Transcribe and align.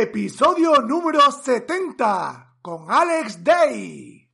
episodio 0.00 0.80
número 0.82 1.20
70 1.28 2.58
con 2.62 2.88
Alex 2.88 3.42
Day. 3.42 4.30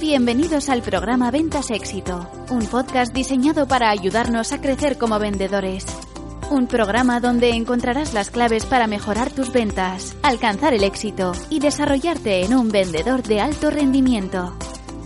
Bienvenidos 0.00 0.68
al 0.68 0.82
programa 0.82 1.32
Ventas 1.32 1.72
Éxito, 1.72 2.30
un 2.50 2.64
podcast 2.66 3.12
diseñado 3.12 3.66
para 3.66 3.90
ayudarnos 3.90 4.52
a 4.52 4.60
crecer 4.60 4.98
como 4.98 5.18
vendedores. 5.18 5.84
Un 6.48 6.68
programa 6.68 7.18
donde 7.18 7.50
encontrarás 7.50 8.14
las 8.14 8.30
claves 8.30 8.66
para 8.66 8.86
mejorar 8.86 9.32
tus 9.32 9.52
ventas, 9.52 10.16
alcanzar 10.22 10.74
el 10.74 10.84
éxito 10.84 11.32
y 11.50 11.58
desarrollarte 11.58 12.44
en 12.44 12.54
un 12.54 12.68
vendedor 12.68 13.24
de 13.24 13.40
alto 13.40 13.68
rendimiento. 13.70 14.56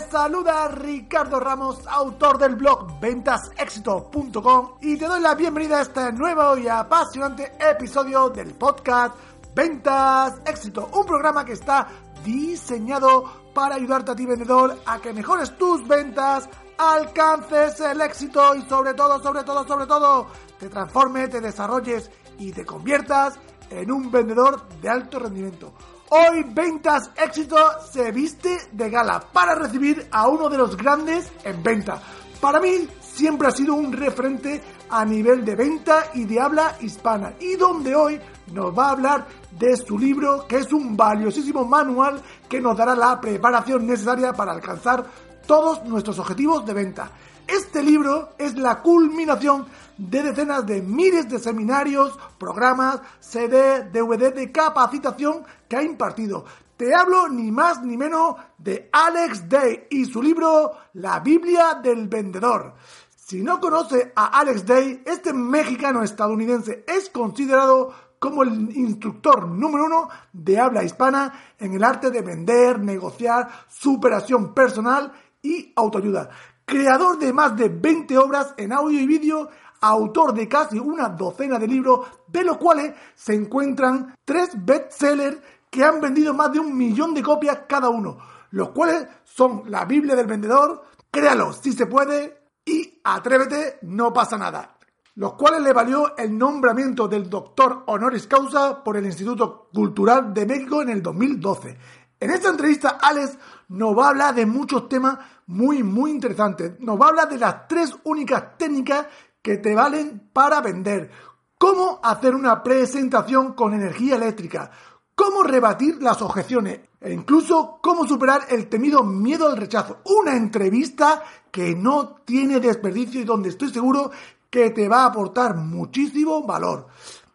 Saluda 0.00 0.68
Ricardo 0.68 1.38
Ramos, 1.38 1.86
autor 1.86 2.38
del 2.38 2.56
blog 2.56 2.98
ventasexito.com 3.00 4.72
y 4.80 4.96
te 4.96 5.06
doy 5.06 5.20
la 5.20 5.34
bienvenida 5.34 5.78
a 5.78 5.82
este 5.82 6.12
nuevo 6.12 6.56
y 6.58 6.66
apasionante 6.66 7.52
episodio 7.60 8.28
del 8.30 8.54
podcast 8.54 9.14
Ventas 9.54 10.34
Éxito, 10.46 10.88
un 10.92 11.06
programa 11.06 11.44
que 11.44 11.52
está 11.52 11.86
diseñado 12.24 13.50
para 13.54 13.76
ayudarte 13.76 14.10
a 14.12 14.16
ti 14.16 14.26
vendedor 14.26 14.76
a 14.84 14.98
que 14.98 15.12
mejores 15.12 15.56
tus 15.56 15.86
ventas, 15.86 16.48
alcances 16.76 17.78
el 17.80 18.00
éxito 18.00 18.54
y 18.56 18.62
sobre 18.62 18.94
todo, 18.94 19.22
sobre 19.22 19.44
todo, 19.44 19.66
sobre 19.66 19.86
todo, 19.86 20.26
te 20.58 20.68
transformes, 20.68 21.30
te 21.30 21.40
desarrolles 21.40 22.10
y 22.38 22.50
te 22.50 22.64
conviertas 22.64 23.38
en 23.70 23.92
un 23.92 24.10
vendedor 24.10 24.66
de 24.80 24.88
alto 24.88 25.20
rendimiento. 25.20 25.72
Hoy 26.10 26.44
Ventas 26.48 27.10
Éxito 27.16 27.56
se 27.90 28.12
viste 28.12 28.68
de 28.72 28.90
gala 28.90 29.20
para 29.32 29.54
recibir 29.54 30.06
a 30.10 30.28
uno 30.28 30.50
de 30.50 30.58
los 30.58 30.76
grandes 30.76 31.32
en 31.44 31.62
venta. 31.62 32.00
Para 32.40 32.60
mí 32.60 32.86
siempre 33.00 33.48
ha 33.48 33.50
sido 33.50 33.74
un 33.74 33.90
referente 33.90 34.60
a 34.90 35.04
nivel 35.04 35.44
de 35.44 35.56
venta 35.56 36.10
y 36.12 36.24
de 36.24 36.38
habla 36.38 36.76
hispana 36.82 37.32
y 37.40 37.56
donde 37.56 37.96
hoy 37.96 38.20
nos 38.52 38.76
va 38.76 38.88
a 38.88 38.90
hablar 38.90 39.26
de 39.50 39.76
su 39.78 39.98
libro 39.98 40.46
que 40.46 40.58
es 40.58 40.72
un 40.74 40.94
valiosísimo 40.94 41.64
manual 41.64 42.20
que 42.48 42.60
nos 42.60 42.76
dará 42.76 42.94
la 42.94 43.18
preparación 43.18 43.86
necesaria 43.86 44.34
para 44.34 44.52
alcanzar 44.52 45.04
todos 45.46 45.84
nuestros 45.84 46.18
objetivos 46.18 46.66
de 46.66 46.74
venta. 46.74 47.10
Este 47.46 47.82
libro 47.82 48.34
es 48.38 48.56
la 48.56 48.82
culminación 48.82 49.66
de 49.96 50.22
decenas 50.22 50.66
de 50.66 50.82
miles 50.82 51.28
de 51.28 51.38
seminarios, 51.38 52.18
programas, 52.38 53.00
CD, 53.20 53.84
DVD 53.90 54.32
de 54.34 54.50
capacitación 54.50 55.44
que 55.68 55.76
ha 55.76 55.82
impartido. 55.82 56.44
Te 56.76 56.94
hablo 56.94 57.28
ni 57.28 57.52
más 57.52 57.82
ni 57.82 57.96
menos 57.96 58.34
de 58.58 58.88
Alex 58.92 59.48
Day 59.48 59.86
y 59.90 60.04
su 60.06 60.22
libro 60.22 60.72
La 60.94 61.20
Biblia 61.20 61.78
del 61.82 62.08
Vendedor. 62.08 62.74
Si 63.14 63.42
no 63.42 63.60
conoce 63.60 64.12
a 64.16 64.38
Alex 64.38 64.66
Day, 64.66 65.02
este 65.06 65.32
mexicano 65.32 66.02
estadounidense 66.02 66.84
es 66.86 67.08
considerado 67.10 67.94
como 68.18 68.42
el 68.42 68.76
instructor 68.76 69.46
número 69.46 69.84
uno 69.84 70.08
de 70.32 70.58
habla 70.58 70.82
hispana 70.82 71.32
en 71.58 71.74
el 71.74 71.84
arte 71.84 72.10
de 72.10 72.22
vender, 72.22 72.80
negociar, 72.80 73.48
superación 73.68 74.52
personal 74.52 75.12
y 75.42 75.72
autoayuda 75.76 76.30
creador 76.64 77.18
de 77.18 77.32
más 77.32 77.56
de 77.56 77.68
20 77.68 78.16
obras 78.18 78.54
en 78.56 78.72
audio 78.72 79.00
y 79.00 79.06
vídeo, 79.06 79.48
autor 79.88 80.34
de 80.34 80.48
casi 80.48 80.78
una 80.78 81.08
docena 81.08 81.58
de 81.58 81.68
libros, 81.68 82.06
de 82.26 82.44
los 82.44 82.56
cuales 82.56 82.94
se 83.14 83.34
encuentran 83.34 84.14
tres 84.24 84.50
bestsellers 84.54 85.38
que 85.70 85.84
han 85.84 86.00
vendido 86.00 86.34
más 86.34 86.52
de 86.52 86.60
un 86.60 86.76
millón 86.76 87.14
de 87.14 87.22
copias 87.22 87.60
cada 87.68 87.88
uno, 87.88 88.18
los 88.50 88.70
cuales 88.70 89.06
son 89.24 89.64
La 89.66 89.84
Biblia 89.84 90.14
del 90.14 90.26
Vendedor, 90.26 90.84
Créalo 91.14 91.52
si 91.52 91.72
se 91.72 91.86
puede 91.86 92.48
y 92.64 93.00
Atrévete, 93.04 93.78
no 93.82 94.12
pasa 94.12 94.36
nada, 94.36 94.76
los 95.14 95.34
cuales 95.34 95.62
le 95.62 95.72
valió 95.72 96.16
el 96.16 96.36
nombramiento 96.36 97.06
del 97.06 97.30
doctor 97.30 97.84
honoris 97.86 98.26
causa 98.26 98.82
por 98.82 98.96
el 98.96 99.06
Instituto 99.06 99.68
Cultural 99.72 100.34
de 100.34 100.44
México 100.44 100.82
en 100.82 100.88
el 100.88 101.00
2012. 101.00 101.78
En 102.18 102.30
esta 102.30 102.48
entrevista, 102.48 102.98
Alex 103.00 103.38
nos 103.68 103.96
va 103.96 104.06
a 104.06 104.08
hablar 104.08 104.34
de 104.34 104.44
muchos 104.44 104.88
temas 104.88 105.18
muy, 105.46 105.84
muy 105.84 106.10
interesantes. 106.10 106.80
Nos 106.80 107.00
va 107.00 107.06
a 107.06 107.08
hablar 107.10 107.28
de 107.28 107.38
las 107.38 107.68
tres 107.68 107.94
únicas 108.02 108.58
técnicas 108.58 109.06
que 109.44 109.58
te 109.58 109.74
valen 109.74 110.30
para 110.32 110.62
vender. 110.62 111.10
Cómo 111.58 112.00
hacer 112.02 112.34
una 112.34 112.62
presentación 112.62 113.52
con 113.52 113.74
energía 113.74 114.16
eléctrica. 114.16 114.70
Cómo 115.14 115.42
rebatir 115.42 116.02
las 116.02 116.22
objeciones. 116.22 116.80
E 116.98 117.12
incluso 117.12 117.78
cómo 117.82 118.06
superar 118.06 118.46
el 118.48 118.68
temido 118.68 119.04
miedo 119.04 119.46
al 119.46 119.58
rechazo. 119.58 119.98
Una 120.06 120.34
entrevista 120.34 121.22
que 121.50 121.74
no 121.74 122.22
tiene 122.24 122.58
desperdicio 122.58 123.20
y 123.20 123.24
donde 123.24 123.50
estoy 123.50 123.68
seguro 123.68 124.10
que 124.48 124.70
te 124.70 124.88
va 124.88 125.02
a 125.02 125.06
aportar 125.08 125.56
muchísimo 125.56 126.42
valor. 126.46 126.86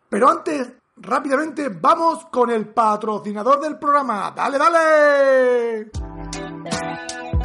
Pero 0.09 0.30
antes 0.30 0.68
rápidamente 0.98 1.69
vamos 1.69 2.25
con 2.25 2.50
el 2.50 2.69
patrocinador 2.69 3.62
del 3.62 3.78
programa. 3.78 4.34
¡Dale, 4.36 4.58
dale! 4.58 6.49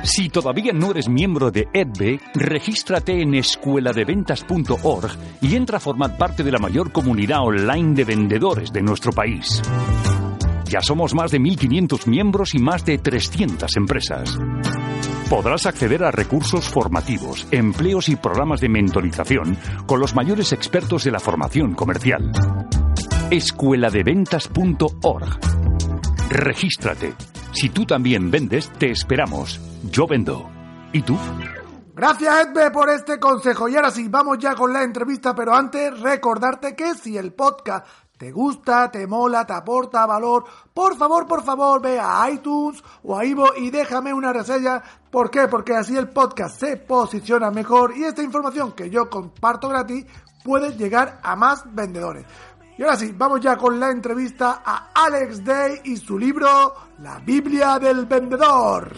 Si 0.05 0.29
todavía 0.29 0.73
no 0.73 0.93
eres 0.93 1.09
miembro 1.09 1.51
de 1.51 1.67
EDBE, 1.73 2.21
regístrate 2.35 3.21
en 3.21 3.35
escueladeventas.org 3.35 5.11
y 5.41 5.57
entra 5.57 5.79
a 5.79 5.81
formar 5.81 6.17
parte 6.17 6.45
de 6.45 6.53
la 6.53 6.59
mayor 6.59 6.93
comunidad 6.93 7.41
online 7.41 7.95
de 7.95 8.05
vendedores 8.05 8.73
de 8.73 8.83
nuestro 8.83 9.13
país. 9.13 9.61
Ya 10.67 10.81
somos 10.81 11.15
más 11.15 11.31
de 11.31 11.41
1.500 11.41 12.07
miembros 12.07 12.55
y 12.55 12.59
más 12.59 12.85
de 12.85 12.99
300 12.99 13.77
empresas. 13.77 14.39
Podrás 15.29 15.67
acceder 15.67 16.05
a 16.05 16.11
recursos 16.11 16.69
formativos, 16.69 17.47
empleos 17.51 18.09
y 18.09 18.17
programas 18.17 18.61
de 18.61 18.69
mentorización 18.69 19.57
con 19.87 19.99
los 19.99 20.15
mayores 20.15 20.53
expertos 20.53 21.05
de 21.05 21.11
la 21.11 21.19
formación 21.19 21.75
comercial 21.75 22.31
escueladeventas.org. 23.31 25.39
Regístrate. 26.29 27.15
Si 27.53 27.71
tú 27.71 27.85
también 27.85 28.31
vendes, 28.31 28.71
te 28.79 28.91
esperamos. 28.91 29.74
Yo 29.91 30.07
vendo. 30.07 30.49
¿Y 30.93 31.03
tú? 31.03 31.17
Gracias 31.95 32.47
Edbe 32.47 32.71
por 32.71 32.89
este 32.91 33.21
consejo. 33.21 33.69
Y 33.69 33.77
ahora 33.77 33.91
sí, 33.91 34.09
vamos 34.09 34.39
ya 34.39 34.55
con 34.55 34.73
la 34.73 34.83
entrevista, 34.83 35.35
pero 35.35 35.55
antes 35.55 36.01
recordarte 36.01 36.75
que 36.75 36.95
si 36.95 37.17
el 37.17 37.33
podcast 37.33 37.87
te 38.17 38.33
gusta, 38.33 38.91
te 38.91 39.07
mola, 39.07 39.45
te 39.45 39.53
aporta 39.53 40.07
valor, 40.07 40.45
por 40.73 40.97
favor, 40.97 41.27
por 41.27 41.43
favor, 41.43 41.83
ve 41.83 41.99
a 42.01 42.31
iTunes 42.31 42.83
o 43.03 43.19
a 43.19 43.25
Ivo 43.25 43.49
y 43.57 43.71
déjame 43.71 44.15
una 44.15 44.33
reseña. 44.33 44.83
¿Por 45.11 45.31
qué? 45.31 45.49
Porque 45.49 45.75
así 45.75 45.97
el 45.97 46.09
podcast 46.09 46.59
se 46.59 46.77
posiciona 46.77 47.51
mejor 47.51 47.97
y 47.97 48.05
esta 48.05 48.23
información 48.23 48.73
que 48.73 48.89
yo 48.89 49.11
comparto 49.11 49.69
gratis 49.69 50.07
puede 50.45 50.77
llegar 50.77 51.21
a 51.23 51.37
más 51.37 51.65
vendedores. 51.75 52.25
Y 52.77 52.83
ahora 52.83 52.97
sí, 52.97 53.15
vamos 53.17 53.41
ya 53.41 53.57
con 53.57 53.79
la 53.79 53.91
entrevista 53.91 54.63
a 54.65 54.91
Alex 54.93 55.45
Day 55.45 55.81
y 55.85 55.97
su 55.97 56.19
libro 56.19 56.75
La 56.99 57.21
Biblia 57.21 57.79
del 57.79 58.05
Vendedor. 58.07 58.93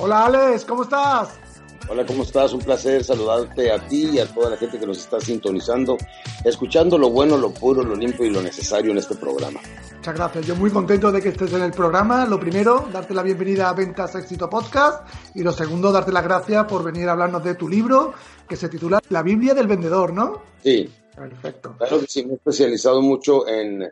Hola 0.00 0.26
Alex, 0.26 0.64
¿cómo 0.64 0.84
estás? 0.84 1.47
Hola, 1.90 2.04
¿cómo 2.04 2.22
estás? 2.22 2.52
Un 2.52 2.60
placer 2.60 3.02
saludarte 3.02 3.72
a 3.72 3.78
ti 3.88 4.10
y 4.12 4.18
a 4.18 4.26
toda 4.26 4.50
la 4.50 4.58
gente 4.58 4.78
que 4.78 4.86
nos 4.86 4.98
está 4.98 5.18
sintonizando, 5.20 5.96
escuchando 6.44 6.98
lo 6.98 7.08
bueno, 7.08 7.38
lo 7.38 7.50
puro, 7.50 7.82
lo 7.82 7.96
limpio 7.96 8.26
y 8.26 8.30
lo 8.30 8.42
necesario 8.42 8.90
en 8.90 8.98
este 8.98 9.14
programa. 9.14 9.58
Muchas 9.96 10.14
gracias. 10.14 10.46
Yo 10.46 10.54
muy 10.54 10.70
contento 10.70 11.10
de 11.10 11.22
que 11.22 11.30
estés 11.30 11.50
en 11.54 11.62
el 11.62 11.72
programa. 11.72 12.26
Lo 12.26 12.38
primero, 12.38 12.86
darte 12.92 13.14
la 13.14 13.22
bienvenida 13.22 13.70
a 13.70 13.72
Ventas 13.72 14.14
Éxito 14.16 14.50
Podcast. 14.50 15.08
Y 15.34 15.42
lo 15.42 15.50
segundo, 15.50 15.90
darte 15.90 16.12
las 16.12 16.24
gracias 16.24 16.66
por 16.66 16.84
venir 16.84 17.08
a 17.08 17.12
hablarnos 17.12 17.42
de 17.42 17.54
tu 17.54 17.66
libro, 17.66 18.12
que 18.46 18.56
se 18.56 18.68
titula 18.68 19.00
La 19.08 19.22
Biblia 19.22 19.54
del 19.54 19.66
Vendedor, 19.66 20.12
¿no? 20.12 20.42
Sí. 20.62 20.90
Perfecto. 21.16 21.74
Claro 21.78 22.00
que 22.00 22.06
sí, 22.06 22.22
me 22.24 22.32
he 22.32 22.36
especializado 22.36 23.00
mucho 23.00 23.48
en, 23.48 23.82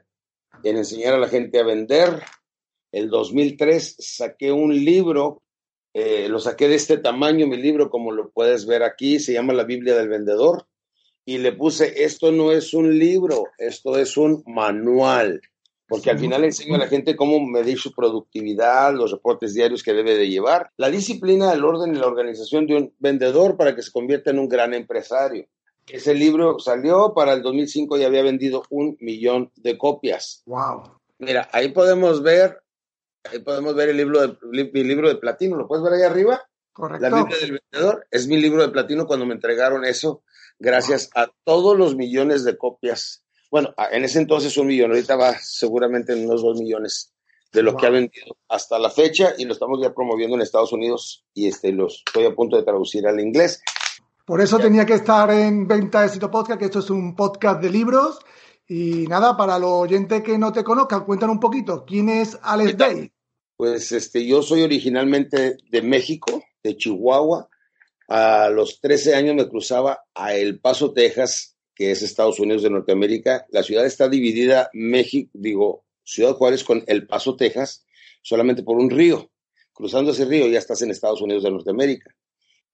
en 0.63 0.77
enseñar 0.77 1.15
a 1.15 1.19
la 1.19 1.29
gente 1.29 1.59
a 1.59 1.65
vender. 1.65 2.23
El 2.93 3.09
2003 3.09 3.97
saqué 3.99 4.53
un 4.53 4.73
libro 4.73 5.43
eh, 5.99 6.29
lo 6.29 6.39
saqué 6.41 6.69
de 6.69 6.75
este 6.75 6.99
tamaño, 6.99 7.47
mi 7.47 7.57
libro, 7.57 7.89
como 7.89 8.13
lo 8.13 8.29
puedes 8.29 8.67
ver 8.67 8.83
aquí, 8.83 9.19
se 9.19 9.33
llama 9.33 9.55
La 9.55 9.65
Biblia 9.65 9.97
del 9.97 10.11
Vendedor. 10.11 10.67
y 11.25 11.39
le 11.39 11.53
puse, 11.53 12.05
esto 12.05 12.31
no 12.33 12.53
es 12.53 12.75
un 12.75 12.99
libro, 12.99 13.45
esto 13.57 13.97
es 13.97 14.19
un 14.19 14.45
manual, 14.47 15.41
porque 15.89 16.11
al 16.11 16.19
final 16.19 16.45
enseño 16.45 16.75
a 16.75 16.79
la 16.81 16.87
gente 16.87 17.17
cómo 17.17 17.41
medir 17.41 17.79
su 17.79 17.95
productividad, 17.95 18.93
los 18.93 19.11
reportes 19.11 19.55
diarios 19.55 19.83
que 19.83 19.95
debe 19.95 20.19
de 20.19 20.29
llevar, 20.29 20.71
la 20.77 20.91
disciplina, 20.91 21.51
el 21.55 21.65
orden 21.65 21.97
y 21.97 21.99
la 21.99 22.07
organización 22.07 22.67
de 22.67 22.77
un 22.77 22.95
vendedor 22.99 23.57
para 23.57 23.75
que 23.75 23.81
se 23.81 23.91
convierta 23.91 24.31
en 24.31 24.39
un 24.39 24.51
gran 24.51 24.75
empresario. 24.75 25.47
Ese 25.87 26.13
libro 26.15 26.59
salió 26.59 27.15
para 27.15 27.33
el 27.33 27.41
2005 27.41 27.97
y 27.97 28.05
había 28.05 28.23
vendido 28.23 28.65
un 28.69 28.99
millón 29.01 29.51
de 29.57 29.79
copias. 29.79 30.43
Wow. 30.45 30.83
Mira, 31.19 31.49
ahí 31.53 31.71
podemos 31.71 32.23
ver, 32.23 32.59
ahí 33.31 33.39
podemos 33.41 33.75
ver 33.75 33.91
el 33.91 33.97
libro 33.97 34.21
de, 34.21 34.37
mi 34.73 34.85
libro 34.85 35.09
de 35.09 35.17
platino. 35.17 35.57
¿Lo 35.57 35.67
puedes 35.67 35.85
ver 35.85 35.95
ahí 35.95 36.03
arriba? 36.03 36.43
Correcto. 36.73 37.09
La 37.09 37.17
Biblia 37.17 37.39
del 37.39 37.61
vendedor 37.71 38.07
es 38.11 38.27
mi 38.27 38.37
libro 38.39 38.63
de 38.63 38.69
platino 38.69 39.07
cuando 39.07 39.27
me 39.27 39.35
entregaron 39.35 39.85
eso, 39.85 40.23
gracias 40.59 41.11
a 41.15 41.29
todos 41.45 41.77
los 41.77 41.97
millones 41.97 42.45
de 42.45 42.59
copias. 42.59 43.25
Bueno, 43.51 43.75
en 43.91 44.05
ese 44.05 44.19
entonces 44.19 44.57
un 44.59 44.67
millón, 44.67 44.91
ahorita 44.91 45.17
va 45.17 45.39
seguramente 45.39 46.13
en 46.13 46.27
unos 46.27 46.43
dos 46.43 46.59
millones 46.59 47.15
de 47.53 47.63
lo 47.63 47.77
que 47.77 47.87
ha 47.87 47.91
vendido 47.91 48.37
hasta 48.49 48.79
la 48.79 48.91
fecha 48.91 49.35
y 49.39 49.45
lo 49.45 49.55
estamos 49.55 49.81
ya 49.81 49.95
promoviendo 49.95 50.37
en 50.37 50.43
Estados 50.43 50.73
Unidos 50.73 51.25
y 51.33 51.49
este 51.49 51.73
los 51.73 52.03
estoy 52.07 52.27
a 52.27 52.35
punto 52.35 52.57
de 52.57 52.65
traducir 52.65 53.07
al 53.07 53.19
inglés. 53.21 53.63
Por 54.27 54.41
eso 54.41 54.59
tenía 54.59 54.85
que 54.85 54.95
estar 54.95 55.31
en 55.31 55.69
Venta 55.69 56.05
Éxito 56.05 56.31
Podcast, 56.31 56.59
que 56.59 56.65
esto 56.67 56.81
es 56.81 56.91
un 56.91 57.15
podcast 57.15 57.63
de 57.63 57.71
libros. 57.71 58.19
Y 58.69 59.07
nada, 59.07 59.37
para 59.37 59.59
los 59.59 59.71
oyentes 59.71 60.23
que 60.23 60.37
no 60.37 60.53
te 60.53 60.65
conozcan, 60.65 61.05
cuéntanos 61.05 61.35
un 61.35 61.41
poquito, 61.41 61.85
¿quién 61.87 62.09
es 62.09 62.37
Alex 62.43 62.77
Day? 62.77 63.13
Pues 63.57 63.91
este, 63.93 64.27
yo 64.27 64.43
soy 64.43 64.63
originalmente 64.63 65.57
de 65.71 65.83
México, 65.83 66.45
de 66.63 66.77
Chihuahua. 66.77 67.49
A 68.09 68.51
los 68.51 68.81
13 68.81 69.15
años 69.15 69.35
me 69.35 69.49
cruzaba 69.49 70.05
a 70.15 70.35
El 70.35 70.61
Paso, 70.61 70.93
Texas, 70.93 71.57
que 71.75 71.91
es 71.91 72.03
Estados 72.03 72.39
Unidos 72.39 72.63
de 72.63 72.71
Norteamérica. 72.71 73.47
La 73.49 73.63
ciudad 73.63 73.87
está 73.87 74.11
dividida, 74.11 74.69
México, 74.75 75.31
digo, 75.33 75.85
Ciudad 76.05 76.35
Juárez 76.35 76.65
con 76.65 76.85
El 76.87 77.07
Paso, 77.07 77.35
Texas, 77.35 77.87
solamente 78.23 78.63
por 78.63 78.77
un 78.77 78.91
río. 78.91 79.31
Cruzando 79.73 80.11
ese 80.11 80.27
río 80.27 80.47
ya 80.49 80.59
estás 80.59 80.83
en 80.83 80.91
Estados 80.91 81.23
Unidos 81.23 81.43
de 81.43 81.51
Norteamérica. 81.51 82.15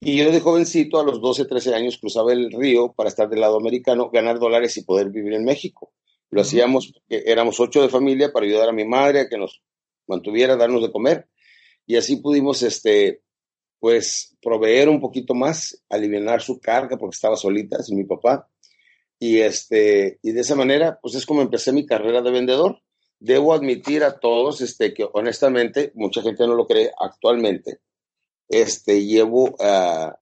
Y 0.01 0.17
yo 0.17 0.33
de 0.33 0.41
jovencito, 0.41 0.99
a 0.99 1.05
los 1.05 1.21
12, 1.21 1.45
13 1.45 1.77
años, 1.77 1.99
cruzaba 1.99 2.33
el 2.33 2.51
río 2.51 2.93
para 2.93 3.09
estar 3.09 3.29
del 3.29 3.41
lado 3.41 3.57
americano, 3.57 4.11
ganar 4.11 4.41
dólares 4.41 4.77
y 4.77 4.83
poder 4.83 5.11
vivir 5.11 5.35
en 5.35 5.45
México. 5.45 5.93
Lo 6.31 6.41
hacíamos 6.41 6.93
porque 6.93 7.23
éramos 7.27 7.61
ocho 7.61 7.83
de 7.83 7.89
familia 7.89 8.33
para 8.33 8.47
ayudar 8.47 8.69
a 8.69 8.73
mi 8.73 8.85
madre 8.85 9.21
a 9.21 9.29
que 9.29 9.39
nos 9.39 9.63
mantuviera, 10.13 10.57
darnos 10.57 10.83
de 10.83 10.93
comer. 10.93 11.29
Y 11.87 11.97
así 11.97 12.17
pudimos, 12.17 12.63
este, 12.63 13.23
pues, 13.81 14.37
proveer 14.41 14.89
un 14.89 15.01
poquito 15.01 15.35
más, 15.35 15.83
aliviar 15.89 16.41
su 16.41 16.61
carga 16.61 16.97
porque 16.97 17.15
estaba 17.15 17.37
solita, 17.37 17.83
sin 17.83 17.99
mi 17.99 18.05
papá. 18.05 18.49
Y, 19.19 19.39
este, 19.39 20.19
y 20.23 20.33
de 20.33 20.41
esa 20.41 20.55
manera, 20.57 20.99
pues 21.01 21.15
es 21.15 21.27
como 21.27 21.43
empecé 21.43 21.73
mi 21.73 21.87
carrera 21.87 22.23
de 22.23 22.31
vendedor. 22.31 22.81
Debo 23.21 23.55
admitir 23.55 24.03
a 24.03 24.19
todos 24.19 24.61
este, 24.61 24.93
que 24.95 25.07
honestamente, 25.13 25.93
mucha 25.95 26.23
gente 26.23 26.47
no 26.47 26.55
lo 26.55 26.67
cree 26.67 26.91
actualmente, 26.99 27.81
este, 28.49 29.05
llevo 29.05 29.45
uh, 29.45 29.57
ah, 29.61 30.21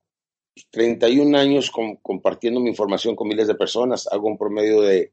31 0.70 1.36
años 1.36 1.72
compartiendo 2.02 2.60
mi 2.60 2.68
información 2.68 3.16
con 3.16 3.28
miles 3.28 3.48
de 3.48 3.54
personas. 3.54 4.06
Hago 4.10 4.28
un 4.28 4.38
promedio 4.38 4.82
de, 4.82 5.12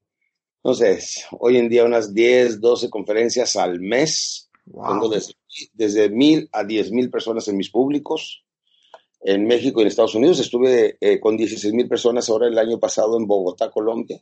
no 0.64 0.74
sé, 0.74 1.00
hoy 1.40 1.58
en 1.58 1.70
día 1.70 1.86
unas 1.86 2.14
10, 2.14 2.60
12 2.60 2.90
conferencias 2.90 3.56
al 3.56 3.80
mes. 3.80 4.47
Tengo 4.72 5.10
desde, 5.10 5.34
desde 5.74 6.10
mil 6.10 6.50
a 6.52 6.64
diez 6.64 6.92
mil 6.92 7.10
personas 7.10 7.48
en 7.48 7.58
mis 7.58 7.70
públicos. 7.70 8.44
En 9.22 9.46
México 9.46 9.80
y 9.80 9.84
en 9.84 9.88
Estados 9.88 10.16
Unidos 10.16 10.40
estuve 10.40 10.98
eh, 11.02 11.20
con 11.20 11.38
16 11.38 11.74
mil 11.74 11.88
personas 11.88 12.30
ahora 12.30 12.48
el 12.48 12.58
año 12.58 12.80
pasado 12.80 13.18
en 13.18 13.26
Bogotá, 13.26 13.72
Colombia. 13.72 14.22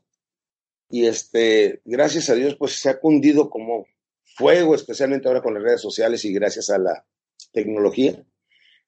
Y 0.90 1.06
este, 1.06 1.82
gracias 1.84 2.30
a 2.30 2.36
Dios, 2.36 2.56
pues 2.56 2.80
se 2.80 2.90
ha 2.90 3.00
cundido 3.00 3.50
como 3.50 3.86
fuego, 4.24 4.76
especialmente 4.76 5.28
ahora 5.28 5.42
con 5.42 5.54
las 5.54 5.64
redes 5.64 5.82
sociales 5.82 6.24
y 6.26 6.34
gracias 6.34 6.70
a 6.70 6.78
la 6.78 7.06
tecnología 7.52 8.24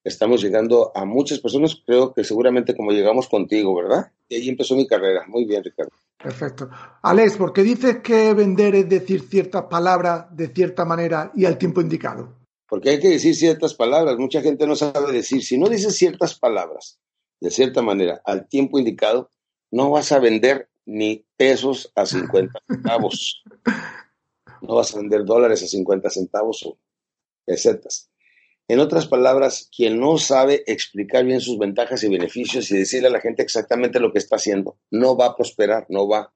estamos 0.04 0.42
llegando 0.42 0.92
a 0.94 1.04
muchas 1.04 1.38
personas, 1.38 1.80
creo 1.84 2.12
que 2.12 2.24
seguramente 2.24 2.76
como 2.76 2.92
llegamos 2.92 3.28
contigo, 3.28 3.74
¿verdad? 3.74 4.12
Y 4.28 4.36
ahí 4.36 4.48
empezó 4.48 4.76
mi 4.76 4.86
carrera. 4.86 5.24
Muy 5.26 5.44
bien, 5.44 5.62
Ricardo. 5.64 5.92
Perfecto. 6.16 6.68
Alex, 7.02 7.36
¿por 7.36 7.52
qué 7.52 7.62
dices 7.62 7.98
que 8.02 8.34
vender 8.34 8.74
es 8.74 8.88
decir 8.88 9.22
ciertas 9.22 9.64
palabras 9.64 10.26
de 10.30 10.48
cierta 10.48 10.84
manera 10.84 11.32
y 11.34 11.44
al 11.44 11.58
tiempo 11.58 11.80
indicado? 11.80 12.36
Porque 12.68 12.90
hay 12.90 13.00
que 13.00 13.08
decir 13.08 13.34
ciertas 13.34 13.74
palabras. 13.74 14.16
Mucha 14.18 14.42
gente 14.42 14.66
no 14.66 14.76
sabe 14.76 15.12
decir. 15.12 15.42
Si 15.42 15.56
no 15.56 15.68
dices 15.68 15.96
ciertas 15.96 16.38
palabras 16.38 16.98
de 17.40 17.50
cierta 17.50 17.82
manera 17.82 18.20
al 18.24 18.48
tiempo 18.48 18.78
indicado, 18.78 19.30
no 19.70 19.90
vas 19.90 20.12
a 20.12 20.18
vender 20.18 20.68
ni 20.84 21.24
pesos 21.36 21.92
a 21.94 22.06
50 22.06 22.60
centavos. 22.68 23.42
No 24.60 24.74
vas 24.74 24.92
a 24.92 24.98
vender 24.98 25.24
dólares 25.24 25.62
a 25.62 25.68
50 25.68 26.10
centavos 26.10 26.66
o 26.66 26.76
pesetas. 27.44 28.07
En 28.68 28.80
otras 28.80 29.06
palabras, 29.06 29.70
quien 29.74 29.98
no 29.98 30.18
sabe 30.18 30.62
explicar 30.66 31.24
bien 31.24 31.40
sus 31.40 31.58
ventajas 31.58 32.02
y 32.02 32.08
beneficios 32.08 32.70
y 32.70 32.76
decirle 32.76 33.08
a 33.08 33.12
la 33.12 33.20
gente 33.20 33.42
exactamente 33.42 33.98
lo 33.98 34.12
que 34.12 34.18
está 34.18 34.36
haciendo, 34.36 34.78
no 34.90 35.16
va 35.16 35.26
a 35.26 35.36
prosperar, 35.36 35.86
no 35.88 36.06
va, 36.06 36.34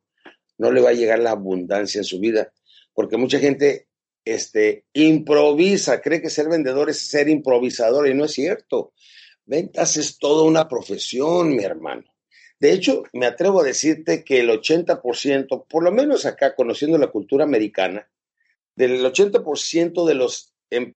no 0.57 0.73
le 0.73 0.81
va 0.81 0.91
a 0.91 0.95
llegar 0.95 1.19
la 1.19 1.33
abundancia 1.33 1.99
en 1.99 2.05
su 2.05 2.19
vida, 2.19 2.51
porque 2.95 3.19
mucha 3.19 3.39
gente 3.39 3.89
este, 4.25 4.87
improvisa, 4.95 6.01
cree 6.01 6.23
que 6.23 6.31
ser 6.31 6.49
vendedor 6.49 6.89
es 6.89 7.07
ser 7.07 7.29
improvisador 7.29 8.09
y 8.09 8.15
no 8.15 8.25
es 8.25 8.33
cierto. 8.33 8.95
Ventas 9.45 9.99
es 9.99 10.19
toda 10.19 10.45
una 10.45 10.69
profesión, 10.69 11.55
mi 11.55 11.65
hermano. 11.65 12.05
De 12.59 12.73
hecho, 12.73 13.03
me 13.13 13.27
atrevo 13.27 13.61
a 13.61 13.65
decirte 13.65 14.25
que 14.25 14.41
el 14.41 14.49
80%, 14.49 15.67
por 15.69 15.83
lo 15.83 15.93
menos 15.93 16.25
acá, 16.25 16.55
conociendo 16.55 16.97
la 16.97 17.11
cultura 17.11 17.45
americana, 17.45 18.09
del 18.75 19.05
80% 19.05 20.07
de 20.07 20.15
los 20.15 20.55
em, 20.71 20.95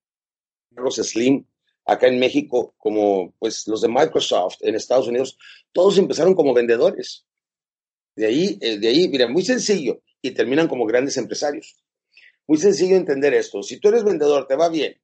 los 0.77 0.95
Slim, 0.95 1.45
acá 1.85 2.07
en 2.07 2.19
México, 2.19 2.73
como 2.77 3.33
pues 3.39 3.67
los 3.67 3.81
de 3.81 3.87
Microsoft 3.87 4.57
en 4.61 4.75
Estados 4.75 5.07
Unidos, 5.07 5.37
todos 5.71 5.97
empezaron 5.97 6.35
como 6.35 6.53
vendedores. 6.53 7.25
De 8.15 8.25
ahí, 8.25 8.57
eh, 8.61 8.77
de 8.77 8.87
ahí, 8.87 9.07
mira, 9.07 9.27
muy 9.27 9.43
sencillo, 9.43 10.01
y 10.21 10.31
terminan 10.31 10.67
como 10.67 10.85
grandes 10.85 11.17
empresarios. 11.17 11.75
Muy 12.47 12.57
sencillo 12.57 12.95
entender 12.95 13.33
esto. 13.33 13.63
Si 13.63 13.79
tú 13.79 13.89
eres 13.89 14.03
vendedor, 14.03 14.47
te 14.47 14.55
va 14.55 14.69
bien, 14.69 14.99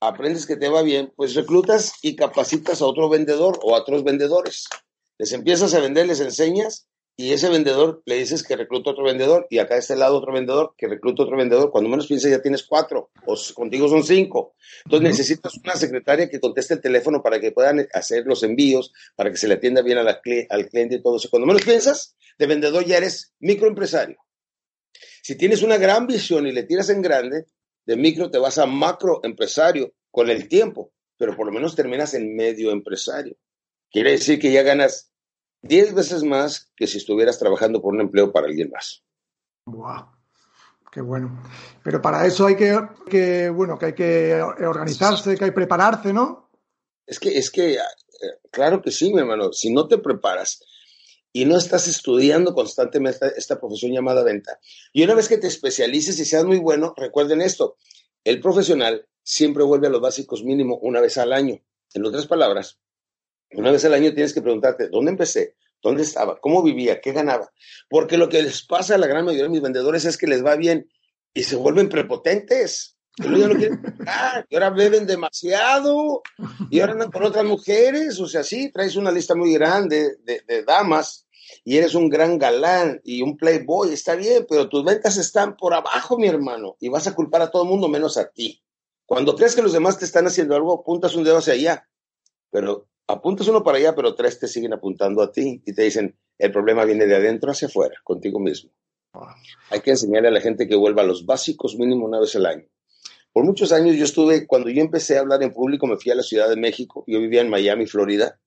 aprendes 0.00 0.46
que 0.46 0.56
te 0.56 0.68
va 0.68 0.82
bien, 0.82 1.12
pues 1.16 1.34
reclutas 1.34 1.94
y 2.02 2.16
capacitas 2.16 2.82
a 2.82 2.86
otro 2.86 3.08
vendedor 3.08 3.58
o 3.62 3.74
a 3.74 3.80
otros 3.80 4.04
vendedores. 4.04 4.66
Les 5.18 5.32
empiezas 5.32 5.74
a 5.74 5.80
vender, 5.80 6.06
les 6.06 6.20
enseñas 6.20 6.88
y 7.18 7.32
ese 7.32 7.48
vendedor 7.48 8.02
le 8.04 8.16
dices 8.16 8.42
que 8.42 8.56
recluta 8.56 8.90
otro 8.90 9.04
vendedor 9.04 9.46
y 9.48 9.58
acá 9.58 9.74
de 9.74 9.80
este 9.80 9.96
lado 9.96 10.18
otro 10.18 10.34
vendedor 10.34 10.74
que 10.76 10.86
recluta 10.86 11.22
otro 11.22 11.36
vendedor. 11.36 11.70
Cuando 11.70 11.88
menos 11.88 12.06
piensas 12.06 12.30
ya 12.30 12.42
tienes 12.42 12.62
cuatro 12.62 13.10
o 13.24 13.36
contigo 13.54 13.88
son 13.88 14.04
cinco. 14.04 14.54
Entonces 14.84 15.08
necesitas 15.08 15.56
una 15.56 15.76
secretaria 15.76 16.28
que 16.28 16.40
conteste 16.40 16.74
el 16.74 16.82
teléfono 16.82 17.22
para 17.22 17.40
que 17.40 17.52
puedan 17.52 17.88
hacer 17.94 18.26
los 18.26 18.42
envíos, 18.42 18.92
para 19.14 19.30
que 19.30 19.38
se 19.38 19.48
le 19.48 19.54
atienda 19.54 19.80
bien 19.80 19.96
al 19.96 20.68
cliente 20.68 20.96
y 20.96 21.02
todo 21.02 21.16
eso. 21.16 21.30
Cuando 21.30 21.46
menos 21.46 21.62
piensas, 21.62 22.16
de 22.38 22.46
vendedor 22.46 22.84
ya 22.84 22.98
eres 22.98 23.32
microempresario. 23.40 24.18
Si 25.22 25.36
tienes 25.36 25.62
una 25.62 25.78
gran 25.78 26.06
visión 26.06 26.46
y 26.46 26.52
le 26.52 26.64
tiras 26.64 26.90
en 26.90 27.00
grande, 27.00 27.46
de 27.86 27.96
micro 27.96 28.30
te 28.30 28.38
vas 28.38 28.58
a 28.58 28.66
macroempresario 28.66 29.94
con 30.10 30.28
el 30.28 30.48
tiempo, 30.48 30.92
pero 31.16 31.34
por 31.34 31.46
lo 31.46 31.52
menos 31.52 31.74
terminas 31.74 32.12
en 32.12 32.36
medio 32.36 32.72
empresario. 32.72 33.38
Quiere 33.90 34.10
decir 34.12 34.38
que 34.38 34.52
ya 34.52 34.62
ganas 34.62 35.12
10 35.66 35.94
veces 35.94 36.22
más 36.22 36.70
que 36.76 36.86
si 36.86 36.98
estuvieras 36.98 37.38
trabajando 37.38 37.80
por 37.80 37.94
un 37.94 38.00
empleo 38.00 38.32
para 38.32 38.46
alguien 38.46 38.70
más. 38.70 39.02
Wow. 39.66 40.06
Qué 40.96 41.00
bueno. 41.02 41.42
Pero 41.82 42.00
para 42.00 42.26
eso 42.26 42.46
hay 42.46 42.56
que, 42.56 43.50
bueno, 43.50 43.78
que 43.78 43.86
hay 43.86 43.92
que 43.92 44.40
organizarse, 44.40 45.36
que 45.36 45.44
hay 45.44 45.50
que 45.50 45.54
prepararse, 45.54 46.12
¿no? 46.12 46.50
Es 47.06 47.20
que, 47.20 47.36
es 47.36 47.50
que, 47.50 47.74
eh, 47.74 47.78
claro 48.50 48.80
que 48.80 48.90
sí, 48.90 49.12
mi 49.12 49.20
hermano. 49.20 49.52
Si 49.52 49.70
no 49.70 49.88
te 49.88 49.98
preparas 49.98 50.64
y 51.32 51.44
no 51.44 51.58
estás 51.58 51.86
estudiando 51.86 52.54
constantemente 52.54 53.34
esta 53.36 53.60
profesión 53.60 53.92
llamada 53.92 54.22
venta, 54.22 54.58
y 54.92 55.04
una 55.04 55.14
vez 55.14 55.28
que 55.28 55.36
te 55.36 55.48
especialices 55.48 56.18
y 56.18 56.24
seas 56.24 56.46
muy 56.46 56.58
bueno, 56.58 56.94
recuerden 56.96 57.42
esto, 57.42 57.76
el 58.24 58.40
profesional 58.40 59.06
siempre 59.22 59.64
vuelve 59.64 59.88
a 59.88 59.90
los 59.90 60.00
básicos 60.00 60.44
mínimo 60.44 60.78
una 60.78 61.02
vez 61.02 61.18
al 61.18 61.34
año. 61.34 61.60
En 61.92 62.06
otras 62.06 62.26
palabras, 62.26 62.78
una 63.52 63.70
vez 63.70 63.84
al 63.84 63.94
año 63.94 64.12
tienes 64.12 64.34
que 64.34 64.42
preguntarte, 64.42 64.88
¿dónde 64.88 65.12
empecé? 65.12 65.56
¿Dónde 65.82 66.02
estaba? 66.02 66.40
¿Cómo 66.40 66.62
vivía? 66.62 67.00
¿Qué 67.00 67.12
ganaba? 67.12 67.50
Porque 67.88 68.16
lo 68.16 68.28
que 68.28 68.42
les 68.42 68.62
pasa 68.62 68.94
a 68.94 68.98
la 68.98 69.06
gran 69.06 69.24
mayoría 69.24 69.44
de 69.44 69.50
mis 69.50 69.62
vendedores 69.62 70.04
es 70.04 70.16
que 70.16 70.26
les 70.26 70.44
va 70.44 70.56
bien 70.56 70.88
y 71.34 71.42
se 71.44 71.56
vuelven 71.56 71.88
prepotentes. 71.88 72.96
Y 74.50 74.54
ahora 74.54 74.70
beben 74.70 75.06
demasiado 75.06 76.22
y 76.70 76.80
ahora 76.80 76.92
andan 76.92 77.10
con 77.10 77.22
otras 77.22 77.44
mujeres. 77.44 78.20
O 78.20 78.26
sea, 78.26 78.42
sí, 78.42 78.70
traes 78.70 78.96
una 78.96 79.10
lista 79.10 79.34
muy 79.34 79.54
grande 79.54 80.16
de, 80.22 80.42
de 80.46 80.64
damas 80.64 81.26
y 81.64 81.76
eres 81.76 81.94
un 81.94 82.08
gran 82.08 82.38
galán 82.38 83.00
y 83.04 83.22
un 83.22 83.36
playboy, 83.36 83.92
está 83.92 84.14
bien, 84.14 84.46
pero 84.48 84.68
tus 84.68 84.84
ventas 84.84 85.16
están 85.16 85.56
por 85.56 85.74
abajo, 85.74 86.18
mi 86.18 86.28
hermano, 86.28 86.76
y 86.80 86.88
vas 86.88 87.06
a 87.06 87.14
culpar 87.14 87.42
a 87.42 87.50
todo 87.50 87.62
el 87.62 87.68
mundo 87.68 87.88
menos 87.88 88.16
a 88.16 88.30
ti. 88.30 88.62
Cuando 89.04 89.36
crees 89.36 89.54
que 89.54 89.62
los 89.62 89.72
demás 89.72 89.98
te 89.98 90.04
están 90.04 90.26
haciendo 90.26 90.56
algo, 90.56 90.80
apuntas 90.80 91.14
un 91.14 91.24
dedo 91.24 91.38
hacia 91.38 91.54
allá, 91.54 91.88
pero 92.50 92.88
apuntas 93.06 93.48
uno 93.48 93.62
para 93.62 93.78
allá, 93.78 93.94
pero 93.94 94.14
tres 94.14 94.38
te 94.38 94.48
siguen 94.48 94.72
apuntando 94.72 95.22
a 95.22 95.30
ti 95.30 95.62
y 95.64 95.72
te 95.72 95.82
dicen, 95.82 96.16
el 96.38 96.52
problema 96.52 96.84
viene 96.84 97.06
de 97.06 97.16
adentro 97.16 97.50
hacia 97.50 97.68
afuera, 97.68 97.96
contigo 98.04 98.40
mismo. 98.40 98.70
Hay 99.70 99.80
que 99.80 99.90
enseñarle 99.90 100.28
a 100.28 100.32
la 100.32 100.40
gente 100.40 100.68
que 100.68 100.76
vuelva 100.76 101.02
a 101.02 101.06
los 101.06 101.24
básicos 101.24 101.76
mínimo 101.76 102.06
una 102.06 102.20
vez 102.20 102.34
al 102.36 102.46
año. 102.46 102.66
Por 103.32 103.44
muchos 103.44 103.72
años 103.72 103.96
yo 103.96 104.04
estuve, 104.04 104.46
cuando 104.46 104.70
yo 104.70 104.80
empecé 104.80 105.16
a 105.16 105.20
hablar 105.20 105.42
en 105.42 105.52
público, 105.52 105.86
me 105.86 105.96
fui 105.96 106.10
a 106.10 106.14
la 106.14 106.22
Ciudad 106.22 106.48
de 106.48 106.56
México. 106.56 107.04
Yo 107.06 107.20
vivía 107.20 107.42
en 107.42 107.50
Miami, 107.50 107.86
Florida. 107.86 108.40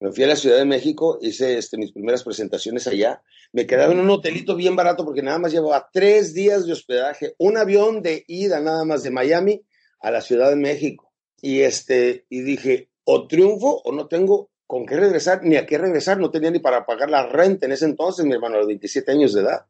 Me 0.00 0.12
fui 0.12 0.24
a 0.24 0.28
la 0.28 0.36
Ciudad 0.36 0.58
de 0.58 0.64
México, 0.64 1.18
hice 1.20 1.58
este, 1.58 1.78
mis 1.78 1.92
primeras 1.92 2.22
presentaciones 2.22 2.86
allá. 2.86 3.22
Me 3.52 3.66
quedaba 3.66 3.92
en 3.92 4.00
un 4.00 4.10
hotelito 4.10 4.54
bien 4.54 4.76
barato 4.76 5.04
porque 5.04 5.22
nada 5.22 5.38
más 5.38 5.52
llevaba 5.52 5.88
tres 5.92 6.34
días 6.34 6.66
de 6.66 6.72
hospedaje, 6.72 7.34
un 7.38 7.56
avión 7.56 8.02
de 8.02 8.24
ida 8.28 8.60
nada 8.60 8.84
más 8.84 9.02
de 9.02 9.10
Miami 9.10 9.62
a 10.00 10.10
la 10.10 10.20
Ciudad 10.20 10.50
de 10.50 10.56
México. 10.56 11.12
Y, 11.40 11.60
este, 11.60 12.26
y 12.28 12.42
dije, 12.42 12.90
o 13.04 13.26
triunfo 13.26 13.82
o 13.84 13.92
no 13.92 14.06
tengo 14.08 14.50
con 14.66 14.86
qué 14.86 14.96
regresar, 14.96 15.42
ni 15.44 15.56
a 15.56 15.66
qué 15.66 15.78
regresar. 15.78 16.18
No 16.18 16.30
tenía 16.30 16.50
ni 16.50 16.58
para 16.58 16.84
pagar 16.86 17.10
la 17.10 17.26
renta 17.26 17.66
en 17.66 17.72
ese 17.72 17.84
entonces, 17.84 18.24
mi 18.24 18.32
hermano, 18.32 18.56
a 18.56 18.58
los 18.58 18.66
27 18.66 19.12
años 19.12 19.32
de 19.34 19.42
edad. 19.42 19.66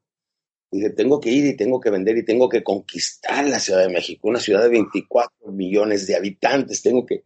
Dije, 0.70 0.90
tengo 0.90 1.20
que 1.20 1.30
ir 1.30 1.44
y 1.44 1.56
tengo 1.56 1.78
que 1.80 1.90
vender 1.90 2.16
y 2.16 2.24
tengo 2.24 2.48
que 2.48 2.64
conquistar 2.64 3.46
la 3.46 3.60
Ciudad 3.60 3.80
de 3.80 3.92
México, 3.92 4.28
una 4.28 4.40
ciudad 4.40 4.62
de 4.62 4.70
24 4.70 5.52
millones 5.52 6.06
de 6.06 6.16
habitantes. 6.16 6.82
Tengo 6.82 7.06
que 7.06 7.24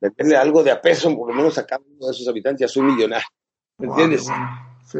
meterle 0.00 0.36
algo 0.36 0.62
de 0.62 0.70
a 0.70 0.80
peso, 0.80 1.14
por 1.14 1.28
lo 1.28 1.34
menos 1.34 1.58
a 1.58 1.66
cada 1.66 1.82
uno 1.84 2.06
de 2.06 2.12
esos 2.12 2.28
habitantes. 2.28 2.60
Ya 2.60 2.68
soy 2.68 2.84
millonario. 2.84 3.26
¿Me 3.78 3.88
entiendes? 3.88 4.26
Sí. 4.90 4.98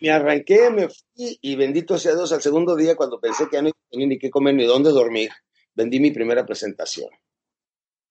Me 0.00 0.10
arranqué, 0.10 0.70
me 0.70 0.88
fui 0.88 1.38
y 1.40 1.56
bendito 1.56 1.98
sea 1.98 2.14
Dios, 2.14 2.32
al 2.32 2.42
segundo 2.42 2.76
día, 2.76 2.94
cuando 2.94 3.18
pensé 3.20 3.48
que 3.48 3.56
ya 3.56 3.62
no 3.62 3.70
tenía 3.90 4.06
ni 4.06 4.18
qué 4.18 4.30
comer 4.30 4.54
ni 4.54 4.64
dónde 4.64 4.90
dormir, 4.90 5.30
vendí 5.74 5.98
mi 5.98 6.10
primera 6.10 6.44
presentación. 6.44 7.08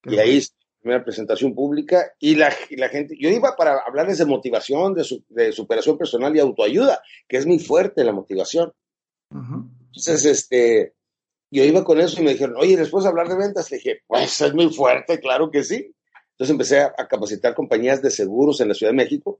y 0.05 0.17
ahí 0.17 0.41
primera 0.83 1.03
presentación 1.03 1.55
pública 1.55 2.11
y 2.19 2.35
la, 2.35 2.53
la, 2.71 2.89
gente, 2.89 3.15
yo 3.17 3.29
iba 3.29 3.55
para 3.55 3.79
hablarles 3.87 4.17
de 4.17 4.25
motivación, 4.25 4.93
de, 4.93 5.05
de, 5.29 5.51
superación 5.53 5.97
personal 5.97 6.35
y 6.35 6.39
autoayuda, 6.39 7.01
que 7.27 7.37
es 7.37 7.45
muy 7.45 7.57
fuerte 7.57 8.03
la 8.03 8.11
motivación. 8.11 8.73
Entonces, 9.31 10.25
este, 10.25 10.93
yo 11.49 11.63
iba 11.63 11.83
con 11.83 11.99
eso 11.99 12.21
y 12.21 12.25
me 12.25 12.33
dijeron, 12.33 12.57
oye, 12.57 12.75
después 12.75 13.03
de 13.03 13.09
hablar 13.09 13.29
de 13.29 13.37
ventas, 13.37 13.71
le 13.71 13.77
dije, 13.77 14.01
pues 14.05 14.41
es 14.41 14.53
muy 14.53 14.69
fuerte, 14.71 15.19
claro 15.19 15.49
que 15.49 15.63
sí. 15.63 15.95
Entonces 16.31 16.51
empecé 16.51 16.81
a, 16.81 16.93
capacitar 17.07 17.55
compañías 17.55 18.01
de 18.01 18.11
seguros 18.11 18.59
en 18.59 18.67
la 18.67 18.73
Ciudad 18.73 18.91
de 18.91 18.97
México. 18.97 19.39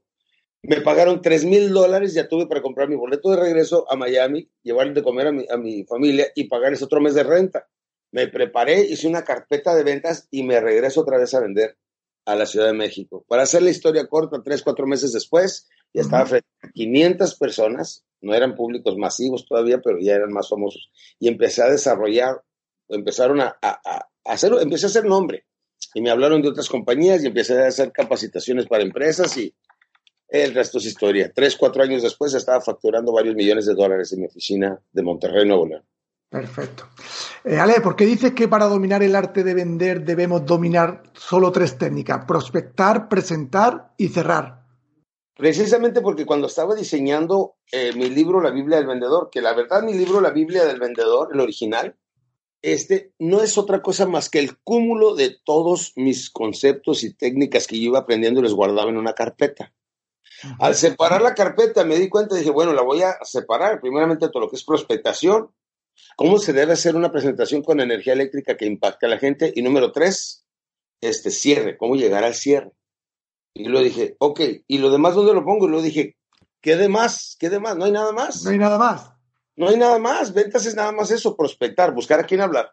Me 0.62 0.80
pagaron 0.80 1.20
tres 1.20 1.44
mil 1.44 1.70
dólares, 1.70 2.14
ya 2.14 2.26
tuve 2.26 2.46
para 2.46 2.62
comprar 2.62 2.88
mi 2.88 2.96
boleto 2.96 3.30
de 3.30 3.36
regreso 3.36 3.84
a 3.90 3.96
Miami, 3.96 4.48
llevarle 4.62 4.94
de 4.94 5.02
comer 5.02 5.26
a 5.26 5.32
mi, 5.32 5.44
a 5.50 5.58
mi 5.58 5.84
familia 5.84 6.28
y 6.34 6.48
pagarles 6.48 6.82
otro 6.82 7.00
mes 7.00 7.14
de 7.14 7.22
renta. 7.22 7.68
Me 8.14 8.28
preparé, 8.28 8.80
hice 8.82 9.08
una 9.08 9.24
carpeta 9.24 9.74
de 9.74 9.82
ventas 9.82 10.28
y 10.30 10.44
me 10.44 10.60
regreso 10.60 11.00
otra 11.00 11.18
vez 11.18 11.34
a 11.34 11.40
vender 11.40 11.76
a 12.24 12.36
la 12.36 12.46
Ciudad 12.46 12.66
de 12.66 12.72
México. 12.72 13.24
Para 13.26 13.42
hacer 13.42 13.60
la 13.60 13.70
historia 13.70 14.06
corta, 14.06 14.40
tres, 14.40 14.62
cuatro 14.62 14.86
meses 14.86 15.12
después, 15.12 15.66
ya 15.92 16.02
estaba 16.02 16.24
frente 16.24 16.46
a 16.62 16.70
500 16.70 17.34
personas, 17.34 18.04
no 18.20 18.32
eran 18.32 18.54
públicos 18.54 18.96
masivos 18.96 19.44
todavía, 19.44 19.80
pero 19.82 19.98
ya 19.98 20.14
eran 20.14 20.32
más 20.32 20.48
famosos. 20.48 20.92
Y 21.18 21.26
empecé 21.26 21.64
a 21.64 21.68
desarrollar, 21.68 22.40
empezaron 22.88 23.40
a, 23.40 23.58
a, 23.60 24.08
hacerlo, 24.24 24.60
empecé 24.60 24.86
a 24.86 24.90
hacer 24.90 25.06
nombre. 25.06 25.46
Y 25.92 26.00
me 26.00 26.10
hablaron 26.10 26.40
de 26.40 26.50
otras 26.50 26.68
compañías 26.68 27.24
y 27.24 27.26
empecé 27.26 27.60
a 27.60 27.66
hacer 27.66 27.90
capacitaciones 27.90 28.66
para 28.66 28.84
empresas 28.84 29.36
y 29.38 29.52
el 30.28 30.54
resto 30.54 30.78
es 30.78 30.86
historia. 30.86 31.32
Tres, 31.34 31.56
cuatro 31.56 31.82
años 31.82 32.04
después 32.04 32.32
estaba 32.32 32.60
facturando 32.60 33.12
varios 33.12 33.34
millones 33.34 33.66
de 33.66 33.74
dólares 33.74 34.12
en 34.12 34.20
mi 34.20 34.26
oficina 34.26 34.80
de 34.92 35.02
Monterrey, 35.02 35.44
Nuevo 35.44 35.66
León. 35.66 35.84
Perfecto. 36.34 36.88
Eh, 37.44 37.58
Ale, 37.60 37.80
¿por 37.80 37.94
qué 37.94 38.04
dices 38.06 38.32
que 38.32 38.48
para 38.48 38.64
dominar 38.64 39.04
el 39.04 39.14
arte 39.14 39.44
de 39.44 39.54
vender 39.54 40.04
debemos 40.04 40.44
dominar 40.44 41.04
solo 41.12 41.52
tres 41.52 41.78
técnicas? 41.78 42.24
Prospectar, 42.24 43.08
presentar 43.08 43.92
y 43.96 44.08
cerrar. 44.08 44.64
Precisamente 45.36 46.00
porque 46.00 46.26
cuando 46.26 46.48
estaba 46.48 46.74
diseñando 46.74 47.54
eh, 47.70 47.92
mi 47.94 48.10
libro 48.10 48.40
La 48.40 48.50
Biblia 48.50 48.78
del 48.78 48.88
Vendedor, 48.88 49.30
que 49.30 49.40
la 49.40 49.54
verdad 49.54 49.84
mi 49.84 49.94
libro 49.94 50.20
La 50.20 50.30
Biblia 50.30 50.64
del 50.64 50.80
Vendedor, 50.80 51.28
el 51.32 51.38
original, 51.38 51.94
este 52.62 53.12
no 53.20 53.40
es 53.40 53.56
otra 53.56 53.80
cosa 53.80 54.04
más 54.04 54.28
que 54.28 54.40
el 54.40 54.58
cúmulo 54.58 55.14
de 55.14 55.36
todos 55.44 55.92
mis 55.94 56.30
conceptos 56.30 57.04
y 57.04 57.14
técnicas 57.14 57.68
que 57.68 57.78
yo 57.78 57.90
iba 57.90 58.00
aprendiendo 58.00 58.40
y 58.40 58.42
los 58.42 58.54
guardaba 58.54 58.90
en 58.90 58.96
una 58.96 59.12
carpeta. 59.12 59.72
Al 60.58 60.74
separar 60.74 61.22
la 61.22 61.34
carpeta 61.34 61.84
me 61.84 61.96
di 61.96 62.08
cuenta 62.08 62.34
y 62.34 62.38
dije, 62.40 62.50
bueno, 62.50 62.72
la 62.72 62.82
voy 62.82 63.02
a 63.02 63.18
separar 63.22 63.80
primeramente 63.80 64.28
todo 64.30 64.40
lo 64.40 64.50
que 64.50 64.56
es 64.56 64.64
prospectación, 64.64 65.52
cómo 66.16 66.38
se 66.38 66.52
debe 66.52 66.72
hacer 66.72 66.96
una 66.96 67.12
presentación 67.12 67.62
con 67.62 67.80
energía 67.80 68.12
eléctrica 68.12 68.56
que 68.56 68.66
impacte 68.66 69.06
a 69.06 69.08
la 69.08 69.18
gente 69.18 69.52
y 69.54 69.62
número 69.62 69.92
tres, 69.92 70.44
este 71.00 71.30
cierre, 71.30 71.76
cómo 71.76 71.96
llegar 71.96 72.24
al 72.24 72.34
cierre. 72.34 72.72
Y 73.54 73.68
lo 73.68 73.80
dije, 73.80 74.16
ok, 74.18 74.40
¿y 74.66 74.78
lo 74.78 74.90
demás 74.90 75.14
dónde 75.14 75.32
lo 75.32 75.44
pongo? 75.44 75.68
Y 75.68 75.70
lo 75.70 75.80
dije, 75.80 76.16
¿qué 76.60 76.76
de 76.76 76.88
más? 76.88 77.36
¿Qué 77.38 77.50
de 77.50 77.60
más? 77.60 77.76
No 77.76 77.84
hay 77.84 77.92
nada 77.92 78.12
más. 78.12 78.42
No 78.42 78.50
hay 78.50 78.58
nada 78.58 78.78
más. 78.78 79.12
No 79.56 79.68
hay 79.68 79.76
nada 79.76 79.98
más. 79.98 80.34
Ventas 80.34 80.66
es 80.66 80.74
nada 80.74 80.90
más 80.92 81.10
eso, 81.10 81.36
prospectar, 81.36 81.94
buscar 81.94 82.20
a 82.20 82.26
quién 82.26 82.40
hablar, 82.40 82.72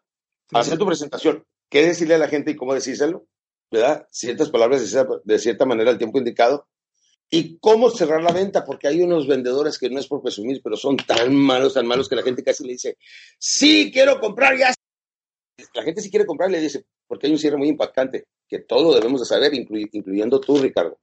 hacer 0.51 0.77
tu 0.77 0.85
presentación, 0.85 1.45
qué 1.69 1.85
decirle 1.85 2.15
a 2.15 2.19
la 2.19 2.27
gente 2.27 2.51
y 2.51 2.55
cómo 2.55 2.73
decírselo, 2.73 3.27
¿verdad? 3.69 4.07
Ciertas 4.09 4.49
palabras 4.49 4.81
de 5.23 5.39
cierta, 5.39 5.65
manera 5.65 5.91
al 5.91 5.97
tiempo 5.97 6.17
indicado. 6.17 6.67
Y 7.33 7.57
cómo 7.59 7.89
cerrar 7.89 8.21
la 8.21 8.33
venta, 8.33 8.65
porque 8.65 8.89
hay 8.89 9.01
unos 9.01 9.25
vendedores 9.25 9.79
que 9.79 9.89
no 9.89 9.99
es 9.99 10.07
por 10.07 10.21
presumir, 10.21 10.61
pero 10.61 10.75
son 10.75 10.97
tan 10.97 11.33
malos, 11.33 11.73
tan 11.73 11.87
malos 11.87 12.09
que 12.09 12.17
la 12.17 12.23
gente 12.23 12.43
casi 12.43 12.65
le 12.65 12.73
dice, 12.73 12.97
sí, 13.39 13.89
quiero 13.91 14.19
comprar 14.19 14.57
ya. 14.57 14.73
La 15.73 15.83
gente 15.83 16.01
sí 16.01 16.09
quiere 16.09 16.25
comprar 16.25 16.51
le 16.51 16.59
dice, 16.59 16.85
porque 17.07 17.27
hay 17.27 17.33
un 17.33 17.39
cierre 17.39 17.55
muy 17.55 17.69
impactante 17.69 18.25
que 18.49 18.59
todo 18.59 18.93
debemos 18.93 19.21
de 19.21 19.25
saber, 19.25 19.53
incluyendo 19.53 20.41
tú, 20.41 20.57
Ricardo. 20.57 20.99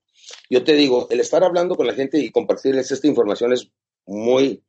Yo 0.51 0.63
te 0.65 0.75
digo, 0.75 1.07
el 1.09 1.21
estar 1.21 1.43
hablando 1.43 1.77
con 1.77 1.87
la 1.87 1.95
gente 1.95 2.19
y 2.19 2.31
compartirles 2.31 2.91
esta 2.91 3.07
información 3.07 3.55
es 3.55 3.71
muy, 4.05 4.63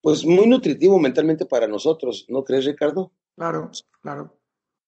pues 0.00 0.24
muy 0.24 0.46
nutritivo 0.46 0.98
mentalmente 0.98 1.44
para 1.44 1.66
nosotros, 1.66 2.24
¿no 2.28 2.42
crees, 2.42 2.64
Ricardo? 2.64 3.12
Claro, 3.36 3.70
claro. 4.00 4.40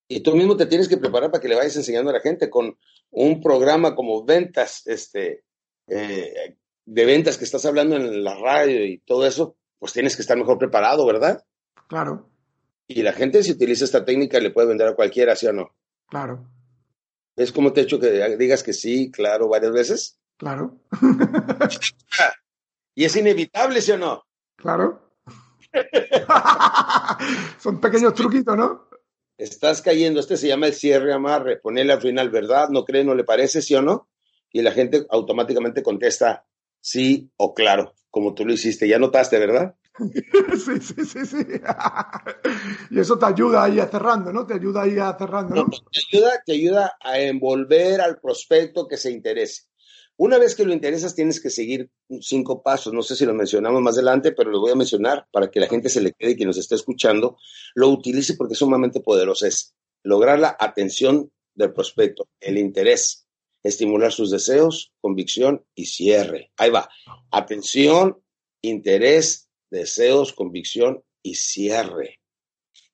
Y 0.09 0.21
tú 0.21 0.35
mismo 0.35 0.57
te 0.57 0.67
tienes 0.67 0.89
que 0.89 0.97
preparar 0.97 1.31
para 1.31 1.43
que 1.43 1.49
le 1.49 1.57
vayas 1.57 1.77
enseñando 1.77 2.11
a 2.11 2.15
la 2.15 2.21
gente 2.21 2.49
con 2.49 2.79
un 3.11 3.43
programa 3.43 3.95
como 3.95 4.25
ventas, 4.25 4.87
este, 4.87 5.45
eh, 5.89 6.57
de 6.85 7.05
ventas 7.05 7.39
que 7.39 7.45
estás 7.45 7.65
hablando 7.65 7.97
en 7.97 8.25
la 8.25 8.35
radio 8.35 8.85
y 8.85 8.99
todo 8.99 9.27
eso, 9.27 9.57
pues 9.79 9.93
tienes 9.93 10.17
que 10.17 10.23
estar 10.23 10.37
mejor 10.37 10.59
preparado, 10.59 11.07
¿verdad? 11.07 11.45
Claro. 11.89 12.29
Y 12.87 13.03
la 13.03 13.13
gente 13.13 13.43
si 13.43 13.53
utiliza 13.53 13.85
esta 13.85 14.05
técnica 14.05 14.41
le 14.41 14.51
puede 14.51 14.69
vender 14.69 14.89
a 14.89 14.95
cualquiera, 14.95 15.37
¿sí 15.37 15.47
o 15.47 15.53
no? 15.53 15.75
Claro. 16.09 16.49
¿Es 17.37 17.53
como 17.53 17.73
te 17.73 17.81
he 17.81 17.85
hecho 17.85 17.99
que 17.99 18.37
digas 18.37 18.63
que 18.63 18.73
sí, 18.73 19.11
claro, 19.11 19.49
varias 19.49 19.73
veces? 19.73 20.19
Claro. 20.37 20.79
¿Y 22.95 23.05
es 23.05 23.17
inevitable, 23.17 23.81
sí 23.81 23.93
o 23.93 23.99
no? 23.99 24.25
Claro. 24.57 25.15
Son 27.59 27.81
pequeños 27.81 28.13
truquitos, 28.15 28.57
¿no? 28.57 28.89
Estás 29.39 29.81
cayendo, 29.81 30.21
este 30.21 30.37
se 30.37 30.49
llama 30.49 30.67
el 30.67 30.75
cierre 30.75 31.15
amarre, 31.15 31.57
ponerle 31.57 31.95
al 31.95 32.03
final 32.03 32.31
verdad, 32.31 32.69
no 32.69 32.85
cree, 32.85 33.03
no 33.03 33.15
le 33.15 33.25
parece, 33.25 33.63
sí 33.63 33.75
o 33.75 33.83
no, 33.83 34.09
y 34.53 34.63
la 34.63 34.73
gente 34.73 35.07
automáticamente 35.11 35.83
contesta 35.83 36.47
sí 36.81 37.31
o 37.37 37.55
claro, 37.55 37.95
como 38.11 38.35
tú 38.35 38.45
lo 38.45 38.53
hiciste. 38.53 38.89
Ya 38.89 38.99
notaste, 38.99 39.39
¿verdad? 39.39 39.75
sí, 39.99 40.81
sí, 40.81 41.05
sí, 41.05 41.27
sí. 41.27 41.37
y 42.91 43.01
eso 43.01 43.19
te 43.19 43.27
ayuda 43.27 43.65
ahí 43.65 43.81
a 43.81 43.89
cerrando, 43.89 44.33
¿no? 44.33 44.47
Te 44.47 44.55
ayuda 44.55 44.83
ahí 44.83 44.99
a 44.99 45.17
cerrando, 45.19 45.55
¿no? 45.55 45.71
te, 45.71 46.17
ayuda, 46.17 46.43
te 46.45 46.53
ayuda 46.53 46.97
a 47.01 47.19
envolver 47.19 48.01
al 48.01 48.19
prospecto 48.21 48.87
que 48.87 48.97
se 48.97 49.11
interese. 49.11 49.63
Una 50.17 50.39
vez 50.39 50.55
que 50.55 50.65
lo 50.65 50.73
interesas, 50.73 51.15
tienes 51.15 51.41
que 51.41 51.51
seguir 51.51 51.91
cinco 52.21 52.63
pasos. 52.63 52.93
No 52.93 53.03
sé 53.03 53.17
si 53.17 53.25
lo 53.25 53.35
mencionamos 53.35 53.81
más 53.81 53.97
adelante, 53.97 54.33
pero 54.33 54.51
lo 54.51 54.61
voy 54.61 54.73
a 54.73 54.77
mencionar 54.77 55.27
para 55.33 55.51
que 55.51 55.59
la 55.59 55.67
gente 55.67 55.89
se 55.89 56.01
le 56.01 56.13
quede 56.13 56.33
y 56.33 56.37
quien 56.37 56.49
nos 56.49 56.59
esté 56.59 56.75
escuchando 56.75 57.39
lo 57.75 57.89
utilice 57.89 58.35
porque 58.35 58.53
es 58.53 58.59
sumamente 58.59 59.01
poderoso. 59.01 59.47
Es 59.47 59.75
lograr 60.03 60.39
la 60.39 60.57
atención 60.61 61.31
del 61.55 61.73
prospecto, 61.73 62.29
el 62.41 62.59
interés, 62.59 63.22
estimular 63.63 64.13
sus 64.13 64.31
deseos, 64.31 64.93
convicción 65.01 65.65
y 65.75 65.87
cierre. 65.87 66.53
Ahí 66.57 66.71
va. 66.71 66.89
Atención, 67.31 68.23
interés, 68.61 69.49
deseos, 69.71 70.33
convicción 70.33 71.03
y 71.23 71.37
cierre. 71.37 72.21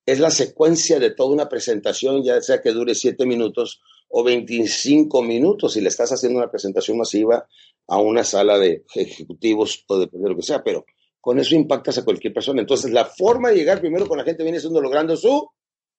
Es 0.06 0.20
la 0.20 0.30
secuencia 0.30 0.98
de 0.98 1.10
toda 1.10 1.30
una 1.30 1.48
presentación, 1.48 2.22
ya 2.22 2.40
sea 2.40 2.62
que 2.62 2.72
dure 2.72 2.94
siete 2.94 3.26
minutos 3.26 3.80
o 4.08 4.24
25 4.24 5.22
minutos 5.22 5.74
si 5.74 5.80
le 5.80 5.88
estás 5.88 6.10
haciendo 6.12 6.38
una 6.38 6.50
presentación 6.50 6.96
masiva 6.96 7.46
a 7.86 7.98
una 7.98 8.24
sala 8.24 8.58
de 8.58 8.84
ejecutivos 8.94 9.84
o 9.86 9.98
de 9.98 10.08
lo 10.12 10.36
que 10.36 10.42
sea, 10.42 10.62
pero 10.62 10.84
con 11.20 11.38
eso 11.38 11.54
impactas 11.54 11.98
a 11.98 12.04
cualquier 12.04 12.32
persona. 12.32 12.60
Entonces, 12.60 12.90
la 12.90 13.04
forma 13.04 13.50
de 13.50 13.56
llegar 13.56 13.80
primero 13.80 14.06
con 14.06 14.18
la 14.18 14.24
gente 14.24 14.42
viene 14.42 14.60
siendo 14.60 14.80
logrando 14.80 15.16
su 15.16 15.50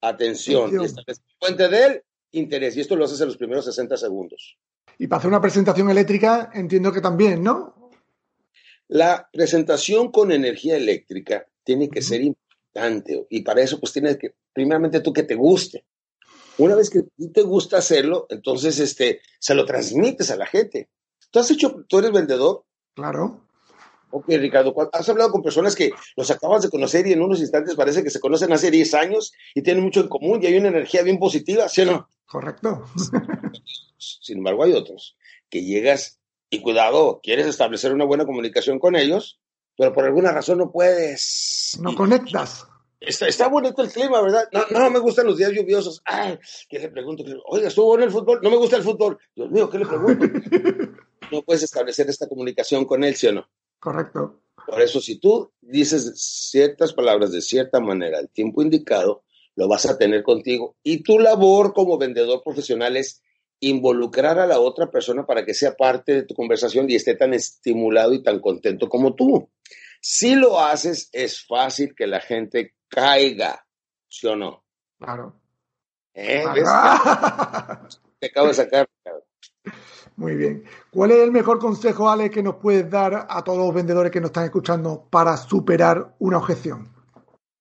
atención, 0.01 0.71
fuente 1.39 1.67
del 1.67 2.03
interés, 2.31 2.75
y 2.77 2.81
esto 2.81 2.95
lo 2.95 3.05
haces 3.05 3.21
en 3.21 3.27
los 3.27 3.37
primeros 3.37 3.65
60 3.65 3.97
segundos. 3.97 4.57
Y 4.97 5.07
para 5.07 5.19
hacer 5.19 5.29
una 5.29 5.41
presentación 5.41 5.89
eléctrica, 5.89 6.49
entiendo 6.53 6.91
que 6.91 7.01
también, 7.01 7.41
¿no? 7.41 7.91
La 8.87 9.29
presentación 9.31 10.11
con 10.11 10.31
energía 10.31 10.75
eléctrica 10.75 11.45
tiene 11.63 11.89
que 11.89 12.01
ser 12.01 12.21
importante 12.21 13.27
y 13.29 13.41
para 13.41 13.61
eso 13.61 13.79
pues 13.79 13.93
tienes 13.93 14.17
que, 14.17 14.33
primeramente 14.53 14.99
tú 14.99 15.13
que 15.13 15.23
te 15.23 15.35
guste. 15.35 15.85
Una 16.57 16.75
vez 16.75 16.89
que 16.89 17.03
te 17.33 17.41
gusta 17.43 17.77
hacerlo, 17.77 18.25
entonces 18.29 18.79
este, 18.79 19.21
se 19.39 19.55
lo 19.55 19.65
transmites 19.65 20.29
a 20.31 20.35
la 20.35 20.45
gente. 20.45 20.89
¿Tú 21.31 21.39
has 21.39 21.49
hecho, 21.51 21.85
tú 21.87 21.99
eres 21.99 22.11
vendedor? 22.11 22.65
Claro. 22.95 23.45
Ok, 24.11 24.25
Ricardo, 24.27 24.73
has 24.91 25.07
hablado 25.07 25.31
con 25.31 25.43
personas 25.43 25.75
que 25.75 25.91
los 26.17 26.31
acabas 26.31 26.63
de 26.63 26.69
conocer 26.69 27.05
y 27.05 27.13
en 27.13 27.21
unos 27.21 27.39
instantes 27.39 27.75
parece 27.75 28.03
que 28.03 28.09
se 28.09 28.19
conocen 28.19 28.51
hace 28.51 28.71
10 28.71 28.93
años 28.95 29.31
y 29.53 29.61
tienen 29.61 29.83
mucho 29.83 30.01
en 30.01 30.09
común 30.09 30.39
y 30.41 30.47
hay 30.47 30.57
una 30.57 30.69
energía 30.69 31.03
bien 31.03 31.19
positiva, 31.19 31.69
¿sí 31.69 31.81
o 31.81 31.85
no? 31.85 32.09
Correcto. 32.29 32.85
Sin 33.97 34.37
embargo, 34.37 34.63
hay 34.63 34.73
otros 34.73 35.17
que 35.49 35.63
llegas 35.63 36.19
y 36.51 36.61
cuidado, 36.61 37.19
quieres 37.23 37.47
establecer 37.47 37.91
una 37.91 38.05
buena 38.05 38.25
comunicación 38.25 38.79
con 38.79 38.95
ellos, 38.95 39.39
pero 39.75 39.93
por 39.93 40.05
alguna 40.05 40.31
razón 40.31 40.59
no 40.59 40.71
puedes. 40.71 41.77
No 41.81 41.95
conectas. 41.95 42.67
Está, 42.99 43.27
está 43.27 43.47
bonito 43.47 43.81
el 43.81 43.89
clima, 43.89 44.21
¿verdad? 44.21 44.47
No, 44.51 44.65
no 44.69 44.89
me 44.91 44.99
gustan 44.99 45.25
los 45.25 45.37
días 45.37 45.53
lluviosos. 45.53 46.01
Ay, 46.05 46.37
¿qué 46.67 46.79
le 46.79 46.89
pregunto? 46.89 47.23
Oiga, 47.45 47.69
¿estuvo 47.69 47.95
en 47.95 48.03
el 48.03 48.11
fútbol? 48.11 48.39
No 48.43 48.51
me 48.51 48.57
gusta 48.57 48.75
el 48.75 48.83
fútbol. 48.83 49.17
Dios 49.35 49.49
mío, 49.49 49.69
¿qué 49.69 49.79
le 49.79 49.85
pregunto? 49.85 50.25
no 51.31 51.41
puedes 51.41 51.63
establecer 51.63 52.09
esta 52.09 52.27
comunicación 52.27 52.85
con 52.85 53.03
él, 53.03 53.15
¿sí 53.15 53.27
o 53.27 53.33
no? 53.33 53.49
Correcto. 53.79 54.41
Por 54.67 54.81
eso, 54.81 55.01
si 55.01 55.19
tú 55.19 55.51
dices 55.61 56.11
ciertas 56.49 56.93
palabras 56.93 57.31
de 57.31 57.41
cierta 57.41 57.79
manera 57.79 58.19
al 58.19 58.29
tiempo 58.29 58.61
indicado, 58.61 59.23
lo 59.59 59.67
vas 59.67 59.85
a 59.87 59.97
tener 59.97 60.23
contigo. 60.23 60.77
Y 60.83 61.03
tu 61.03 61.19
labor 61.19 61.73
como 61.73 61.97
vendedor 61.97 62.41
profesional 62.41 62.95
es 62.95 63.21
involucrar 63.59 64.39
a 64.39 64.47
la 64.47 64.57
otra 64.61 64.89
persona 64.89 65.25
para 65.25 65.43
que 65.43 65.53
sea 65.53 65.75
parte 65.75 66.13
de 66.13 66.23
tu 66.23 66.33
conversación 66.33 66.89
y 66.89 66.95
esté 66.95 67.15
tan 67.15 67.33
estimulado 67.33 68.13
y 68.13 68.23
tan 68.23 68.39
contento 68.39 68.87
como 68.87 69.15
tú. 69.15 69.49
Si 69.99 70.35
lo 70.35 70.61
haces, 70.61 71.09
es 71.11 71.45
fácil 71.45 71.93
que 71.93 72.07
la 72.07 72.21
gente 72.21 72.75
caiga, 72.87 73.65
¿sí 74.07 74.27
o 74.27 74.37
no? 74.37 74.63
Claro. 74.97 75.35
¿Eh? 76.13 76.45
Te 78.19 78.27
acabo 78.27 78.47
de 78.47 78.53
sacar. 78.53 78.89
Muy 80.15 80.35
bien. 80.35 80.63
¿Cuál 80.89 81.11
es 81.11 81.17
el 81.17 81.33
mejor 81.33 81.59
consejo, 81.59 82.09
Ale, 82.09 82.29
que 82.29 82.41
nos 82.41 82.55
puedes 82.55 82.89
dar 82.89 83.27
a 83.29 83.43
todos 83.43 83.57
los 83.57 83.73
vendedores 83.73 84.09
que 84.09 84.21
nos 84.21 84.29
están 84.29 84.45
escuchando 84.45 85.05
para 85.09 85.35
superar 85.35 86.15
una 86.19 86.37
objeción? 86.37 86.98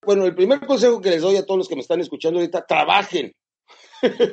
Bueno, 0.09 0.25
el 0.25 0.35
primer 0.35 0.65
consejo 0.65 1.03
que 1.03 1.11
les 1.11 1.21
doy 1.21 1.37
a 1.37 1.45
todos 1.45 1.59
los 1.59 1.69
que 1.69 1.75
me 1.75 1.83
están 1.83 2.01
escuchando 2.01 2.39
ahorita, 2.39 2.65
trabajen. 2.65 3.31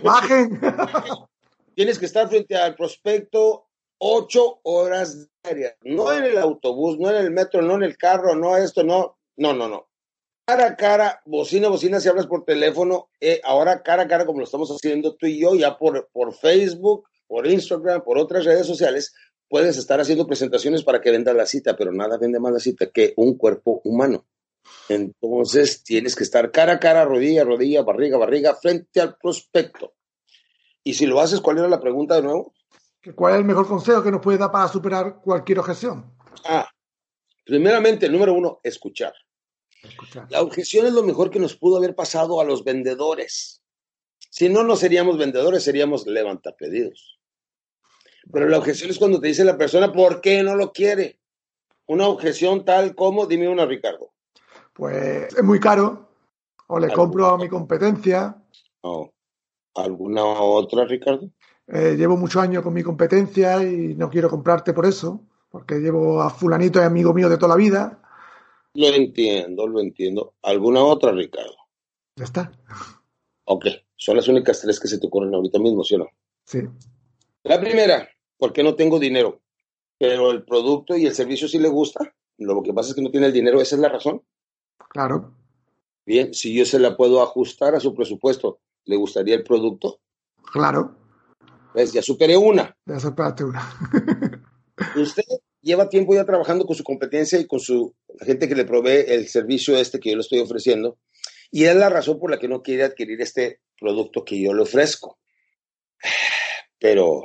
Bajen. 0.02 0.58
Tienes 1.76 2.00
que 2.00 2.06
estar 2.06 2.30
frente 2.30 2.56
al 2.56 2.76
prospecto 2.76 3.66
ocho 3.98 4.62
horas 4.64 5.28
diarias, 5.44 5.76
no 5.84 6.14
en 6.14 6.24
el 6.24 6.38
autobús, 6.38 6.98
no 6.98 7.10
en 7.10 7.18
el 7.18 7.30
metro, 7.30 7.62
no 7.62 7.76
en 7.76 7.84
el 7.84 7.98
carro, 7.98 8.36
no 8.38 8.56
esto, 8.56 8.86
no, 8.86 9.18
no, 9.36 9.54
no, 9.54 9.68
no. 9.68 9.90
Cara 10.46 10.68
a 10.68 10.76
cara, 10.78 11.22
bocina, 11.26 11.68
bocina, 11.68 12.00
si 12.00 12.08
hablas 12.08 12.28
por 12.28 12.46
teléfono, 12.46 13.10
eh, 13.20 13.42
ahora 13.44 13.84
cara 13.84 14.04
a 14.04 14.08
cara 14.08 14.26
como 14.26 14.40
lo 14.40 14.46
estamos 14.46 14.70
haciendo 14.70 15.16
tú 15.16 15.26
y 15.26 15.42
yo, 15.42 15.56
ya 15.56 15.78
por, 15.78 16.08
por 16.14 16.34
Facebook, 16.34 17.04
por 17.28 17.48
Instagram, 17.48 18.02
por 18.02 18.18
otras 18.18 18.46
redes 18.46 18.66
sociales, 18.66 19.14
puedes 19.50 19.76
estar 19.76 20.00
haciendo 20.00 20.26
presentaciones 20.26 20.86
para 20.86 21.02
que 21.02 21.12
venda 21.12 21.34
la 21.34 21.46
cita, 21.46 21.76
pero 21.76 21.92
nada 21.92 22.18
vende 22.18 22.40
más 22.40 22.54
la 22.54 22.60
cita 22.60 22.90
que 22.92 23.14
un 23.18 23.38
cuerpo 23.38 23.82
humano. 23.84 24.26
Entonces 24.90 25.84
tienes 25.84 26.16
que 26.16 26.24
estar 26.24 26.52
cara 26.52 26.74
a 26.74 26.80
cara, 26.80 27.06
rodilla, 27.06 27.44
rodilla, 27.44 27.82
barriga, 27.82 28.18
barriga, 28.18 28.56
frente 28.56 29.02
al 29.02 29.18
prospecto. 29.18 29.94
Y 30.84 30.94
si 30.94 31.06
lo 31.06 31.20
haces, 31.20 31.42
¿cuál 31.42 31.58
era 31.58 31.68
la 31.68 31.80
pregunta 31.80 32.16
de 32.16 32.22
nuevo? 32.22 32.54
¿Cuál 33.16 33.34
es 33.34 33.40
el 33.40 33.46
mejor 33.46 33.68
consejo 33.68 34.04
que 34.04 34.12
nos 34.12 34.22
puede 34.22 34.38
dar 34.38 34.52
para 34.52 34.68
superar 34.68 35.20
cualquier 35.22 35.60
objeción? 35.60 36.14
Ah, 36.44 36.68
primeramente, 37.44 38.10
número 38.10 38.34
uno, 38.34 38.60
escuchar. 38.64 39.14
escuchar. 39.84 40.28
La 40.30 40.42
objeción 40.42 40.88
es 40.88 40.94
lo 40.94 41.04
mejor 41.04 41.30
que 41.30 41.40
nos 41.40 41.56
pudo 41.56 41.78
haber 41.78 41.96
pasado 41.96 42.40
a 42.40 42.44
los 42.44 42.64
vendedores. 42.64 43.62
Si 44.30 44.50
no, 44.50 44.64
no 44.64 44.76
seríamos 44.76 45.18
vendedores, 45.18 45.64
seríamos 45.64 46.08
levantapedidos. 46.08 47.20
Pero 48.32 48.50
la 48.50 48.58
objeción 48.58 48.90
es 48.90 48.98
cuando 48.98 49.20
te 49.20 49.28
dice 49.28 49.46
la 49.46 49.58
persona, 49.58 49.94
¿por 49.94 50.22
qué 50.22 50.42
no 50.42 50.56
lo 50.56 50.72
quiere? 50.72 51.20
Una 51.86 52.08
objeción 52.08 52.66
tal 52.66 52.96
como, 52.96 53.28
dime 53.28 53.48
una, 53.48 53.66
Ricardo. 53.66 54.15
Pues 54.76 55.34
es 55.34 55.44
muy 55.44 55.58
caro, 55.58 56.10
o 56.68 56.80
le 56.80 56.92
compro 56.92 57.28
a 57.28 57.38
mi 57.38 57.48
competencia. 57.48 58.36
Oh. 58.82 59.10
¿Alguna 59.74 60.26
otra, 60.26 60.84
Ricardo? 60.84 61.30
Eh, 61.68 61.96
llevo 61.98 62.18
muchos 62.18 62.42
años 62.42 62.62
con 62.62 62.74
mi 62.74 62.84
competencia 62.84 63.64
y 63.64 63.96
no 63.96 64.10
quiero 64.10 64.30
comprarte 64.30 64.74
por 64.74 64.86
eso, 64.86 65.22
porque 65.50 65.76
llevo 65.76 66.22
a 66.22 66.30
fulanito 66.30 66.80
y 66.80 66.84
amigo 66.84 67.14
mío 67.14 67.30
de 67.30 67.38
toda 67.38 67.56
la 67.56 67.56
vida. 67.56 68.02
Lo 68.74 68.88
entiendo, 68.88 69.66
lo 69.66 69.80
entiendo. 69.80 70.34
¿Alguna 70.42 70.84
otra, 70.84 71.14
Ricardo? 71.14 71.56
Ya 72.18 72.26
está. 72.26 72.52
Ok, 73.46 73.68
son 73.96 74.18
las 74.18 74.28
únicas 74.28 74.60
tres 74.60 74.78
que 74.78 74.90
se 74.90 75.00
te 75.00 75.08
ocurren 75.08 75.34
ahorita 75.34 75.58
mismo, 75.58 75.86
¿sí 75.86 75.96
o 75.96 76.00
no? 76.00 76.08
Sí. 76.44 76.60
La 77.44 77.62
primera, 77.62 78.10
porque 78.38 78.62
no 78.62 78.76
tengo 78.76 79.00
dinero, 79.00 79.40
pero 79.98 80.32
el 80.32 80.44
producto 80.44 80.98
y 80.98 81.06
el 81.06 81.16
servicio 81.16 81.48
sí 81.48 81.60
le 81.60 81.70
gusta. 81.70 82.14
Lo 82.38 82.62
que 82.62 82.74
pasa 82.74 82.90
es 82.90 82.96
que 82.96 83.02
no 83.02 83.12
tiene 83.12 83.28
el 83.28 83.34
dinero, 83.34 83.62
esa 83.62 83.76
es 83.76 83.82
la 83.82 83.88
razón. 83.88 84.22
Claro. 84.96 85.36
Bien, 86.06 86.34
si 86.34 86.54
yo 86.54 86.64
se 86.64 86.80
la 86.80 86.96
puedo 86.96 87.22
ajustar 87.22 87.76
a 87.76 87.82
su 87.82 87.94
presupuesto, 87.94 88.62
¿le 88.86 88.96
gustaría 88.96 89.36
el 89.36 89.44
producto? 89.44 90.00
Claro. 90.54 90.96
¿Ves? 91.74 91.92
Ya 91.92 92.02
superé 92.02 92.38
una. 92.38 92.74
Ya 92.86 92.98
superaste 92.98 93.44
una. 93.44 93.62
Usted 94.96 95.24
lleva 95.62 95.90
tiempo 95.90 96.16
ya 96.16 96.24
trabajando 96.24 96.66
con 96.66 96.78
su 96.78 96.86
competencia 96.86 97.38
y 97.38 97.46
con 97.46 97.60
su 97.60 97.94
la 98.08 98.26
gente 98.26 98.48
que 98.48 98.56
le 98.56 98.64
provee 98.64 99.04
el 99.06 99.28
servicio 99.28 99.76
este 99.76 100.00
que 100.00 100.12
yo 100.12 100.16
le 100.16 100.22
estoy 100.22 100.40
ofreciendo. 100.40 100.98
Y 101.52 101.66
es 101.66 101.76
la 101.76 101.90
razón 101.90 102.18
por 102.18 102.32
la 102.32 102.40
que 102.40 102.48
no 102.48 102.62
quiere 102.62 102.86
adquirir 102.86 103.20
este 103.22 103.60
producto 103.78 104.24
que 104.24 104.40
yo 104.40 104.54
le 104.54 104.62
ofrezco. 104.62 105.20
Pero 106.80 107.24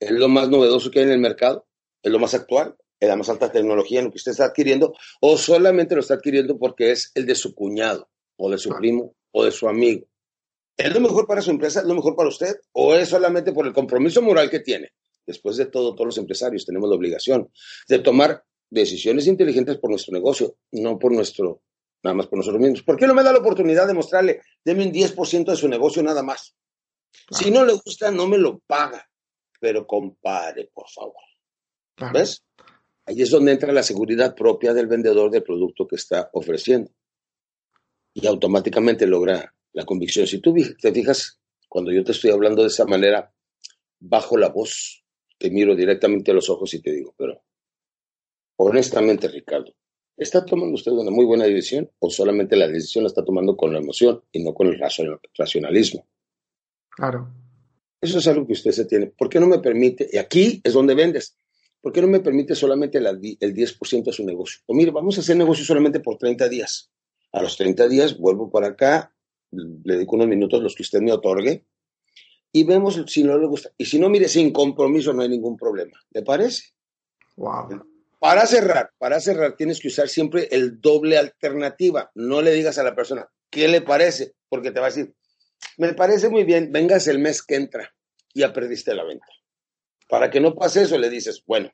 es 0.00 0.10
lo 0.10 0.28
más 0.28 0.48
novedoso 0.48 0.90
que 0.90 0.98
hay 0.98 1.04
en 1.04 1.12
el 1.12 1.20
mercado, 1.20 1.68
es 2.02 2.10
lo 2.10 2.18
más 2.18 2.34
actual, 2.34 2.76
la 3.08 3.16
más 3.16 3.28
alta 3.28 3.50
tecnología 3.50 4.00
en 4.00 4.06
lo 4.06 4.10
que 4.10 4.18
usted 4.18 4.32
está 4.32 4.46
adquiriendo, 4.46 4.94
o 5.20 5.36
solamente 5.36 5.94
lo 5.94 6.00
está 6.00 6.14
adquiriendo 6.14 6.58
porque 6.58 6.92
es 6.92 7.10
el 7.14 7.26
de 7.26 7.34
su 7.34 7.54
cuñado, 7.54 8.08
o 8.36 8.50
de 8.50 8.58
su 8.58 8.70
primo, 8.70 9.14
o 9.32 9.44
de 9.44 9.50
su 9.50 9.68
amigo. 9.68 10.06
¿Es 10.76 10.92
lo 10.92 11.00
mejor 11.00 11.26
para 11.26 11.42
su 11.42 11.50
empresa? 11.50 11.80
¿Es 11.80 11.86
lo 11.86 11.94
mejor 11.94 12.16
para 12.16 12.28
usted? 12.28 12.56
¿O 12.72 12.94
es 12.94 13.08
solamente 13.08 13.52
por 13.52 13.66
el 13.66 13.72
compromiso 13.72 14.22
moral 14.22 14.50
que 14.50 14.60
tiene? 14.60 14.92
Después 15.26 15.56
de 15.56 15.66
todo, 15.66 15.94
todos 15.94 16.06
los 16.06 16.18
empresarios 16.18 16.66
tenemos 16.66 16.88
la 16.88 16.96
obligación 16.96 17.50
de 17.88 17.98
tomar 18.00 18.44
decisiones 18.70 19.26
inteligentes 19.26 19.76
por 19.78 19.90
nuestro 19.90 20.12
negocio, 20.12 20.56
no 20.72 20.98
por 20.98 21.12
nuestro, 21.12 21.62
nada 22.02 22.14
más 22.14 22.26
por 22.26 22.38
nosotros 22.38 22.60
mismos. 22.60 22.82
¿Por 22.82 22.96
qué 22.96 23.06
no 23.06 23.14
me 23.14 23.22
da 23.22 23.32
la 23.32 23.38
oportunidad 23.38 23.86
de 23.86 23.94
mostrarle, 23.94 24.40
deme 24.64 24.86
un 24.86 24.92
10% 24.92 25.44
de 25.44 25.56
su 25.56 25.68
negocio 25.68 26.02
nada 26.02 26.22
más? 26.22 26.56
Claro. 27.26 27.44
Si 27.44 27.50
no 27.50 27.64
le 27.64 27.74
gusta, 27.74 28.10
no 28.10 28.26
me 28.26 28.38
lo 28.38 28.58
paga, 28.60 29.06
pero 29.60 29.86
compare, 29.86 30.70
por 30.72 30.88
favor. 30.88 31.22
Claro. 31.94 32.18
¿Ves? 32.18 32.42
Ahí 33.04 33.20
es 33.22 33.30
donde 33.30 33.52
entra 33.52 33.72
la 33.72 33.82
seguridad 33.82 34.34
propia 34.34 34.72
del 34.72 34.86
vendedor 34.86 35.30
del 35.30 35.42
producto 35.42 35.86
que 35.86 35.96
está 35.96 36.30
ofreciendo. 36.32 36.90
Y 38.14 38.26
automáticamente 38.26 39.06
logra 39.06 39.54
la 39.72 39.84
convicción. 39.84 40.26
Si 40.26 40.38
tú 40.38 40.54
te 40.80 40.92
fijas, 40.92 41.40
cuando 41.68 41.90
yo 41.90 42.04
te 42.04 42.12
estoy 42.12 42.30
hablando 42.30 42.62
de 42.62 42.68
esa 42.68 42.84
manera, 42.84 43.32
bajo 43.98 44.36
la 44.36 44.48
voz, 44.48 45.04
te 45.38 45.50
miro 45.50 45.74
directamente 45.74 46.30
a 46.30 46.34
los 46.34 46.48
ojos 46.50 46.72
y 46.74 46.80
te 46.80 46.92
digo, 46.92 47.14
pero 47.16 47.42
honestamente, 48.56 49.28
Ricardo, 49.28 49.72
¿está 50.16 50.44
tomando 50.44 50.74
usted 50.74 50.92
una 50.92 51.10
muy 51.10 51.24
buena 51.24 51.44
decisión 51.44 51.90
o 51.98 52.10
solamente 52.10 52.56
la 52.56 52.68
decisión 52.68 53.04
la 53.04 53.08
está 53.08 53.24
tomando 53.24 53.56
con 53.56 53.72
la 53.72 53.78
emoción 53.78 54.22
y 54.30 54.44
no 54.44 54.54
con 54.54 54.68
el 54.68 54.78
racionalismo? 54.78 56.06
Claro. 56.90 57.32
Eso 58.00 58.18
es 58.18 58.26
algo 58.26 58.46
que 58.46 58.52
usted 58.52 58.72
se 58.72 58.84
tiene. 58.84 59.06
¿Por 59.06 59.28
qué 59.28 59.40
no 59.40 59.46
me 59.46 59.60
permite? 59.60 60.08
Y 60.12 60.18
aquí 60.18 60.60
es 60.62 60.72
donde 60.72 60.94
vendes. 60.94 61.36
¿Por 61.82 61.92
qué 61.92 62.00
no 62.00 62.06
me 62.06 62.20
permite 62.20 62.54
solamente 62.54 63.00
la, 63.00 63.10
el 63.10 63.18
10% 63.20 64.04
de 64.04 64.12
su 64.12 64.24
negocio? 64.24 64.62
O 64.66 64.74
mire, 64.74 64.92
vamos 64.92 65.18
a 65.18 65.20
hacer 65.20 65.36
negocio 65.36 65.64
solamente 65.64 66.00
por 66.00 66.16
30 66.16 66.48
días. 66.48 66.90
A 67.32 67.42
los 67.42 67.56
30 67.56 67.88
días 67.88 68.16
vuelvo 68.16 68.50
para 68.50 68.68
acá, 68.68 69.12
le 69.50 69.94
dedico 69.94 70.16
unos 70.16 70.28
minutos 70.28 70.62
los 70.62 70.74
que 70.76 70.82
usted 70.82 71.00
me 71.00 71.12
otorgue 71.12 71.66
y 72.52 72.64
vemos 72.64 73.02
si 73.08 73.24
no 73.24 73.36
le 73.36 73.46
gusta. 73.46 73.70
Y 73.76 73.86
si 73.86 73.98
no, 73.98 74.08
mire, 74.08 74.28
sin 74.28 74.52
compromiso 74.52 75.12
no 75.12 75.22
hay 75.22 75.28
ningún 75.28 75.56
problema. 75.56 75.98
¿Le 76.10 76.22
parece? 76.22 76.74
Wow. 77.36 77.84
Para 78.20 78.46
cerrar, 78.46 78.90
para 78.98 79.18
cerrar 79.18 79.56
tienes 79.56 79.80
que 79.80 79.88
usar 79.88 80.08
siempre 80.08 80.48
el 80.52 80.80
doble 80.80 81.18
alternativa. 81.18 82.12
No 82.14 82.42
le 82.42 82.52
digas 82.52 82.78
a 82.78 82.84
la 82.84 82.94
persona, 82.94 83.26
¿qué 83.50 83.66
le 83.66 83.80
parece? 83.80 84.34
Porque 84.48 84.70
te 84.70 84.78
va 84.78 84.86
a 84.86 84.90
decir, 84.90 85.12
me 85.78 85.94
parece 85.94 86.28
muy 86.28 86.44
bien, 86.44 86.70
vengas 86.70 87.08
el 87.08 87.18
mes 87.18 87.42
que 87.42 87.56
entra. 87.56 87.92
Ya 88.34 88.52
perdiste 88.52 88.94
la 88.94 89.02
venta. 89.02 89.26
Para 90.12 90.28
que 90.28 90.40
no 90.40 90.54
pase 90.54 90.82
eso, 90.82 90.98
le 90.98 91.08
dices, 91.08 91.42
bueno, 91.46 91.72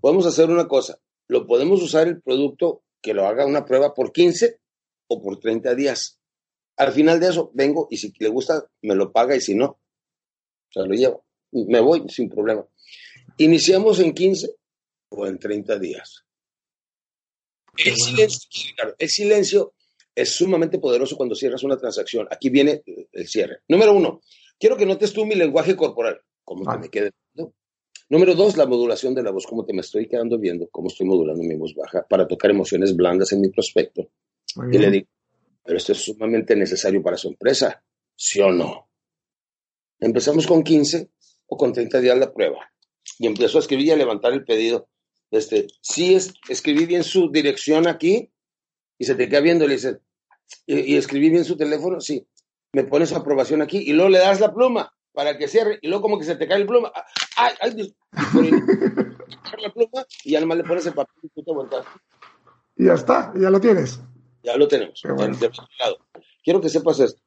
podemos 0.00 0.24
hacer 0.24 0.48
una 0.48 0.66
cosa. 0.66 0.98
Lo 1.28 1.46
podemos 1.46 1.82
usar 1.82 2.08
el 2.08 2.22
producto 2.22 2.82
que 3.02 3.12
lo 3.12 3.26
haga 3.26 3.44
una 3.44 3.66
prueba 3.66 3.92
por 3.92 4.10
15 4.10 4.58
o 5.08 5.20
por 5.20 5.38
30 5.38 5.74
días. 5.74 6.18
Al 6.78 6.92
final 6.92 7.20
de 7.20 7.28
eso, 7.28 7.50
vengo 7.52 7.86
y 7.90 7.98
si 7.98 8.10
le 8.20 8.30
gusta, 8.30 8.66
me 8.80 8.94
lo 8.94 9.12
paga 9.12 9.36
y 9.36 9.42
si 9.42 9.54
no, 9.54 9.78
se 10.70 10.80
lo 10.80 10.94
llevo. 10.94 11.26
Me 11.52 11.78
voy 11.80 12.08
sin 12.08 12.30
problema. 12.30 12.66
Iniciamos 13.36 14.00
en 14.00 14.14
15 14.14 14.48
o 15.10 15.26
en 15.26 15.38
30 15.38 15.78
días. 15.78 16.24
El 17.76 17.96
silencio, 17.96 18.48
el 18.96 19.08
silencio 19.10 19.74
es 20.14 20.30
sumamente 20.30 20.78
poderoso 20.78 21.18
cuando 21.18 21.34
cierras 21.34 21.62
una 21.62 21.76
transacción. 21.76 22.28
Aquí 22.30 22.48
viene 22.48 22.82
el 23.12 23.28
cierre. 23.28 23.58
Número 23.68 23.92
uno, 23.92 24.22
quiero 24.58 24.74
que 24.74 24.86
notes 24.86 25.12
tú 25.12 25.26
mi 25.26 25.34
lenguaje 25.34 25.76
corporal, 25.76 26.18
cómo 26.44 26.64
te 26.64 26.78
me 26.78 26.88
quede. 26.88 27.10
Número 28.08 28.34
dos, 28.34 28.56
la 28.56 28.66
modulación 28.66 29.14
de 29.14 29.22
la 29.22 29.30
voz, 29.30 29.46
cómo 29.46 29.64
te 29.64 29.72
me 29.72 29.80
estoy 29.80 30.06
quedando 30.06 30.38
viendo, 30.38 30.68
cómo 30.70 30.88
estoy 30.88 31.06
modulando 31.06 31.42
mi 31.42 31.56
voz 31.56 31.74
baja 31.74 32.06
para 32.08 32.28
tocar 32.28 32.50
emociones 32.50 32.94
blandas 32.94 33.32
en 33.32 33.40
mi 33.40 33.48
prospecto. 33.48 34.10
Y 34.70 34.78
le 34.78 34.90
digo, 34.90 35.08
pero 35.64 35.78
esto 35.78 35.92
es 35.92 35.98
sumamente 35.98 36.54
necesario 36.54 37.02
para 37.02 37.16
su 37.16 37.28
empresa, 37.28 37.82
¿sí 38.14 38.40
o 38.40 38.52
no? 38.52 38.88
Empezamos 39.98 40.46
con 40.46 40.62
15 40.62 41.10
o 41.46 41.56
con 41.56 41.72
30 41.72 42.00
días 42.00 42.18
la 42.18 42.32
prueba. 42.32 42.70
Y 43.18 43.26
empiezo 43.26 43.58
a 43.58 43.60
escribir 43.60 43.86
y 43.86 43.90
a 43.92 43.96
levantar 43.96 44.32
el 44.32 44.44
pedido. 44.44 44.88
Este, 45.30 45.66
sí, 45.80 46.14
es, 46.14 46.34
escribí 46.48 46.84
bien 46.84 47.02
su 47.02 47.30
dirección 47.30 47.88
aquí 47.88 48.30
y 48.98 49.04
se 49.04 49.14
te 49.14 49.28
queda 49.28 49.40
viendo 49.40 49.64
y 49.64 49.68
le 49.68 49.74
dice, 49.74 49.98
¿y, 50.66 50.96
escribí 50.96 51.30
bien 51.30 51.44
su 51.44 51.56
teléfono? 51.56 52.00
Sí. 52.00 52.26
Me 52.72 52.84
pones 52.84 53.12
aprobación 53.12 53.62
aquí 53.62 53.78
y 53.78 53.92
luego 53.92 54.10
le 54.10 54.18
das 54.18 54.40
la 54.40 54.52
pluma 54.52 54.93
para 55.14 55.38
que 55.38 55.48
cierre 55.48 55.78
y 55.80 55.88
luego 55.88 56.02
como 56.02 56.18
que 56.18 56.24
se 56.24 56.36
te 56.36 56.46
cae 56.46 56.60
el 56.60 56.66
pluma. 56.66 56.92
¡Ay, 57.36 57.54
ay! 57.60 57.94
ay 58.12 58.50
la 59.62 59.72
pluma 59.72 60.04
y 60.24 60.34
además 60.34 60.58
le 60.58 60.64
pones 60.64 60.86
el 60.86 60.94
papel 60.94 61.14
y 61.22 61.28
tú 61.28 61.42
te. 61.42 61.76
Y 62.76 62.86
ya 62.86 62.94
está, 62.94 63.32
ya 63.36 63.48
lo 63.48 63.60
tienes. 63.60 64.00
Ya 64.42 64.56
lo 64.56 64.68
tenemos. 64.68 65.00
Quiero 66.42 66.60
que 66.60 66.68
sepas 66.68 67.00
esto. 67.00 67.22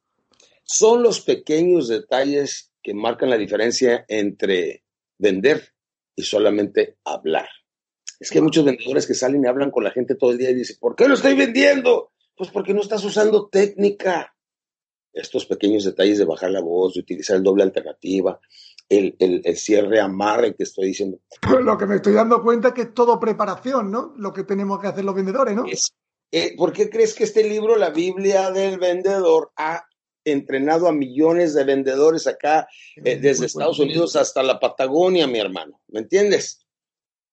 Son 0.63 1.01
los 1.01 1.21
pequeños 1.21 1.87
detalles 1.87 2.73
que 2.83 2.93
marcan 2.93 3.29
la 3.29 3.37
diferencia 3.37 4.05
entre 4.07 4.83
vender 5.17 5.73
y 6.15 6.23
solamente 6.23 6.97
hablar. 7.05 7.47
Es 8.19 8.29
que 8.29 8.39
hay 8.39 8.43
muchos 8.43 8.65
vendedores 8.65 9.07
que 9.07 9.13
salen 9.13 9.43
y 9.43 9.47
hablan 9.47 9.71
con 9.71 9.83
la 9.83 9.91
gente 9.91 10.15
todo 10.15 10.31
el 10.31 10.37
día 10.37 10.49
y 10.51 10.55
dicen, 10.55 10.77
¿por 10.79 10.95
qué 10.95 11.07
lo 11.07 11.13
estoy 11.13 11.35
vendiendo? 11.35 12.11
Pues 12.35 12.51
porque 12.51 12.73
no 12.73 12.81
estás 12.81 13.03
usando 13.03 13.47
técnica. 13.47 14.35
Estos 15.19 15.45
pequeños 15.45 15.83
detalles 15.83 16.17
de 16.17 16.25
bajar 16.25 16.51
la 16.51 16.61
voz, 16.61 16.93
de 16.93 16.99
utilizar 17.01 17.37
el 17.37 17.43
doble 17.43 17.63
alternativa, 17.63 18.39
el, 18.89 19.43
cierre 19.57 19.99
amarre 19.99 20.55
que 20.55 20.63
estoy 20.63 20.87
diciendo. 20.87 21.19
Pues 21.41 21.63
lo 21.63 21.77
que 21.77 21.85
me 21.85 21.95
estoy 21.95 22.13
dando 22.13 22.41
cuenta 22.41 22.69
es 22.69 22.73
que 22.73 22.81
es 22.83 22.93
todo 22.93 23.19
preparación, 23.19 23.91
¿no? 23.91 24.13
Lo 24.17 24.31
que 24.31 24.43
tenemos 24.43 24.79
que 24.79 24.87
hacer 24.87 25.03
los 25.03 25.15
vendedores, 25.15 25.55
¿no? 25.55 25.65
Eh, 26.31 26.55
¿Por 26.57 26.73
qué 26.73 26.89
crees 26.89 27.13
que 27.13 27.23
este 27.23 27.43
libro, 27.43 27.77
La 27.77 27.89
Biblia 27.89 28.51
del 28.51 28.77
Vendedor, 28.79 29.51
ha 29.55 29.85
entrenado 30.23 30.87
a 30.87 30.91
millones 30.91 31.53
de 31.53 31.63
vendedores 31.63 32.27
acá, 32.27 32.67
eh, 32.97 33.17
desde 33.17 33.45
Estados 33.45 33.79
Unidos 33.79 34.15
hasta 34.15 34.43
la 34.43 34.59
Patagonia, 34.59 35.25
mi 35.25 35.39
hermano? 35.39 35.81
¿Me 35.87 35.99
entiendes? 35.99 36.65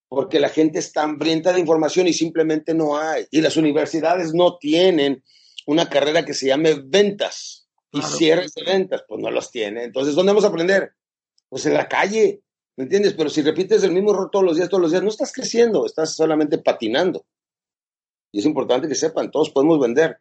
Porque 0.09 0.39
la 0.39 0.49
gente 0.49 0.79
está 0.79 1.03
hambrienta 1.03 1.53
de 1.53 1.61
información 1.61 2.07
y 2.07 2.13
simplemente 2.13 2.73
no 2.73 2.97
hay. 2.97 3.27
Y 3.31 3.41
las 3.41 3.57
universidades 3.57 4.33
no 4.33 4.59
tienen 4.59 5.25
una 5.67 5.89
carrera 5.89 6.25
que 6.25 6.35
se 6.35 6.47
llame 6.47 6.75
ventas 6.85 7.64
y 7.95 8.03
cierres 8.03 8.55
de 8.55 8.65
ventas, 8.65 9.05
pues 9.07 9.21
no 9.23 9.31
los 9.31 9.51
tiene. 9.51 9.85
Entonces, 9.85 10.15
¿dónde 10.15 10.33
vamos 10.33 10.45
a 10.45 10.49
aprender? 10.49 10.93
Pues 11.49 11.65
en 11.67 11.75
la 11.75 11.89
calle, 11.89 12.43
¿me 12.77 12.85
entiendes? 12.85 13.15
Pero 13.15 13.31
si 13.31 13.43
repites 13.43 13.83
el 13.85 13.93
mismo 13.93 14.13
error 14.13 14.31
todos 14.31 14.45
los 14.45 14.57
días, 14.57 14.69
todos 14.69 14.83
los 14.83 14.91
días, 14.91 15.03
no 15.03 15.09
estás 15.09 15.33
creciendo, 15.33 15.87
estás 15.87 16.15
solamente 16.15 16.59
patinando. 16.59 17.25
Y 18.33 18.41
es 18.41 18.47
importante 18.47 18.89
que 18.89 18.97
sepan, 18.97 19.31
todos 19.31 19.51
podemos 19.51 19.79
vender. 19.79 20.19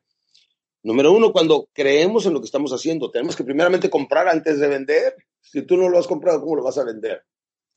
Número 0.84 1.12
uno, 1.12 1.32
cuando 1.32 1.68
creemos 1.74 2.26
en 2.26 2.34
lo 2.34 2.42
que 2.42 2.46
estamos 2.46 2.72
haciendo, 2.74 3.10
tenemos 3.10 3.36
que 3.36 3.44
primeramente 3.44 3.90
comprar 3.90 4.28
antes 4.28 4.60
de 4.60 4.68
vender. 4.68 5.16
Si 5.42 5.64
tú 5.64 5.78
no 5.78 5.90
lo 5.90 5.98
has 5.98 6.08
comprado, 6.08 6.42
¿cómo 6.42 6.58
lo 6.58 6.64
vas 6.64 6.78
a 6.78 6.84
vender? 6.84 7.24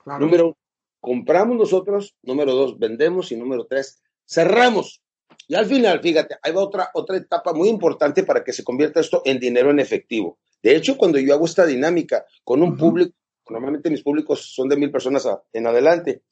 Número 0.05 0.47
uno, 0.47 0.59
compramos 1.01 1.57
nosotros. 1.57 2.15
Número 2.23 2.53
dos, 2.53 2.79
vendemos. 2.79 3.33
Y 3.33 3.37
número 3.37 3.67
tres, 3.67 4.03
cerramos. 4.27 5.01
Y 5.49 5.55
al 5.55 5.67
final, 5.67 6.01
fíjate, 6.01 6.37
hay 6.43 6.53
otra, 6.55 6.91
otra 6.95 7.17
etapa 7.17 7.53
muy 7.53 7.69
importante 7.69 8.25
para 8.25 8.43
que 8.43 8.53
se 8.53 8.65
convierta 8.65 9.01
esto 9.01 9.23
en 9.25 9.39
dinero 9.39 9.71
en 9.71 9.79
efectivo. 9.79 10.39
De 10.63 10.75
hecho, 10.75 10.97
cuando 10.97 11.19
yo 11.19 11.35
hago 11.35 11.47
esta 11.47 11.67
dinámica 11.67 12.25
con 12.43 12.63
un 12.63 12.77
público, 12.77 13.15
normalmente 13.49 13.91
mis 13.91 14.03
públicos 14.03 14.53
son 14.55 14.69
de 14.69 14.77
mil 14.77 14.91
personas 14.91 15.29
en 15.53 15.67
adelante, 15.67 16.23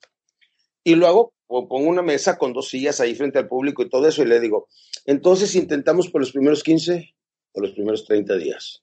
y 0.83 0.97
lo 0.97 1.07
hago 1.07 1.35
pongo 1.63 1.89
una 1.89 2.03
mesa 2.03 2.37
con 2.37 2.53
dos 2.53 2.69
sillas 2.69 3.01
ahí 3.01 3.15
frente 3.15 3.39
al 3.39 3.49
público 3.49 3.83
y 3.83 3.89
todo 3.89 4.09
eso 4.09 4.23
y 4.23 4.27
le 4.27 4.41
digo, 4.41 4.69
entonces 5.05 5.55
intentamos 5.55 6.09
por 6.11 6.21
los 6.21 6.33
primeros 6.33 6.63
15 6.63 7.15
o 7.53 7.61
los 7.61 7.73
primeros 7.73 8.05
30 8.07 8.37
días. 8.37 8.83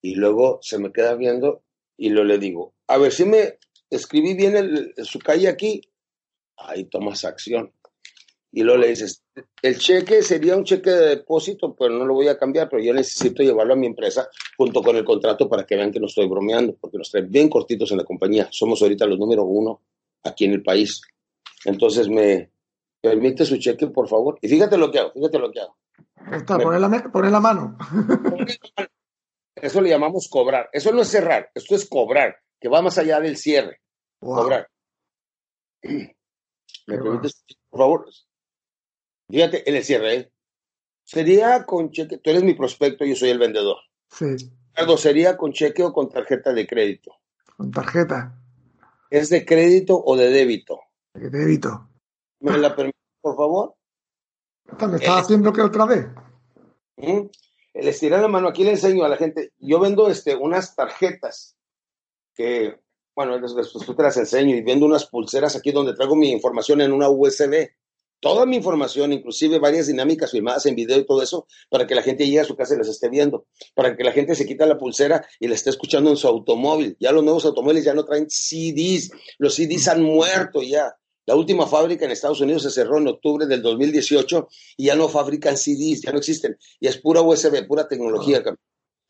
Y 0.00 0.14
luego 0.14 0.58
se 0.62 0.78
me 0.78 0.92
queda 0.92 1.14
viendo 1.14 1.62
y 1.96 2.10
lo 2.10 2.24
le 2.24 2.38
digo, 2.38 2.74
a 2.86 2.98
ver 2.98 3.12
si 3.12 3.24
me 3.24 3.58
escribí 3.90 4.34
bien 4.34 4.92
su 5.04 5.18
calle 5.18 5.48
aquí, 5.48 5.82
ahí 6.56 6.84
tomas 6.84 7.24
acción. 7.24 7.72
Y 8.54 8.62
luego 8.62 8.80
le 8.80 8.88
dices, 8.88 9.24
el 9.62 9.78
cheque 9.78 10.22
sería 10.22 10.56
un 10.56 10.64
cheque 10.64 10.90
de 10.90 11.08
depósito, 11.08 11.74
pero 11.74 11.94
no 11.94 12.04
lo 12.04 12.12
voy 12.12 12.28
a 12.28 12.36
cambiar, 12.36 12.68
pero 12.68 12.82
yo 12.82 12.92
necesito 12.92 13.42
llevarlo 13.42 13.72
a 13.72 13.76
mi 13.76 13.86
empresa 13.86 14.28
junto 14.58 14.82
con 14.82 14.94
el 14.96 15.04
contrato 15.04 15.48
para 15.48 15.64
que 15.64 15.74
vean 15.74 15.90
que 15.90 15.98
no 15.98 16.06
estoy 16.06 16.28
bromeando, 16.28 16.76
porque 16.78 16.98
nos 16.98 17.10
traen 17.10 17.30
bien 17.30 17.48
cortitos 17.48 17.90
en 17.92 17.98
la 17.98 18.04
compañía. 18.04 18.48
Somos 18.50 18.82
ahorita 18.82 19.06
los 19.06 19.18
número 19.18 19.44
uno 19.44 19.80
aquí 20.22 20.44
en 20.44 20.52
el 20.52 20.62
país. 20.62 21.00
Entonces, 21.64 22.08
¿me 22.08 22.50
permite 23.00 23.46
su 23.46 23.56
cheque, 23.56 23.86
por 23.86 24.06
favor? 24.06 24.38
Y 24.42 24.48
fíjate 24.48 24.76
lo 24.76 24.90
que 24.90 24.98
hago, 24.98 25.12
fíjate 25.12 25.38
lo 25.38 25.50
que 25.50 25.60
hago. 25.60 25.76
Está, 26.30 26.58
poner 26.58 26.80
la, 26.80 27.30
la 27.30 27.40
mano. 27.40 27.78
Eso 29.56 29.80
le 29.80 29.88
llamamos 29.88 30.28
cobrar. 30.28 30.68
Eso 30.72 30.92
no 30.92 31.02
es 31.02 31.08
cerrar, 31.08 31.50
esto 31.54 31.74
es 31.74 31.88
cobrar, 31.88 32.36
que 32.60 32.68
va 32.68 32.82
más 32.82 32.98
allá 32.98 33.18
del 33.20 33.36
cierre. 33.36 33.80
Cobrar. 34.20 34.68
¿Me 36.92 37.02
permites, 37.02 37.44
por 37.70 37.78
favor? 37.78 38.06
Fíjate, 39.28 39.68
en 39.68 39.76
el 39.76 39.84
cierre, 39.84 40.14
¿eh? 40.14 40.32
sería 41.04 41.64
con 41.64 41.90
cheque, 41.90 42.18
tú 42.18 42.30
eres 42.30 42.42
mi 42.42 42.54
prospecto, 42.54 43.04
yo 43.04 43.16
soy 43.16 43.30
el 43.30 43.38
vendedor. 43.38 43.76
Sí. 44.10 44.36
Ricardo, 44.68 44.96
¿sería 44.96 45.36
con 45.36 45.52
cheque 45.52 45.82
o 45.82 45.92
con 45.92 46.10
tarjeta 46.10 46.52
de 46.52 46.66
crédito? 46.66 47.14
Con 47.56 47.70
tarjeta. 47.70 48.38
¿Es 49.10 49.30
de 49.30 49.44
crédito 49.44 50.02
o 50.04 50.16
de 50.16 50.30
débito? 50.30 50.80
De 51.14 51.30
débito. 51.30 51.88
¿Me 52.40 52.56
la 52.58 52.74
permite, 52.74 52.98
por 53.20 53.36
favor? 53.36 53.74
¿Me 54.64 54.96
estás 54.96 55.22
haciendo 55.22 55.52
que 55.52 55.60
otra 55.60 55.86
vez? 55.86 56.06
¿Mm? 56.96 57.26
El 57.74 57.88
estirar 57.88 58.20
la 58.20 58.28
mano, 58.28 58.48
aquí 58.48 58.64
le 58.64 58.70
enseño 58.70 59.04
a 59.04 59.08
la 59.08 59.16
gente, 59.16 59.52
yo 59.58 59.80
vendo 59.80 60.08
este, 60.08 60.36
unas 60.36 60.74
tarjetas 60.74 61.56
que, 62.34 62.78
bueno, 63.14 63.38
después 63.38 63.72
te 63.96 64.02
las 64.02 64.16
enseño 64.16 64.56
y 64.56 64.62
vendo 64.62 64.86
unas 64.86 65.06
pulseras 65.06 65.56
aquí 65.56 65.70
donde 65.70 65.94
traigo 65.94 66.16
mi 66.16 66.30
información 66.30 66.80
en 66.80 66.92
una 66.92 67.08
USB 67.08 67.70
toda 68.22 68.46
mi 68.46 68.56
información, 68.56 69.12
inclusive 69.12 69.58
varias 69.58 69.88
dinámicas 69.88 70.30
firmadas 70.30 70.64
en 70.66 70.76
video 70.76 70.96
y 70.96 71.04
todo 71.04 71.22
eso, 71.22 71.48
para 71.68 71.88
que 71.88 71.96
la 71.96 72.02
gente 72.02 72.24
llegue 72.24 72.38
a 72.38 72.44
su 72.44 72.54
casa 72.54 72.74
y 72.74 72.78
las 72.78 72.86
esté 72.86 73.08
viendo, 73.10 73.46
para 73.74 73.96
que 73.96 74.04
la 74.04 74.12
gente 74.12 74.36
se 74.36 74.46
quita 74.46 74.64
la 74.64 74.78
pulsera 74.78 75.26
y 75.40 75.48
la 75.48 75.56
esté 75.56 75.70
escuchando 75.70 76.08
en 76.08 76.16
su 76.16 76.28
automóvil. 76.28 76.96
Ya 77.00 77.10
los 77.10 77.24
nuevos 77.24 77.44
automóviles 77.44 77.84
ya 77.84 77.94
no 77.94 78.04
traen 78.04 78.30
CDs, 78.30 79.10
los 79.38 79.56
CDs 79.56 79.88
han 79.88 80.04
muerto 80.04 80.62
ya. 80.62 80.94
La 81.26 81.34
última 81.34 81.66
fábrica 81.66 82.04
en 82.04 82.12
Estados 82.12 82.40
Unidos 82.40 82.62
se 82.62 82.70
cerró 82.70 82.98
en 82.98 83.08
octubre 83.08 83.46
del 83.46 83.60
2018 83.60 84.48
y 84.76 84.86
ya 84.86 84.94
no 84.94 85.08
fabrican 85.08 85.56
CDs, 85.56 86.02
ya 86.02 86.12
no 86.12 86.18
existen. 86.18 86.56
Y 86.78 86.86
es 86.86 86.98
pura 86.98 87.22
USB, 87.22 87.66
pura 87.66 87.88
tecnología. 87.88 88.40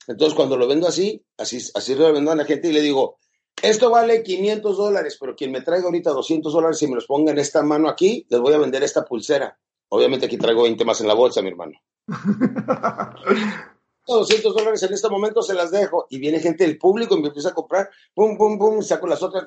Entonces, 0.09 0.35
cuando 0.35 0.57
lo 0.57 0.67
vendo 0.67 0.89
así, 0.89 1.23
así, 1.37 1.59
así 1.75 1.95
lo 1.95 2.11
vendo 2.15 2.31
a 2.31 2.37
la 2.37 2.47
gente 2.47 2.69
y 2.69 2.73
le 2.73 2.81
digo, 2.81 3.19
esto 3.63 3.91
vale 3.91 4.23
500 4.23 4.77
dólares, 4.77 5.17
pero 5.19 5.35
quien 5.35 5.53
me 5.53 5.63
traiga 5.63 5.87
ahorita 5.87 6.11
200 6.11 6.53
dólares 6.53 6.83
y 6.83 6.89
me 6.89 6.97
los 6.97 7.07
ponga 7.07 7.33
en 7.33 7.39
esta 7.39 7.63
mano 7.63 7.89
aquí, 7.89 8.27
les 8.29 8.41
voy 8.41 8.53
a 8.55 8.59
vender 8.59 8.83
esta 8.83 9.05
pulsera. 9.05 9.59
Obviamente 9.89 10.27
aquí 10.27 10.37
traigo 10.37 10.65
20 10.65 10.85
más 10.85 11.01
en 11.01 11.09
la 11.09 11.15
bolsa, 11.15 11.43
mi 11.43 11.49
hermano. 11.49 11.73
200 14.07 14.55
dólares 14.55 14.83
en 14.83 14.93
este 14.93 15.09
momento 15.09 15.43
se 15.43 15.55
las 15.55 15.71
dejo. 15.71 16.07
Y 16.11 16.19
viene 16.19 16.41
gente 16.41 16.65
del 16.65 16.79
público 16.79 17.17
y 17.17 17.21
me 17.21 17.29
empieza 17.29 17.51
a 17.51 17.55
comprar, 17.55 17.91
pum, 18.15 18.37
pum, 18.37 18.59
pum, 18.59 18.83
saco 18.83 19.07
las 19.07 19.23
otras, 19.23 19.45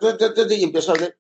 y 0.50 0.64
empiezo 0.64 0.94
a 0.94 0.96
ver. 0.96 1.18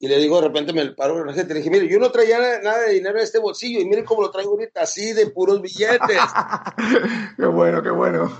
Y 0.00 0.06
le 0.06 0.18
digo, 0.18 0.40
de 0.40 0.46
repente 0.46 0.72
me 0.72 0.86
paro 0.92 1.24
la 1.24 1.32
gente, 1.32 1.54
le 1.54 1.60
dije, 1.60 1.70
mire, 1.70 1.88
yo 1.88 1.98
no 1.98 2.12
traía 2.12 2.60
nada 2.62 2.82
de 2.82 2.94
dinero 2.94 3.18
en 3.18 3.24
este 3.24 3.40
bolsillo, 3.40 3.80
y 3.80 3.84
miren 3.84 4.04
cómo 4.04 4.22
lo 4.22 4.30
traigo 4.30 4.52
ahorita, 4.52 4.82
así 4.82 5.12
de 5.12 5.26
puros 5.30 5.60
billetes. 5.60 6.20
qué 7.36 7.46
bueno, 7.46 7.82
qué 7.82 7.90
bueno. 7.90 8.30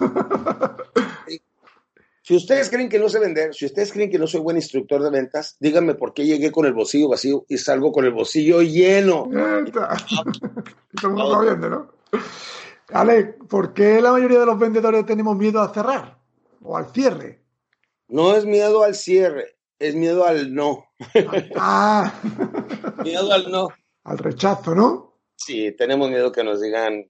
Si 2.29 2.37
ustedes 2.37 2.69
creen 2.69 2.91
que 2.91 2.99
no 2.99 3.09
sé 3.09 3.21
vender, 3.21 3.55
si 3.55 3.65
ustedes 3.65 3.91
creen 3.91 4.11
que 4.11 4.19
no 4.19 4.27
soy 4.27 4.41
buen 4.41 4.59
instructor 4.59 5.03
de 5.03 5.09
ventas, 5.09 5.57
díganme 5.61 5.95
por 5.95 6.13
qué 6.13 6.27
llegué 6.27 6.53
con 6.53 6.67
el 6.67 6.75
bolsillo 6.75 7.09
vacío 7.09 7.47
y 7.49 7.57
salgo 7.57 7.91
con 7.91 8.05
el 8.05 8.13
bolsillo 8.13 8.61
lleno. 8.61 9.31
Estamos 10.93 11.41
viendo, 11.43 11.71
¿no? 11.71 11.91
Ale, 12.93 13.25
¿por 13.49 13.73
qué 13.73 14.03
la 14.03 14.13
mayoría 14.13 14.41
de 14.41 14.45
los 14.45 14.59
vendedores 14.59 15.07
tenemos 15.07 15.39
miedo 15.39 15.63
a 15.63 15.73
cerrar 15.73 16.19
o 16.61 16.77
al 16.77 16.93
cierre? 16.93 17.47
No 18.09 18.37
es 18.37 18.45
miedo 18.45 18.85
al 18.85 18.95
cierre, 18.95 19.57
es 19.79 19.95
miedo 19.95 20.27
al 20.27 20.53
no. 20.53 20.85
Ah. 21.57 22.13
miedo 23.05 23.33
al 23.33 23.51
no. 23.51 23.69
Al 24.05 24.19
rechazo, 24.19 24.75
¿no? 24.75 25.15
Sí, 25.35 25.75
tenemos 25.79 26.11
miedo 26.11 26.31
que 26.31 26.45
nos 26.45 26.61
digan, 26.61 27.09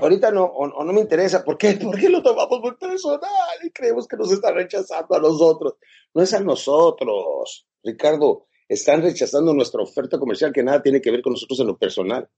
ahorita 0.00 0.30
no, 0.30 0.44
o, 0.44 0.84
no 0.84 0.92
me 0.92 1.00
interesa. 1.00 1.44
¿Por 1.44 1.56
qué? 1.58 1.72
¿Por 1.72 1.98
qué 1.98 2.08
lo 2.08 2.22
tomamos 2.22 2.60
muy 2.60 2.74
personal 2.76 3.30
y 3.62 3.70
creemos 3.70 4.06
que 4.06 4.16
nos 4.16 4.32
están 4.32 4.54
rechazando 4.54 5.14
a 5.14 5.20
nosotros? 5.20 5.74
No 6.14 6.22
es 6.22 6.32
a 6.34 6.40
nosotros, 6.40 7.66
Ricardo. 7.82 8.46
Están 8.68 9.02
rechazando 9.02 9.54
nuestra 9.54 9.82
oferta 9.82 10.18
comercial 10.18 10.52
que 10.52 10.62
nada 10.62 10.82
tiene 10.82 11.00
que 11.00 11.10
ver 11.10 11.22
con 11.22 11.32
nosotros 11.32 11.60
en 11.60 11.68
lo 11.68 11.78
personal. 11.78 12.28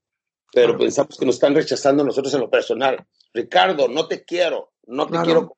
pero 0.51 0.77
pensamos 0.77 1.17
que 1.17 1.25
nos 1.25 1.35
están 1.35 1.55
rechazando 1.55 2.03
nosotros 2.03 2.33
en 2.33 2.41
lo 2.41 2.49
personal. 2.49 3.05
Ricardo, 3.33 3.87
no 3.87 4.07
te 4.07 4.23
quiero, 4.23 4.73
no 4.85 5.07
te 5.07 5.17
quiero. 5.23 5.55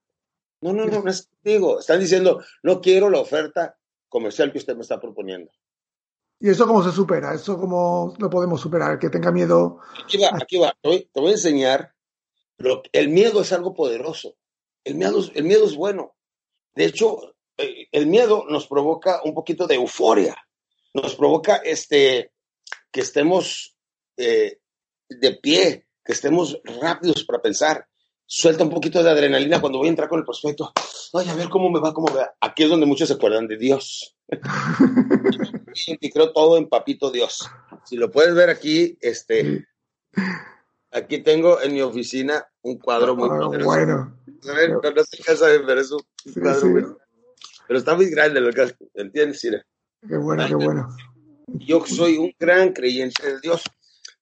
No, 0.61 0.73
no, 0.73 0.85
no, 0.85 1.01
no 1.01 1.09
es 1.09 1.27
contigo. 1.27 1.79
Están 1.79 1.99
diciendo, 1.99 2.41
no 2.63 2.81
quiero 2.81 3.09
la 3.09 3.19
oferta 3.19 3.77
comercial 4.09 4.51
que 4.51 4.59
usted 4.59 4.75
me 4.75 4.81
está 4.81 4.99
proponiendo. 4.99 5.51
¿Y 6.41 6.49
eso 6.49 6.65
cómo 6.65 6.83
se 6.83 6.91
supera? 6.91 7.35
¿Eso 7.35 7.59
cómo 7.59 8.15
lo 8.17 8.29
podemos 8.29 8.59
superar? 8.59 8.97
Que 8.97 9.09
tenga 9.09 9.31
miedo. 9.31 9.79
Aquí 10.03 10.17
va, 10.17 10.31
aquí 10.33 10.57
va. 10.57 10.75
Te 10.81 10.89
voy, 11.13 11.29
a 11.29 11.31
enseñar. 11.33 11.93
El 12.91 13.09
miedo 13.09 13.41
es 13.41 13.53
algo 13.53 13.75
poderoso. 13.75 14.35
El 14.83 14.95
miedo, 14.95 15.19
el 15.35 15.43
miedo 15.43 15.65
es 15.65 15.75
bueno. 15.75 16.15
De 16.73 16.85
hecho, 16.85 17.35
eh, 17.57 17.87
el 17.91 18.07
miedo 18.07 18.45
nos 18.49 18.65
provoca 18.65 19.21
un 19.23 19.35
poquito 19.35 19.67
de 19.67 19.75
euforia. 19.75 20.35
Nos 20.95 21.15
provoca 21.15 21.57
este, 21.57 22.31
que 22.91 23.01
estemos 23.01 23.77
eh, 24.17 24.59
de 25.09 25.33
pie, 25.35 25.85
que 26.03 26.13
estemos 26.13 26.59
rápidos 26.81 27.23
para 27.23 27.41
pensar. 27.41 27.87
Suelta 28.25 28.63
un 28.63 28.71
poquito 28.71 29.03
de 29.03 29.11
adrenalina 29.11 29.61
cuando 29.61 29.77
voy 29.77 29.87
a 29.87 29.91
entrar 29.91 30.09
con 30.09 30.19
el 30.19 30.25
prospecto. 30.25 30.73
Ay, 31.13 31.29
a 31.29 31.35
ver 31.35 31.49
cómo 31.49 31.69
me 31.69 31.79
va, 31.79 31.93
cómo 31.93 32.07
me 32.07 32.21
va. 32.21 32.33
Aquí 32.39 32.63
es 32.63 32.69
donde 32.69 32.87
muchos 32.87 33.09
se 33.09 33.13
acuerdan 33.13 33.47
de 33.47 33.57
Dios. 33.57 34.15
Y 35.99 36.09
creo 36.09 36.31
todo 36.31 36.57
en 36.57 36.69
Papito 36.69 37.11
Dios. 37.11 37.49
Si 37.85 37.97
lo 37.97 38.09
puedes 38.11 38.33
ver 38.33 38.49
aquí, 38.49 38.97
este, 39.01 39.67
aquí 40.91 41.19
tengo 41.19 41.61
en 41.61 41.73
mi 41.73 41.81
oficina 41.81 42.45
un 42.61 42.77
cuadro 42.77 43.15
muy 43.15 43.29
ah, 43.31 43.63
Bueno. 43.63 44.17
No, 44.43 44.91
no 44.91 45.03
sé 45.03 45.17
qué 45.25 45.35
saben, 45.35 45.63
pero 45.65 45.81
es 45.81 45.91
un 45.91 46.01
cuadro 46.41 46.67
muy... 46.67 46.85
Pero 47.67 47.79
está 47.79 47.95
muy 47.95 48.09
grande, 48.09 48.41
lo 48.41 48.51
que 48.51 48.75
¿entiendes? 48.95 49.41
Qué 49.41 50.17
bueno, 50.17 50.45
qué 50.47 50.55
bueno. 50.55 50.89
Yo 51.47 51.85
soy 51.85 52.17
un 52.17 52.33
gran 52.39 52.73
creyente 52.73 53.33
de 53.33 53.39
Dios. 53.39 53.63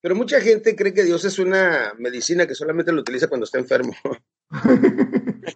Pero 0.01 0.15
mucha 0.15 0.39
gente 0.39 0.75
cree 0.75 0.93
que 0.93 1.03
Dios 1.03 1.25
es 1.25 1.39
una 1.39 1.93
medicina 1.97 2.47
que 2.47 2.55
solamente 2.55 2.91
lo 2.91 3.01
utiliza 3.01 3.27
cuando 3.27 3.45
está 3.45 3.59
enfermo. 3.59 3.93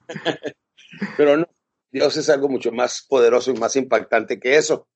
Pero 1.17 1.37
no, 1.37 1.47
Dios 1.93 2.17
es 2.17 2.27
algo 2.29 2.49
mucho 2.49 2.71
más 2.71 3.05
poderoso 3.07 3.51
y 3.51 3.53
más 3.53 3.75
impactante 3.75 4.39
que 4.39 4.57
eso. 4.57 4.87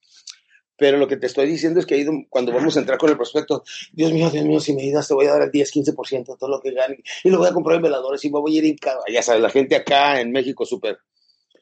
Pero 0.75 0.97
lo 0.97 1.07
que 1.07 1.17
te 1.17 1.27
estoy 1.27 1.47
diciendo 1.47 1.79
es 1.79 1.85
que 1.85 1.95
ahí 1.95 2.05
cuando 2.29 2.51
vamos 2.51 2.75
a 2.75 2.79
entrar 2.79 2.97
con 2.97 3.09
el 3.09 3.15
prospecto, 3.15 3.63
Dios 3.93 4.11
mío, 4.11 4.29
Dios 4.29 4.45
mío, 4.45 4.59
si 4.59 4.73
me 4.73 4.81
ayudas 4.83 5.07
te 5.07 5.13
voy 5.13 5.27
a 5.27 5.33
dar 5.33 5.43
el 5.43 5.51
10, 5.51 5.73
15% 5.73 6.25
de 6.25 6.37
todo 6.37 6.49
lo 6.49 6.59
que 6.59 6.71
gane 6.71 7.03
y 7.23 7.29
lo 7.29 7.37
voy 7.37 7.47
a 7.47 7.53
comprar 7.53 7.77
en 7.77 7.83
veladores 7.83 8.23
y 8.25 8.31
me 8.31 8.39
voy 8.39 8.55
a 8.55 8.59
ir 8.59 8.65
en 8.65 8.77
cada... 8.77 8.99
Ya 9.11 9.21
sabes, 9.21 9.41
la 9.41 9.49
gente 9.49 9.75
acá 9.75 10.19
en 10.19 10.31
México 10.31 10.65
súper, 10.65 10.97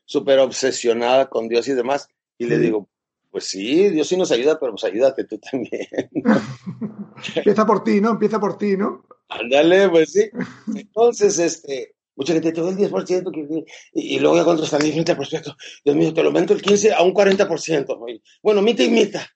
súper 0.06 0.39
obsesionada 0.39 1.30
con 1.30 1.48
Dios 1.48 1.67
y 1.67 1.74
demás. 1.74 2.08
Y 2.38 2.45
le 2.45 2.58
digo, 2.58 2.89
pues 3.32 3.45
sí, 3.45 3.89
Dios 3.89 4.08
sí 4.08 4.17
nos 4.17 4.32
ayuda, 4.32 4.58
pero 4.60 4.74
pues 4.74 4.84
ayúdate 4.86 5.26
tú 5.26 5.38
también. 5.39 5.88
Empieza 7.36 7.65
por 7.65 7.84
ti, 7.84 8.02
¿no? 8.02 8.12
Empieza 8.12 8.39
por 8.39 8.58
ti, 8.58 8.76
¿no? 8.76 9.06
Ándale, 9.30 9.89
pues 9.89 10.12
sí. 10.12 10.30
Entonces, 10.76 11.39
este, 11.39 11.94
mucha 12.15 12.34
gente 12.34 12.51
te 12.51 12.62
doy 12.62 12.71
el 12.71 12.91
10% 12.91 13.65
y, 13.93 14.15
y 14.15 14.19
luego 14.19 14.38
ya 14.38 14.43
cuando 14.43 14.63
están 14.63 14.82
al 14.82 15.15
prospecto, 15.15 15.56
Dios 15.84 15.95
mío, 15.95 16.13
te 16.13 16.21
lo 16.21 16.30
aumento 16.30 16.54
el 16.54 16.62
15 16.62 16.93
a 16.93 17.01
un 17.01 17.13
40%. 17.13 18.21
Bueno, 18.41 18.62
mita 18.62 18.84
y 18.84 18.89
mita. 18.89 19.28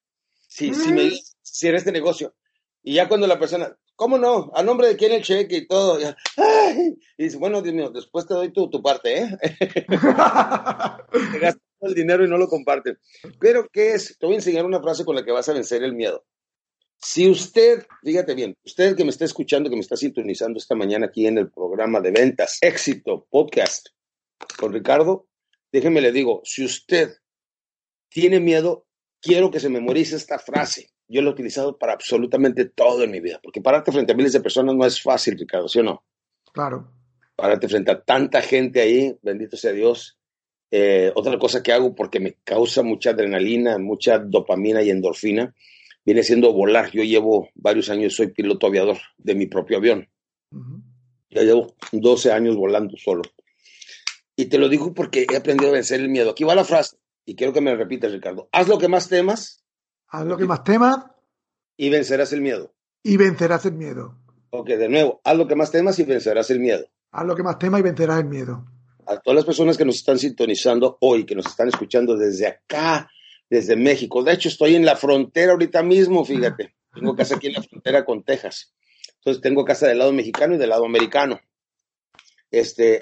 Si, 0.48 0.74
si 0.74 0.92
me 0.92 1.12
si 1.42 1.68
eres 1.68 1.82
este 1.82 1.92
negocio. 1.92 2.34
Y 2.82 2.96
ya 2.96 3.08
cuando 3.08 3.28
la 3.28 3.38
persona, 3.38 3.76
¿cómo 3.96 4.18
no? 4.18 4.52
¿A 4.56 4.64
nombre 4.64 4.88
de 4.88 4.96
quién 4.96 5.12
el 5.12 5.22
cheque 5.22 5.58
y 5.58 5.68
todo? 5.68 6.00
y 7.18 7.24
dice, 7.24 7.38
bueno, 7.38 7.62
Dios 7.62 7.76
mío, 7.76 7.90
después 7.90 8.26
te 8.26 8.34
doy 8.34 8.52
tu, 8.54 8.70
tu 8.70 8.82
parte, 8.82 9.24
¿eh? 9.24 9.38
el 11.82 11.94
dinero 11.94 12.26
y 12.26 12.30
no 12.30 12.38
lo 12.38 12.48
comparte. 12.48 12.98
Pero, 13.40 13.68
¿qué 13.72 13.94
es? 13.94 14.18
Te 14.18 14.26
voy 14.26 14.36
a 14.36 14.38
enseñar 14.40 14.66
una 14.66 14.82
frase 14.82 15.06
con 15.06 15.16
la 15.16 15.24
que 15.24 15.32
vas 15.32 15.50
a 15.50 15.54
vencer 15.54 15.84
el 15.84 15.94
miedo. 15.94 16.26
Si 17.02 17.30
usted, 17.30 17.86
fíjate 18.04 18.36
bien, 18.36 18.58
usted 18.66 18.96
que 18.96 19.06
me 19.06 19.10
está 19.10 19.24
escuchando, 19.24 19.70
que 19.70 19.76
me 19.78 19.82
está 19.82 19.96
sintonizando 19.96 20.58
esta 20.58 20.76
mañana 20.76 21.06
aquí 21.06 21.26
en 21.28 21.38
el 21.38 21.50
programa 21.50 22.02
de 22.02 22.12
ventas, 22.12 22.58
éxito, 22.60 23.26
podcast, 23.30 23.88
con 24.58 24.74
Ricardo, 24.74 25.28
déjeme 25.72 26.02
le 26.02 26.12
digo, 26.12 26.42
si 26.44 26.66
usted 26.66 27.12
tiene 28.10 28.42
miedo, 28.42 28.86
quiero 29.22 29.50
que 29.50 29.62
se 29.62 29.70
memorice 29.70 30.18
esta 30.18 30.40
frase. 30.40 30.90
Yo 31.08 31.22
la 31.22 31.30
he 31.30 31.34
utilizado 31.34 31.78
para 31.78 31.94
absolutamente 31.94 32.66
todo 32.66 33.04
en 33.04 33.12
mi 33.12 33.22
vida, 33.22 33.40
porque 33.42 33.62
pararte 33.62 33.94
frente 33.94 34.12
a 34.12 34.16
miles 34.16 34.34
de 34.34 34.42
personas 34.42 34.76
no 34.76 34.86
es 34.86 35.02
fácil, 35.02 35.40
Ricardo, 35.40 35.70
¿sí 35.70 35.80
o 35.80 35.84
no? 35.84 36.04
Claro. 36.52 36.92
Pararte 37.34 37.70
frente 37.70 37.92
a 37.92 38.04
tanta 38.04 38.42
gente 38.42 38.82
ahí, 38.82 39.18
bendito 39.22 39.56
sea 39.56 39.72
Dios, 39.72 40.20
eh, 40.70 41.12
otra 41.16 41.40
cosa 41.40 41.64
que 41.64 41.72
hago 41.72 41.96
porque 41.96 42.20
me 42.20 42.34
causa 42.44 42.84
mucha 42.84 43.12
adrenalina, 43.12 43.78
mucha 43.78 44.20
dopamina 44.20 44.84
y 44.84 44.90
endorfina, 44.90 45.56
viene 46.10 46.24
siendo 46.24 46.52
volar. 46.54 46.90
Yo 46.90 47.04
llevo 47.04 47.50
varios 47.54 47.88
años, 47.92 48.16
soy 48.16 48.30
piloto 48.30 48.66
aviador 48.66 48.98
de 49.20 49.36
mi 49.36 49.46
propio 49.46 49.78
avión. 49.78 50.10
Ya 51.30 51.44
llevo 51.44 51.76
12 51.92 52.32
años 52.32 52.56
volando 52.56 52.98
solo. 52.98 53.22
Y 54.36 54.46
te 54.46 54.58
lo 54.58 54.70
digo 54.70 54.92
porque 54.96 55.28
he 55.32 55.38
aprendido 55.38 55.70
a 55.70 55.74
vencer 55.74 56.00
el 56.00 56.10
miedo. 56.10 56.32
Aquí 56.32 56.44
va 56.44 56.56
la 56.56 56.64
frase, 56.64 56.98
y 57.26 57.36
quiero 57.36 57.54
que 57.54 57.62
me 57.62 57.70
la 57.70 57.78
repitas, 57.78 58.12
Ricardo. 58.12 58.50
Haz 58.52 58.68
lo 58.68 58.80
que 58.80 58.88
más 58.88 59.08
temas. 59.08 59.64
Haz 60.08 60.26
lo 60.26 60.36
que 60.36 60.46
más 60.46 60.64
temas. 60.64 60.98
Y 61.78 61.92
vencerás 61.92 62.34
el 62.34 62.42
miedo. 62.42 62.74
Y 63.04 63.16
vencerás 63.18 63.68
el 63.68 63.74
miedo. 63.74 64.18
Ok, 64.50 64.70
de 64.70 64.90
nuevo, 64.90 65.22
haz 65.24 65.38
lo 65.38 65.48
que 65.48 65.56
más 65.56 65.70
temas 65.70 66.00
y 66.00 66.06
vencerás 66.06 66.50
el 66.50 66.60
miedo. 66.60 66.88
Haz 67.12 67.26
lo 67.28 67.36
que 67.36 67.44
más 67.44 67.60
temas 67.60 67.82
y 67.82 67.84
vencerás 67.84 68.18
el 68.18 68.26
miedo 68.26 68.66
a 69.10 69.18
todas 69.18 69.38
las 69.38 69.46
personas 69.46 69.76
que 69.76 69.86
nos 69.86 69.96
están 69.96 70.20
sintonizando 70.20 70.98
hoy, 71.02 71.26
que 71.26 71.36
nos 71.36 71.48
están 71.48 71.68
escuchando 71.68 72.16
desde 72.16 72.46
acá, 72.46 73.10
desde 73.50 73.76
México. 73.76 74.24
De 74.24 74.34
hecho, 74.34 74.50
estoy 74.50 74.76
en 74.76 74.86
la 74.86 74.96
frontera 74.96 75.54
ahorita 75.54 75.84
mismo, 75.84 76.24
fíjate. 76.24 76.76
Tengo 76.94 77.16
casa 77.16 77.36
aquí 77.36 77.48
en 77.48 77.54
la 77.54 77.64
frontera 77.64 78.06
con 78.06 78.24
Texas. 78.24 78.74
Entonces, 79.18 79.42
tengo 79.42 79.66
casa 79.66 79.88
del 79.88 80.00
lado 80.00 80.12
mexicano 80.14 80.56
y 80.56 80.58
del 80.58 80.70
lado 80.70 80.86
americano. 80.86 81.40
Este, 82.52 83.00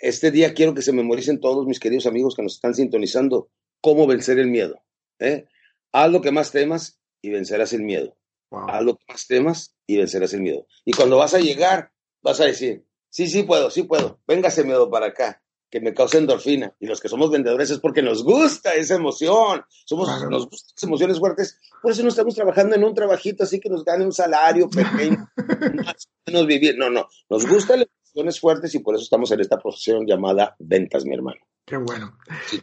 este 0.00 0.30
día 0.30 0.54
quiero 0.54 0.74
que 0.74 0.82
se 0.82 0.92
memoricen 0.92 1.40
todos 1.40 1.66
mis 1.66 1.80
queridos 1.80 2.06
amigos 2.06 2.34
que 2.34 2.42
nos 2.42 2.54
están 2.54 2.74
sintonizando 2.74 3.50
cómo 3.80 4.06
vencer 4.06 4.38
el 4.38 4.48
miedo. 4.48 4.82
¿eh? 5.18 5.46
Haz 5.92 6.10
lo 6.10 6.20
que 6.20 6.32
más 6.32 6.52
temas 6.52 7.00
y 7.22 7.30
vencerás 7.30 7.72
el 7.72 7.82
miedo. 7.82 8.16
Haz 8.50 8.82
lo 8.82 8.96
que 8.96 9.04
más 9.08 9.26
temas 9.26 9.76
y 9.86 9.98
vencerás 9.98 10.32
el 10.34 10.40
miedo. 10.40 10.66
Y 10.84 10.92
cuando 10.92 11.18
vas 11.18 11.34
a 11.34 11.40
llegar, 11.40 11.92
vas 12.22 12.40
a 12.40 12.44
decir, 12.44 12.84
sí, 13.08 13.28
sí 13.28 13.42
puedo, 13.44 13.70
sí 13.70 13.84
puedo, 13.84 14.20
véngase 14.26 14.64
miedo 14.64 14.90
para 14.90 15.06
acá, 15.06 15.42
que 15.70 15.80
me 15.80 15.94
cause 15.94 16.18
endorfina. 16.18 16.74
Y 16.80 16.86
los 16.86 17.00
que 17.00 17.08
somos 17.08 17.30
vendedores 17.30 17.70
es 17.70 17.78
porque 17.78 18.02
nos 18.02 18.24
gusta 18.24 18.74
esa 18.74 18.96
emoción, 18.96 19.62
somos, 19.84 20.08
nos 20.28 20.48
gustan 20.48 20.74
esas 20.76 20.82
emociones 20.82 21.18
fuertes, 21.18 21.58
por 21.80 21.92
eso 21.92 22.02
no 22.02 22.08
estamos 22.08 22.34
trabajando 22.34 22.76
en 22.76 22.84
un 22.84 22.94
trabajito 22.94 23.44
así 23.44 23.60
que 23.60 23.70
nos 23.70 23.84
gane 23.84 24.04
un 24.04 24.12
salario 24.12 24.68
pequeño, 24.68 25.28
nos 26.26 26.46
vivir. 26.46 26.76
No, 26.76 26.90
no, 26.90 27.08
nos 27.28 27.46
gustan 27.46 27.80
las 27.80 27.88
emociones 28.06 28.40
fuertes 28.40 28.74
y 28.74 28.80
por 28.80 28.94
eso 28.94 29.04
estamos 29.04 29.30
en 29.30 29.40
esta 29.40 29.58
profesión 29.58 30.04
llamada 30.06 30.56
ventas, 30.58 31.04
mi 31.04 31.14
hermano. 31.14 31.40
Qué 31.64 31.76
bueno. 31.76 32.18
Sí. 32.46 32.60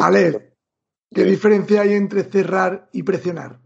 Ale, 0.00 0.54
¿qué 1.14 1.24
diferencia 1.24 1.82
hay 1.82 1.92
entre 1.92 2.24
cerrar 2.24 2.88
y 2.92 3.02
presionar? 3.02 3.60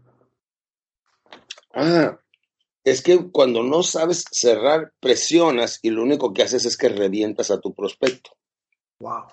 Ah, 1.73 2.19
es 2.83 3.01
que 3.01 3.31
cuando 3.31 3.63
no 3.63 3.81
sabes 3.81 4.25
cerrar, 4.29 4.93
presionas 4.99 5.79
y 5.81 5.89
lo 5.89 6.03
único 6.03 6.33
que 6.33 6.43
haces 6.43 6.65
es 6.65 6.77
que 6.77 6.89
revientas 6.89 7.49
a 7.49 7.59
tu 7.59 7.73
prospecto. 7.73 8.31
Wow. 8.99 9.25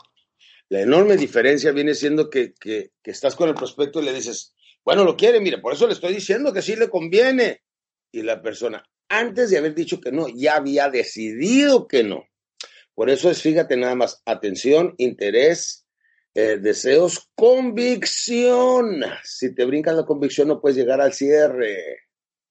La 0.68 0.82
enorme 0.82 1.16
diferencia 1.16 1.72
viene 1.72 1.94
siendo 1.94 2.30
que, 2.30 2.54
que, 2.54 2.92
estás 3.04 3.34
con 3.34 3.48
el 3.48 3.54
prospecto 3.54 4.00
y 4.00 4.04
le 4.04 4.12
dices, 4.12 4.54
bueno, 4.84 5.04
lo 5.04 5.16
quiere, 5.16 5.40
mire, 5.40 5.58
por 5.58 5.72
eso 5.72 5.86
le 5.86 5.94
estoy 5.94 6.14
diciendo 6.14 6.52
que 6.52 6.62
sí 6.62 6.76
le 6.76 6.88
conviene. 6.88 7.62
Y 8.12 8.22
la 8.22 8.40
persona, 8.40 8.84
antes 9.08 9.50
de 9.50 9.58
haber 9.58 9.74
dicho 9.74 10.00
que 10.00 10.12
no, 10.12 10.28
ya 10.28 10.56
había 10.56 10.88
decidido 10.88 11.88
que 11.88 12.04
no. 12.04 12.24
Por 12.94 13.10
eso 13.10 13.30
es, 13.30 13.42
fíjate 13.42 13.76
nada 13.76 13.94
más, 13.94 14.22
atención, 14.26 14.94
interés, 14.98 15.86
eh, 16.34 16.58
deseos, 16.58 17.28
convicción. 17.34 19.02
Si 19.24 19.54
te 19.54 19.64
brincas 19.64 19.96
la 19.96 20.04
convicción 20.04 20.48
no 20.48 20.60
puedes 20.60 20.76
llegar 20.76 21.00
al 21.00 21.12
cierre. 21.12 22.06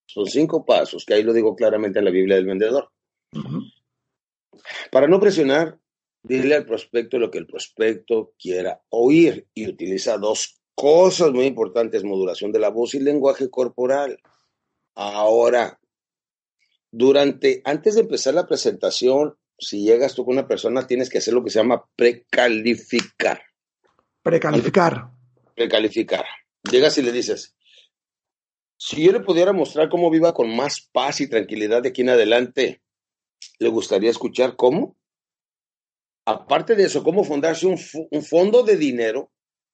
Son 0.06 0.26
cinco 0.26 0.66
pasos, 0.66 1.06
que 1.06 1.14
ahí 1.14 1.24
lo 1.24 1.34
digo 1.34 1.56
claramente 1.56 2.00
en 2.00 2.06
la 2.06 2.12
Biblia 2.12 2.36
del 2.36 2.48
vendedor. 2.48 2.90
Para 4.92 5.08
no 5.08 5.20
presionar, 5.20 5.78
dile 6.24 6.56
al 6.56 6.66
prospecto 6.66 7.18
lo 7.18 7.32
que 7.32 7.38
el 7.38 7.48
prospecto 7.48 8.34
quiera 8.38 8.82
oír 8.90 9.48
y 9.54 9.68
utiliza 9.68 10.18
dos 10.18 10.60
cosas 10.76 11.32
muy 11.32 11.46
importantes, 11.46 12.04
modulación 12.04 12.52
de 12.52 12.60
la 12.60 12.70
voz 12.70 12.94
y 12.94 13.00
lenguaje 13.00 13.50
corporal. 13.50 14.20
Ahora, 14.96 15.80
durante, 16.92 17.62
antes 17.66 17.96
de 17.96 18.02
empezar 18.02 18.34
la 18.34 18.48
presentación, 18.48 19.36
si 19.58 19.84
llegas 19.84 20.16
tú 20.16 20.26
con 20.26 20.36
una 20.36 20.48
persona, 20.48 20.88
tienes 20.88 21.10
que 21.10 21.18
hacer 21.18 21.34
lo 21.34 21.44
que 21.44 21.50
se 21.50 21.60
llama 21.60 21.86
precalificar. 21.96 23.42
Precalificar. 24.24 25.10
Precalificar. 25.56 26.26
Llegas 26.70 26.98
y 26.98 27.02
le 27.02 27.12
dices, 27.12 27.56
si 28.78 29.04
yo 29.04 29.12
le 29.12 29.20
pudiera 29.20 29.54
mostrar 29.54 29.90
cómo 29.90 30.10
viva 30.10 30.34
con 30.34 30.56
más 30.56 30.82
paz 30.82 31.20
y 31.22 31.30
tranquilidad 31.30 31.82
de 31.82 31.90
aquí 31.90 32.02
en 32.02 32.10
adelante, 32.10 32.82
¿le 33.60 33.70
gustaría 33.70 34.10
escuchar 34.10 34.56
cómo? 34.56 34.96
Aparte 36.30 36.76
de 36.76 36.84
eso, 36.84 37.04
cómo 37.04 37.24
fundarse 37.24 37.66
un, 37.66 37.78
fondo 38.22 38.64
de 38.64 38.78
dinero 38.78 39.32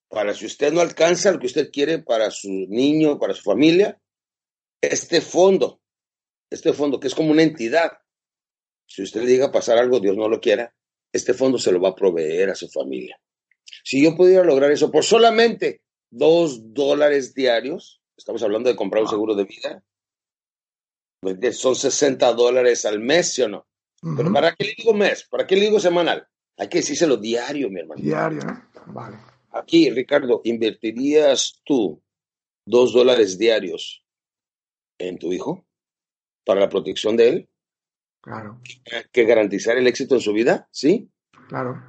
para 0.08 0.34
si 0.34 0.46
usted 0.46 0.72
no 0.72 0.82
alcanza 0.82 1.32
lo 1.32 1.40
que 1.40 1.48
usted 1.48 1.70
quiere 1.72 2.00
para 2.00 2.32
su 2.32 2.50
niño, 2.50 3.20
para 3.20 3.34
su 3.34 3.44
familia, 3.44 4.00
este 4.82 5.20
fondo 5.22 5.82
este 6.50 6.74
fondo, 6.74 7.00
que 7.00 7.08
es 7.08 7.16
como 7.16 7.32
una 7.32 7.44
entidad, 7.44 7.92
si 8.88 9.02
usted 9.02 9.22
le 9.22 9.28
diga 9.28 9.52
pasar 9.52 9.78
algo, 9.78 10.00
Dios 10.00 10.16
no 10.16 10.30
lo 10.30 10.40
quiera, 10.40 10.74
este 11.12 11.34
fondo 11.34 11.58
se 11.58 11.72
lo 11.72 11.82
va 11.82 11.90
a 11.90 11.96
proveer 11.96 12.50
a 12.50 12.56
su 12.56 12.70
familia. 12.70 13.20
Si 13.84 14.04
yo 14.04 14.16
pudiera 14.16 14.44
lograr 14.44 14.72
eso 14.72 14.92
por 14.92 15.04
solamente 15.04 15.82
dos 16.10 16.74
dólares 16.74 17.34
diarios, 17.34 18.02
estamos 18.16 18.42
hablando 18.44 18.70
de 18.70 18.76
comprar 18.76 19.04
un 19.04 19.10
seguro 19.10 19.36
de 19.36 19.46
vida, 19.46 19.84
son 21.52 21.76
60 21.76 22.34
dólares 22.34 22.86
al 22.86 23.00
mes, 23.00 23.34
¿sí 23.34 23.42
o 23.42 23.50
no? 23.50 23.68
Pero 24.16 24.32
¿para 24.32 24.54
qué 24.56 24.66
le 24.66 24.76
digo 24.78 24.94
mes? 24.94 25.28
¿Para 25.30 25.48
qué 25.48 25.56
le 25.56 25.62
digo 25.62 25.80
semanal? 25.80 26.28
Hay 26.58 26.70
que 26.70 26.80
decírselo 26.80 27.18
diario, 27.18 27.70
mi 27.70 27.82
hermano. 27.82 28.02
Diario, 28.02 28.40
¿no? 28.40 28.94
Vale. 28.94 29.18
Aquí, 29.52 29.90
Ricardo, 29.90 30.42
¿invertirías 30.44 31.62
tú 31.64 32.02
dos 32.66 32.94
dólares 32.94 33.38
diarios 33.38 34.06
en 34.98 35.18
tu 35.18 35.32
hijo 35.34 35.66
para 36.46 36.62
la 36.62 36.70
protección 36.70 37.18
de 37.18 37.30
él? 37.30 37.50
Claro. 38.22 38.60
¿Que 39.12 39.24
garantizar 39.24 39.78
el 39.78 39.88
éxito 39.88 40.16
en 40.16 40.22
su 40.22 40.34
vida? 40.34 40.68
¿Sí? 40.72 41.10
Claro. 41.48 41.82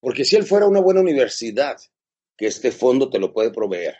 Porque 0.00 0.24
si 0.24 0.36
él 0.36 0.44
fuera 0.44 0.66
una 0.66 0.80
buena 0.80 1.00
universidad, 1.00 1.76
que 2.36 2.46
este 2.46 2.70
fondo 2.70 3.10
te 3.10 3.18
lo 3.18 3.32
puede 3.32 3.50
proveer. 3.50 3.96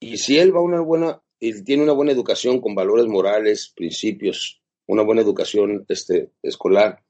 Y 0.00 0.18
si 0.18 0.38
él 0.38 0.54
va 0.54 0.60
a 0.60 0.62
una 0.62 0.80
buena, 0.80 1.22
y 1.40 1.62
tiene 1.64 1.82
una 1.82 1.92
buena 1.92 2.12
educación 2.12 2.60
con 2.60 2.74
valores 2.74 3.06
morales, 3.06 3.72
principios, 3.74 4.62
una 4.86 5.02
buena 5.02 5.22
educación 5.22 5.84
este, 5.88 6.32
escolar, 6.42 7.02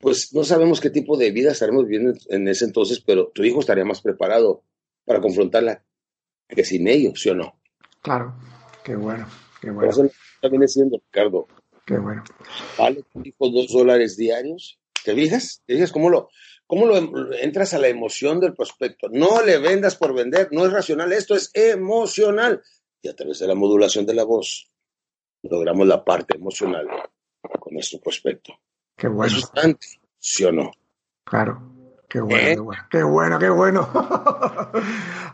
pues 0.00 0.32
no 0.32 0.44
sabemos 0.44 0.80
qué 0.80 0.90
tipo 0.90 1.16
de 1.16 1.30
vida 1.30 1.52
estaremos 1.52 1.86
viviendo 1.86 2.18
en 2.28 2.48
ese 2.48 2.64
entonces, 2.64 3.00
pero 3.00 3.28
tu 3.28 3.44
hijo 3.44 3.60
estaría 3.60 3.84
más 3.84 4.00
preparado 4.00 4.64
para 5.04 5.20
confrontarla 5.20 5.84
que 6.48 6.64
sin 6.64 6.88
ellos, 6.88 7.20
¿sí 7.20 7.28
o 7.28 7.34
no? 7.34 7.60
Claro, 8.00 8.34
qué 8.82 8.96
bueno, 8.96 9.28
qué 9.60 9.70
bueno. 9.70 9.90
Eso 9.90 10.08
viene 10.50 10.66
siendo, 10.68 10.98
Ricardo. 10.98 11.46
Qué 11.86 11.98
bueno. 11.98 12.24
¿Vale 12.78 13.04
tu 13.12 13.20
hijo 13.22 13.50
dos 13.50 13.68
dólares 13.68 14.16
diarios? 14.16 14.80
¿Te 15.04 15.14
fijas? 15.14 15.62
¿Te 15.66 15.74
fijas 15.74 15.92
cómo 15.92 16.08
lo, 16.08 16.30
cómo 16.66 16.86
lo 16.86 16.96
entras 17.36 17.74
a 17.74 17.78
la 17.78 17.88
emoción 17.88 18.40
del 18.40 18.54
prospecto? 18.54 19.08
No 19.10 19.42
le 19.42 19.58
vendas 19.58 19.96
por 19.96 20.14
vender, 20.14 20.48
no 20.50 20.64
es 20.64 20.72
racional, 20.72 21.12
esto 21.12 21.34
es 21.34 21.50
emocional. 21.52 22.62
Y 23.02 23.08
a 23.08 23.16
través 23.16 23.38
de 23.38 23.46
la 23.46 23.54
modulación 23.54 24.06
de 24.06 24.14
la 24.14 24.24
voz, 24.24 24.70
logramos 25.42 25.86
la 25.86 26.04
parte 26.04 26.36
emocional 26.36 26.86
con 27.42 27.74
nuestro 27.74 28.00
prospecto. 28.00 28.54
Qué 29.00 29.08
bueno. 29.08 29.34
¿sí 30.18 30.44
o 30.44 30.52
no? 30.52 30.70
Claro. 31.24 31.58
Qué 32.06 32.20
bueno, 32.20 32.36
¿Eh? 32.36 32.54
qué 32.54 32.60
bueno, 32.60 32.82
qué 32.90 33.02
bueno, 33.02 33.38
qué 33.38 33.48
bueno. 33.48 33.90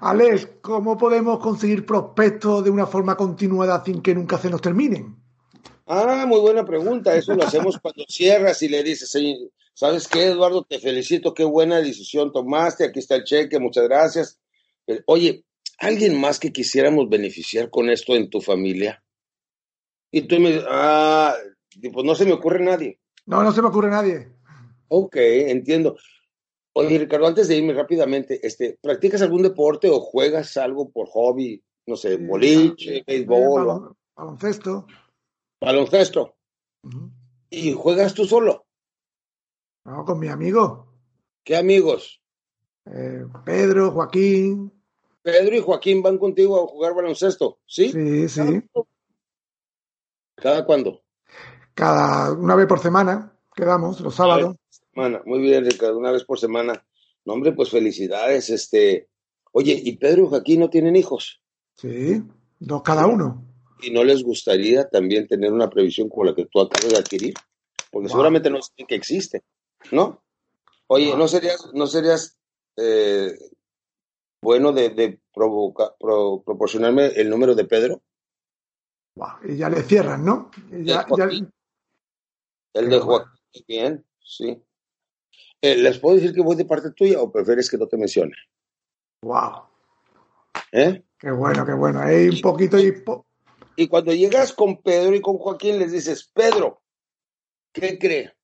Alex, 0.01 0.51
¿cómo 0.61 0.97
podemos 0.97 1.41
conseguir 1.41 1.85
prospectos 1.85 2.63
de 2.63 2.71
una 2.71 2.87
forma 2.87 3.17
continuada 3.17 3.83
sin 3.85 4.03
que 4.03 4.15
nunca 4.15 4.39
se 4.39 4.51
nos 4.51 4.61
terminen? 4.61 5.17
Ah, 5.85 6.27
muy 6.29 6.39
buena 6.39 6.65
pregunta. 6.65 7.17
Eso 7.17 7.35
lo 7.35 7.43
hacemos 7.43 7.79
cuando 7.83 8.05
cierras 8.07 8.63
y 8.63 8.69
le 8.69 8.85
dices, 8.85 9.13
¿sabes 9.75 10.07
qué, 10.07 10.27
Eduardo? 10.27 10.63
Te 10.63 10.79
felicito, 10.79 11.35
qué 11.35 11.43
buena 11.43 11.81
decisión 11.81 12.33
tomaste. 12.33 12.85
Aquí 12.85 13.01
está 13.01 13.17
el 13.17 13.25
cheque, 13.25 13.59
muchas 13.59 13.89
gracias. 13.89 14.39
Eh, 14.87 15.03
oye, 15.07 15.45
¿alguien 15.79 16.21
más 16.21 16.39
que 16.39 16.53
quisiéramos 16.53 17.09
beneficiar 17.09 17.69
con 17.69 17.91
esto 17.91 18.15
en 18.15 18.31
tu 18.31 18.41
familia? 18.41 19.03
Y 20.13 20.23
tú 20.23 20.39
me 20.39 20.51
dices, 20.51 20.67
ah, 20.69 21.35
pues 21.93 22.05
no 22.05 22.15
se 22.15 22.27
me 22.27 22.33
ocurre 22.33 22.63
nadie. 22.63 23.01
No, 23.27 23.43
no 23.43 23.53
se 23.53 23.61
me 23.61 23.69
ocurre 23.69 23.91
nadie. 23.91 24.33
Ok, 24.89 25.17
entiendo. 25.17 25.97
Oye, 26.73 26.99
Ricardo, 26.99 27.27
antes 27.27 27.49
de 27.49 27.57
irme 27.57 27.73
rápidamente, 27.73 28.47
este, 28.47 28.79
¿practicas 28.81 29.23
algún 29.23 29.43
deporte 29.43 29.91
o 29.91 30.01
juegas 30.01 30.57
algo 30.57 30.91
por 30.91 31.09
hobby? 31.09 31.63
No 31.87 31.97
sé, 31.97 32.17
boliche, 32.17 33.03
béisbol. 33.07 33.97
baloncesto. 34.15 34.87
Baloncesto. 35.61 36.37
¿Y 37.51 37.73
juegas 37.73 38.15
tú 38.15 38.27
solo? 38.27 38.67
No, 39.85 40.05
con 40.05 40.19
mi 40.19 40.29
amigo. 40.29 40.93
¿Qué 41.43 41.57
amigos? 41.57 42.21
Eh, 42.87 43.25
Pedro, 43.45 43.91
Joaquín. 43.93 44.73
Pedro 45.23 45.57
y 45.57 45.61
Joaquín 45.61 46.03
van 46.03 46.19
contigo 46.19 46.63
a 46.63 46.67
jugar 46.69 46.95
baloncesto, 46.95 47.59
¿sí? 47.67 47.91
Sí, 47.91 48.29
sí. 48.29 48.63
¿Cada 50.37 50.65
cuándo? 50.67 51.03
Cada 51.77 52.33
una 52.33 52.55
vez 52.55 52.67
por 52.67 52.81
semana, 52.81 53.37
quedamos, 53.55 54.01
los 54.01 54.15
sábados. 54.15 54.57
Semana. 54.95 55.21
Muy 55.27 55.41
bien, 55.41 55.63
Ricardo, 55.63 55.99
una 55.99 56.11
vez 56.11 56.25
por 56.25 56.41
semana. 56.41 56.83
No, 57.27 57.35
hombre, 57.35 57.53
pues 57.53 57.69
felicidades. 57.69 58.49
Este, 58.49 59.11
oye, 59.53 59.79
¿y 59.85 59.99
Pedro 59.99 60.25
y 60.25 60.29
Joaquín 60.29 60.61
no 60.61 60.71
tienen 60.71 60.97
hijos? 60.97 61.43
Sí, 61.75 62.23
dos 62.59 62.81
cada 62.81 63.07
uno. 63.07 63.45
¿Y 63.83 63.91
no 63.91 64.05
les 64.05 64.25
gustaría 64.25 64.89
también 64.89 65.27
tener 65.27 65.53
una 65.53 65.69
previsión 65.69 66.09
como 66.09 66.25
la 66.25 66.35
que 66.35 66.47
tú 66.47 66.63
acabas 66.63 66.91
de 66.91 66.99
adquirir? 66.99 67.35
Porque 67.91 68.09
seguramente 68.09 68.49
no 68.49 68.63
saben 68.63 68.87
que 68.87 68.95
existe, 68.95 69.45
¿no? 69.93 70.25
Oye, 70.87 71.15
¿no 71.15 71.29
serías, 71.29 71.69
no 71.75 71.87
serías 71.87 72.39
eh, 72.79 73.39
bueno 74.41 74.73
de, 74.73 75.21
proporcionarme 75.31 77.09
el 77.09 77.29
número 77.29 77.55
de 77.55 77.67
Pedro? 77.67 78.01
Y 79.45 79.57
ya 79.57 79.69
le 79.69 79.83
cierran, 79.83 80.25
¿no? 80.25 80.51
Ya, 80.71 81.05
El 82.77 82.91
de 82.91 82.99
Joaquín, 82.99 83.65
bien, 83.67 84.07
sí. 84.23 84.63
Eh, 85.63 85.77
¿Les 85.77 85.99
puedo 85.99 86.17
decir 86.17 86.35
que 86.35 86.43
voy 86.43 86.57
de 86.57 86.67
parte 86.67 86.91
tuya 86.91 87.23
o 87.23 87.33
prefieres 87.33 87.71
que 87.71 87.79
no 87.79 87.87
te 87.87 87.97
mencione? 87.97 88.35
Wow. 89.23 89.63
¿Eh? 90.73 91.03
Qué 91.19 91.31
bueno, 91.31 91.65
qué 91.65 91.73
bueno. 91.73 92.01
Hay 92.01 92.29
un 92.29 92.41
poquito 92.43 92.79
y... 92.79 93.03
y 93.77 93.89
cuando 93.89 94.13
llegas 94.13 94.53
con 94.53 94.83
Pedro 94.83 95.15
y 95.15 95.23
con 95.23 95.39
Joaquín, 95.39 95.79
les 95.79 95.91
dices, 95.91 96.31
Pedro, 96.35 96.83
¿qué 97.73 97.99
cree? 97.99 98.35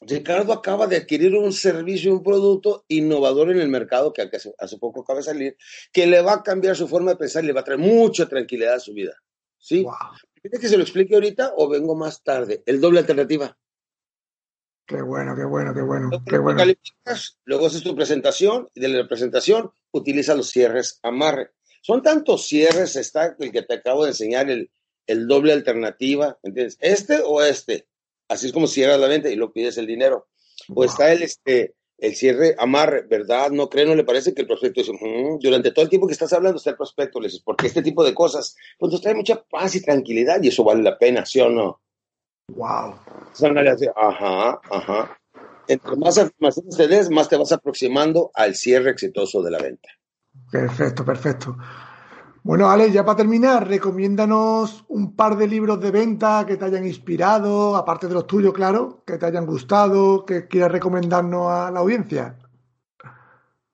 Ricardo 0.00 0.52
acaba 0.52 0.88
de 0.88 0.96
adquirir 0.96 1.36
un 1.36 1.52
servicio, 1.52 2.12
un 2.12 2.24
producto 2.24 2.84
innovador 2.88 3.52
en 3.52 3.60
el 3.60 3.68
mercado 3.68 4.12
que 4.12 4.22
hace, 4.22 4.78
poco 4.78 5.02
acaba 5.02 5.20
de 5.20 5.24
salir, 5.24 5.56
que 5.92 6.08
le 6.08 6.20
va 6.20 6.34
a 6.34 6.42
cambiar 6.42 6.74
su 6.74 6.88
forma 6.88 7.12
de 7.12 7.16
pensar 7.16 7.44
y 7.44 7.46
le 7.46 7.52
va 7.52 7.60
a 7.60 7.64
traer 7.64 7.78
mucha 7.78 8.28
tranquilidad 8.28 8.74
a 8.74 8.80
su 8.80 8.92
vida. 8.92 9.14
¿Sí? 9.56 9.86
¿Quieres 10.48 10.60
que 10.60 10.68
se 10.68 10.76
lo 10.76 10.84
explique 10.84 11.14
ahorita 11.14 11.54
o 11.56 11.68
vengo 11.68 11.96
más 11.96 12.22
tarde? 12.22 12.62
El 12.66 12.80
doble 12.80 13.00
alternativa. 13.00 13.58
Qué 14.86 15.02
bueno, 15.02 15.34
qué 15.34 15.44
bueno, 15.44 15.74
qué 15.74 15.82
bueno. 15.82 16.10
Qué 16.24 16.38
bueno. 16.38 16.62
Luego 17.44 17.66
haces 17.66 17.82
tu 17.82 17.96
presentación 17.96 18.68
y 18.72 18.80
de 18.80 18.88
la 18.88 19.08
presentación 19.08 19.72
utiliza 19.90 20.36
los 20.36 20.48
cierres 20.50 21.00
amarre. 21.02 21.50
Son 21.82 22.00
tantos 22.00 22.46
cierres, 22.46 22.94
está 22.94 23.34
el 23.40 23.50
que 23.50 23.62
te 23.62 23.74
acabo 23.74 24.04
de 24.04 24.10
enseñar, 24.10 24.48
el, 24.48 24.70
el 25.08 25.26
doble 25.26 25.52
alternativa, 25.52 26.38
¿entiendes? 26.44 26.78
Este 26.80 27.20
o 27.24 27.42
este. 27.42 27.88
Así 28.28 28.46
es 28.46 28.52
como 28.52 28.68
cierras 28.68 29.00
la 29.00 29.08
venta 29.08 29.28
y 29.28 29.34
lo 29.34 29.52
pides 29.52 29.78
el 29.78 29.88
dinero. 29.88 30.28
O 30.72 30.84
está 30.84 31.12
el, 31.12 31.22
este, 31.22 31.74
el 31.98 32.14
cierre 32.14 32.54
amarre, 32.58 33.02
¿verdad? 33.02 33.50
No 33.50 33.68
cree, 33.68 33.86
no 33.86 33.94
le 33.94 34.04
parece 34.04 34.34
que 34.34 34.42
el 34.42 34.46
prospecto 34.46 34.80
dice, 34.80 34.92
durante 35.40 35.72
todo 35.72 35.84
el 35.84 35.88
tiempo 35.88 36.06
que 36.06 36.12
estás 36.12 36.32
hablando 36.32 36.58
está 36.58 36.70
el 36.70 36.76
prospecto, 36.76 37.20
le 37.20 37.28
dices, 37.28 37.42
porque 37.44 37.66
este 37.66 37.82
tipo 37.82 38.04
de 38.04 38.14
cosas, 38.14 38.56
pues 38.78 38.92
nos 38.92 39.00
trae 39.00 39.14
mucha 39.14 39.42
paz 39.42 39.74
y 39.74 39.82
tranquilidad 39.82 40.42
y 40.42 40.48
eso 40.48 40.64
vale 40.64 40.82
la 40.82 40.98
pena, 40.98 41.24
¿sí 41.24 41.40
o 41.40 41.48
no? 41.48 41.80
Wow. 42.48 42.94
Ajá, 43.96 44.60
ajá. 44.70 45.18
Entre 45.68 45.96
más 45.96 46.16
afirmaciones 46.18 46.76
te 46.76 46.86
des, 46.86 47.10
más 47.10 47.28
te 47.28 47.36
vas 47.36 47.52
aproximando 47.52 48.30
al 48.34 48.54
cierre 48.54 48.90
exitoso 48.90 49.42
de 49.42 49.50
la 49.50 49.58
venta. 49.58 49.88
Perfecto, 50.50 51.04
perfecto. 51.04 51.56
Bueno, 52.46 52.70
Ale, 52.70 52.92
ya 52.92 53.04
para 53.04 53.16
terminar, 53.16 53.66
recomiéndanos 53.66 54.84
un 54.86 55.16
par 55.16 55.36
de 55.36 55.48
libros 55.48 55.80
de 55.80 55.90
venta 55.90 56.44
que 56.46 56.56
te 56.56 56.64
hayan 56.64 56.86
inspirado, 56.86 57.74
aparte 57.74 58.06
de 58.06 58.14
los 58.14 58.24
tuyos, 58.24 58.54
claro, 58.54 59.02
que 59.04 59.18
te 59.18 59.26
hayan 59.26 59.44
gustado, 59.44 60.24
que 60.24 60.46
quieras 60.46 60.70
recomendarnos 60.70 61.50
a 61.50 61.72
la 61.72 61.80
audiencia. 61.80 62.38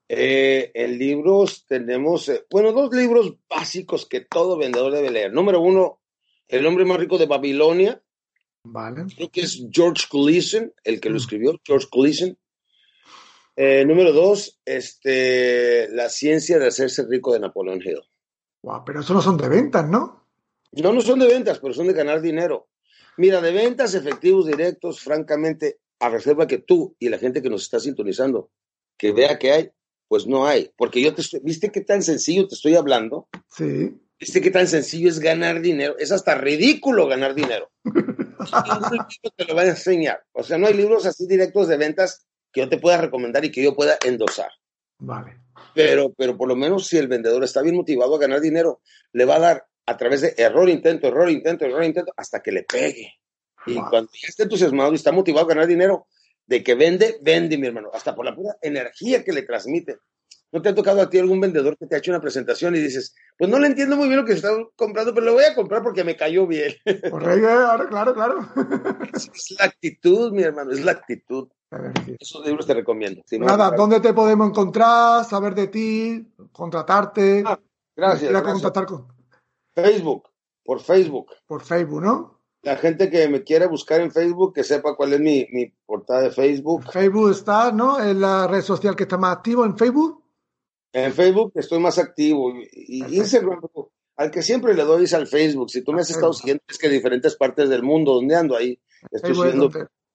Eh, 0.08 0.70
en 0.72 0.98
libros 0.98 1.66
tenemos, 1.66 2.30
eh, 2.30 2.46
bueno, 2.50 2.72
dos 2.72 2.94
libros 2.94 3.34
básicos 3.46 4.06
que 4.06 4.22
todo 4.22 4.56
vendedor 4.56 4.90
debe 4.90 5.10
leer. 5.10 5.34
Número 5.34 5.60
uno, 5.60 6.00
El 6.48 6.64
hombre 6.64 6.86
más 6.86 6.98
rico 6.98 7.18
de 7.18 7.26
Babilonia, 7.26 8.02
Vale. 8.64 9.04
Creo 9.14 9.28
que 9.30 9.42
es 9.42 9.66
George 9.70 10.06
Gleason, 10.10 10.72
el 10.82 10.98
que 10.98 11.10
lo 11.10 11.16
mm. 11.16 11.18
escribió, 11.18 11.60
George 11.62 11.88
Gleason. 11.92 12.38
Eh, 13.54 13.84
número 13.84 14.14
dos, 14.14 14.58
este, 14.64 15.88
La 15.90 16.08
ciencia 16.08 16.58
de 16.58 16.68
hacerse 16.68 17.04
rico 17.06 17.34
de 17.34 17.40
Napoleón 17.40 17.82
Hill. 17.84 18.00
Wow, 18.62 18.84
pero 18.84 19.00
eso 19.00 19.12
no 19.12 19.20
son 19.20 19.36
de 19.36 19.48
ventas, 19.48 19.88
¿no? 19.88 20.26
No, 20.72 20.92
no 20.92 21.00
son 21.00 21.18
de 21.18 21.26
ventas, 21.26 21.58
pero 21.58 21.74
son 21.74 21.88
de 21.88 21.92
ganar 21.92 22.20
dinero. 22.20 22.68
Mira, 23.18 23.40
de 23.40 23.52
ventas 23.52 23.94
efectivos 23.94 24.46
directos, 24.46 25.00
francamente, 25.00 25.80
a 26.00 26.08
reserva 26.08 26.46
que 26.46 26.58
tú 26.58 26.96
y 26.98 27.08
la 27.08 27.18
gente 27.18 27.42
que 27.42 27.50
nos 27.50 27.62
está 27.62 27.78
sintonizando, 27.78 28.50
que 28.96 29.12
vea 29.12 29.38
que 29.38 29.52
hay, 29.52 29.70
pues 30.08 30.26
no 30.26 30.46
hay. 30.46 30.70
Porque 30.76 31.02
yo 31.02 31.14
te 31.14 31.20
estoy, 31.20 31.40
¿viste 31.42 31.70
qué 31.70 31.82
tan 31.82 32.02
sencillo 32.02 32.48
te 32.48 32.54
estoy 32.54 32.76
hablando? 32.76 33.28
Sí. 33.50 34.00
¿Viste 34.18 34.40
qué 34.40 34.50
tan 34.50 34.68
sencillo 34.68 35.08
es 35.08 35.18
ganar 35.18 35.60
dinero? 35.60 35.96
Es 35.98 36.12
hasta 36.12 36.36
ridículo 36.36 37.08
ganar 37.08 37.34
dinero. 37.34 37.70
te 39.36 39.44
lo 39.44 39.54
va 39.54 39.62
a 39.62 39.68
enseñar. 39.68 40.24
O 40.32 40.42
sea, 40.42 40.58
no 40.58 40.68
hay 40.68 40.74
libros 40.74 41.06
así 41.06 41.26
directos 41.26 41.68
de 41.68 41.76
ventas 41.76 42.26
que 42.52 42.60
yo 42.60 42.68
te 42.68 42.78
pueda 42.78 42.98
recomendar 42.98 43.44
y 43.44 43.50
que 43.50 43.62
yo 43.62 43.74
pueda 43.74 43.98
endosar. 44.04 44.50
Vale. 44.98 45.41
Pero, 45.74 46.12
pero 46.12 46.36
por 46.36 46.48
lo 46.48 46.56
menos 46.56 46.86
si 46.86 46.98
el 46.98 47.08
vendedor 47.08 47.42
está 47.44 47.62
bien 47.62 47.76
motivado 47.76 48.14
a 48.14 48.18
ganar 48.18 48.40
dinero, 48.40 48.80
le 49.12 49.24
va 49.24 49.36
a 49.36 49.40
dar 49.40 49.66
a 49.86 49.96
través 49.96 50.20
de 50.20 50.34
error, 50.36 50.68
intento, 50.68 51.08
error, 51.08 51.30
intento, 51.30 51.64
error, 51.64 51.84
intento, 51.84 52.12
hasta 52.16 52.40
que 52.40 52.52
le 52.52 52.62
pegue. 52.64 53.14
Y 53.66 53.76
cuando 53.76 54.10
ya 54.12 54.28
está 54.28 54.42
entusiasmado 54.44 54.92
y 54.92 54.96
está 54.96 55.12
motivado 55.12 55.46
a 55.46 55.48
ganar 55.48 55.66
dinero, 55.66 56.06
de 56.46 56.62
que 56.62 56.74
vende, 56.74 57.18
vende, 57.22 57.56
mi 57.56 57.66
hermano, 57.66 57.90
hasta 57.92 58.14
por 58.14 58.24
la 58.24 58.34
pura 58.34 58.56
energía 58.60 59.24
que 59.24 59.32
le 59.32 59.42
transmite. 59.42 59.98
¿No 60.50 60.60
te 60.60 60.68
ha 60.68 60.74
tocado 60.74 61.00
a 61.00 61.08
ti 61.08 61.18
algún 61.18 61.40
vendedor 61.40 61.78
que 61.78 61.86
te 61.86 61.94
ha 61.94 61.98
hecho 61.98 62.10
una 62.10 62.20
presentación 62.20 62.76
y 62.76 62.80
dices, 62.80 63.14
pues 63.38 63.50
no 63.50 63.58
le 63.58 63.68
entiendo 63.68 63.96
muy 63.96 64.08
bien 64.08 64.20
lo 64.20 64.26
que 64.26 64.34
está 64.34 64.50
comprando, 64.76 65.14
pero 65.14 65.24
lo 65.24 65.32
voy 65.32 65.44
a 65.44 65.54
comprar 65.54 65.82
porque 65.82 66.04
me 66.04 66.14
cayó 66.14 66.46
bien? 66.46 66.74
Correcto, 67.10 67.88
claro, 67.88 68.12
claro. 68.12 68.48
Es 69.14 69.54
la 69.58 69.64
actitud, 69.64 70.30
mi 70.32 70.42
hermano, 70.42 70.72
es 70.72 70.84
la 70.84 70.92
actitud. 70.92 71.48
Esos 72.18 72.44
libros 72.44 72.66
te 72.66 72.74
recomiendo. 72.74 73.22
Nada, 73.38 73.70
¿dónde 73.70 74.00
te 74.00 74.12
podemos 74.12 74.48
encontrar, 74.48 75.24
saber 75.24 75.54
de 75.54 75.68
ti, 75.68 76.32
contratarte? 76.52 77.42
Ah, 77.46 77.58
gracias. 77.96 78.30
gracias. 78.30 78.52
contactar 78.52 78.86
con... 78.86 79.08
Facebook, 79.74 80.28
por 80.64 80.80
Facebook. 80.80 81.30
Por 81.46 81.62
Facebook, 81.62 82.02
¿no? 82.02 82.38
La 82.62 82.76
gente 82.76 83.10
que 83.10 83.28
me 83.28 83.42
quiera 83.42 83.66
buscar 83.66 84.00
en 84.00 84.12
Facebook, 84.12 84.54
que 84.54 84.64
sepa 84.64 84.94
cuál 84.94 85.14
es 85.14 85.20
mi, 85.20 85.48
mi 85.50 85.72
portada 85.84 86.22
de 86.22 86.30
Facebook. 86.30 86.84
Facebook 86.92 87.30
está, 87.30 87.72
¿no? 87.72 87.98
Es 87.98 88.14
la 88.14 88.46
red 88.46 88.62
social 88.62 88.94
que 88.94 89.04
está 89.04 89.16
más 89.16 89.36
activo 89.36 89.64
en 89.64 89.76
Facebook. 89.76 90.22
En 90.92 91.12
Facebook 91.12 91.52
estoy 91.54 91.80
más 91.80 91.98
activo. 91.98 92.52
Y 92.70 93.16
Instagram, 93.16 93.62
al 94.16 94.30
que 94.30 94.42
siempre 94.42 94.74
le 94.74 94.84
doy 94.84 95.04
es 95.04 95.14
al 95.14 95.26
Facebook. 95.26 95.70
Si 95.70 95.82
tú 95.82 95.92
me 95.92 96.02
has 96.02 96.10
estado 96.10 96.32
siguiendo, 96.34 96.62
es 96.68 96.78
que 96.78 96.88
diferentes 96.88 97.34
partes 97.34 97.68
del 97.68 97.82
mundo 97.82 98.14
donde 98.14 98.36
ando 98.36 98.56
ahí, 98.56 98.78
estoy 99.10 99.34
subiendo, 99.34 99.70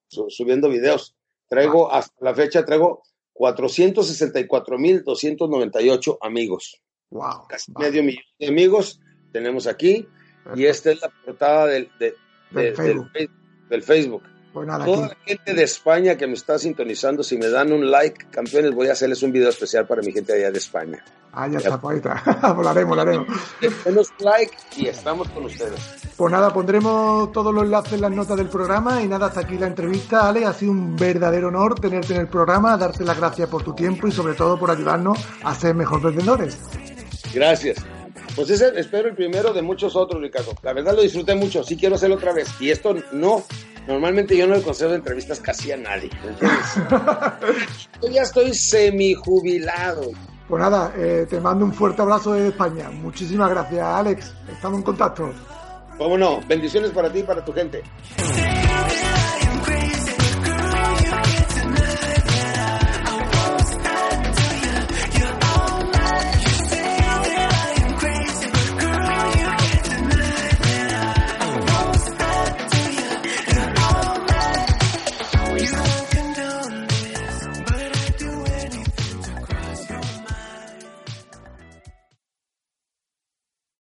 subiendo 0.08 0.70
videos. 0.70 1.16
Traigo, 1.50 1.92
hasta 1.92 2.14
la 2.20 2.36
fecha, 2.36 2.64
traigo 2.66 3.04
464.298 3.34 6.18
amigos. 6.22 6.80
Wow. 7.10 7.48
Casi 7.48 7.72
medio 7.78 8.04
millón 8.04 8.26
de 8.40 8.48
amigos 8.48 9.00
tenemos 9.32 9.66
aquí. 9.68 10.06
Y 10.56 10.66
esta 10.66 10.92
es 10.92 11.02
la 11.02 11.10
portada 11.26 11.68
del, 11.68 11.90
del, 12.00 12.16
Facebook. 12.76 13.10
del 13.70 13.84
Facebook. 13.84 14.24
Pues 14.66 14.86
Toda 14.86 15.08
la 15.08 15.18
gente 15.26 15.54
de 15.54 15.64
España 15.64 16.16
que 16.16 16.26
me 16.26 16.34
está 16.34 16.58
sintonizando, 16.58 17.24
si 17.24 17.38
me 17.38 17.50
dan 17.50 17.72
un 17.72 17.90
like, 17.92 18.28
campeones, 18.32 18.74
voy 18.74 18.88
a 18.88 18.94
hacerles 18.94 19.22
un 19.22 19.32
video 19.32 19.50
especial 19.50 19.86
para 19.86 20.02
mi 20.02 20.12
gente 20.12 20.34
allá 20.34 20.52
de 20.52 20.58
España. 20.58 21.04
Ah, 21.34 21.48
ya, 21.48 21.60
está, 21.60 21.80
pues 21.80 21.94
ahí 21.94 21.98
está. 21.98 22.54
volaremos, 22.54 22.90
volaremos. 22.90 23.28
Denos 23.86 24.12
like 24.20 24.56
y 24.76 24.88
estamos 24.88 25.30
con 25.30 25.46
ustedes. 25.46 25.80
Pues 26.16 26.32
nada, 26.32 26.52
pondremos 26.52 27.32
todos 27.32 27.54
los 27.54 27.64
enlaces 27.64 27.94
en 27.94 28.02
las 28.02 28.12
notas 28.12 28.38
del 28.38 28.50
programa 28.50 29.04
y 29.04 29.08
nada, 29.08 29.28
hasta 29.28 29.42
aquí 29.42 29.58
la 29.58 29.68
entrevista, 29.68 30.28
Ale. 30.28 30.46
Ha 30.46 30.54
sido 30.54 30.72
un 30.72 30.96
verdadero 30.96 31.50
honor 31.50 31.80
tenerte 31.80 32.16
en 32.16 32.22
el 32.22 32.28
programa, 32.28 32.76
darte 32.78 33.04
las 33.04 33.18
gracias 33.18 33.48
por 33.50 33.64
tu 33.64 33.76
tiempo 33.76 34.08
y 34.08 34.12
sobre 34.12 34.34
todo 34.34 34.58
por 34.58 34.72
ayudarnos 34.72 35.20
a 35.44 35.54
ser 35.54 35.76
mejores 35.76 36.04
vendedores. 36.04 36.58
Gracias. 37.34 37.78
Pues 38.36 38.50
ese 38.50 38.72
espero 38.80 39.10
el 39.10 39.16
primero 39.16 39.54
de 39.54 39.62
muchos 39.62 39.96
otros, 39.96 40.22
Ricardo. 40.22 40.54
La 40.64 40.74
verdad 40.74 40.96
lo 40.96 41.02
disfruté 41.02 41.36
mucho, 41.36 41.64
sí 41.64 41.78
quiero 41.78 41.96
hacerlo 41.96 42.16
otra 42.16 42.34
vez. 42.34 42.50
Y 42.60 42.72
esto 42.72 42.96
no 43.12 43.44
Normalmente 43.88 44.36
yo 44.36 44.48
no 44.48 44.56
le 44.56 44.62
concedo 44.62 44.94
entrevistas 44.94 45.40
casi 45.40 45.72
a 45.72 45.78
nadie. 45.78 46.10
yo 48.02 48.10
ya 48.10 48.24
estoy 48.24 48.54
semi-jubilado. 48.54 50.12
Pues 50.48 50.62
nada, 50.62 50.94
eh, 50.98 51.26
te 51.30 51.40
mando 51.40 51.66
un 51.66 51.74
fuerte 51.74 52.02
abrazo 52.02 52.34
de 52.34 52.50
España. 52.50 52.90
Muchísimas 52.90 53.50
gracias, 53.50 53.84
Alex. 53.84 54.34
Estamos 54.52 54.80
en 54.80 54.84
contacto. 54.84 55.34
Cómo 55.98 56.18
no. 56.18 56.42
Bendiciones 56.48 56.92
para 56.92 57.12
ti 57.12 57.20
y 57.20 57.24
para 57.24 57.44
tu 57.44 57.54
gente. 57.54 57.84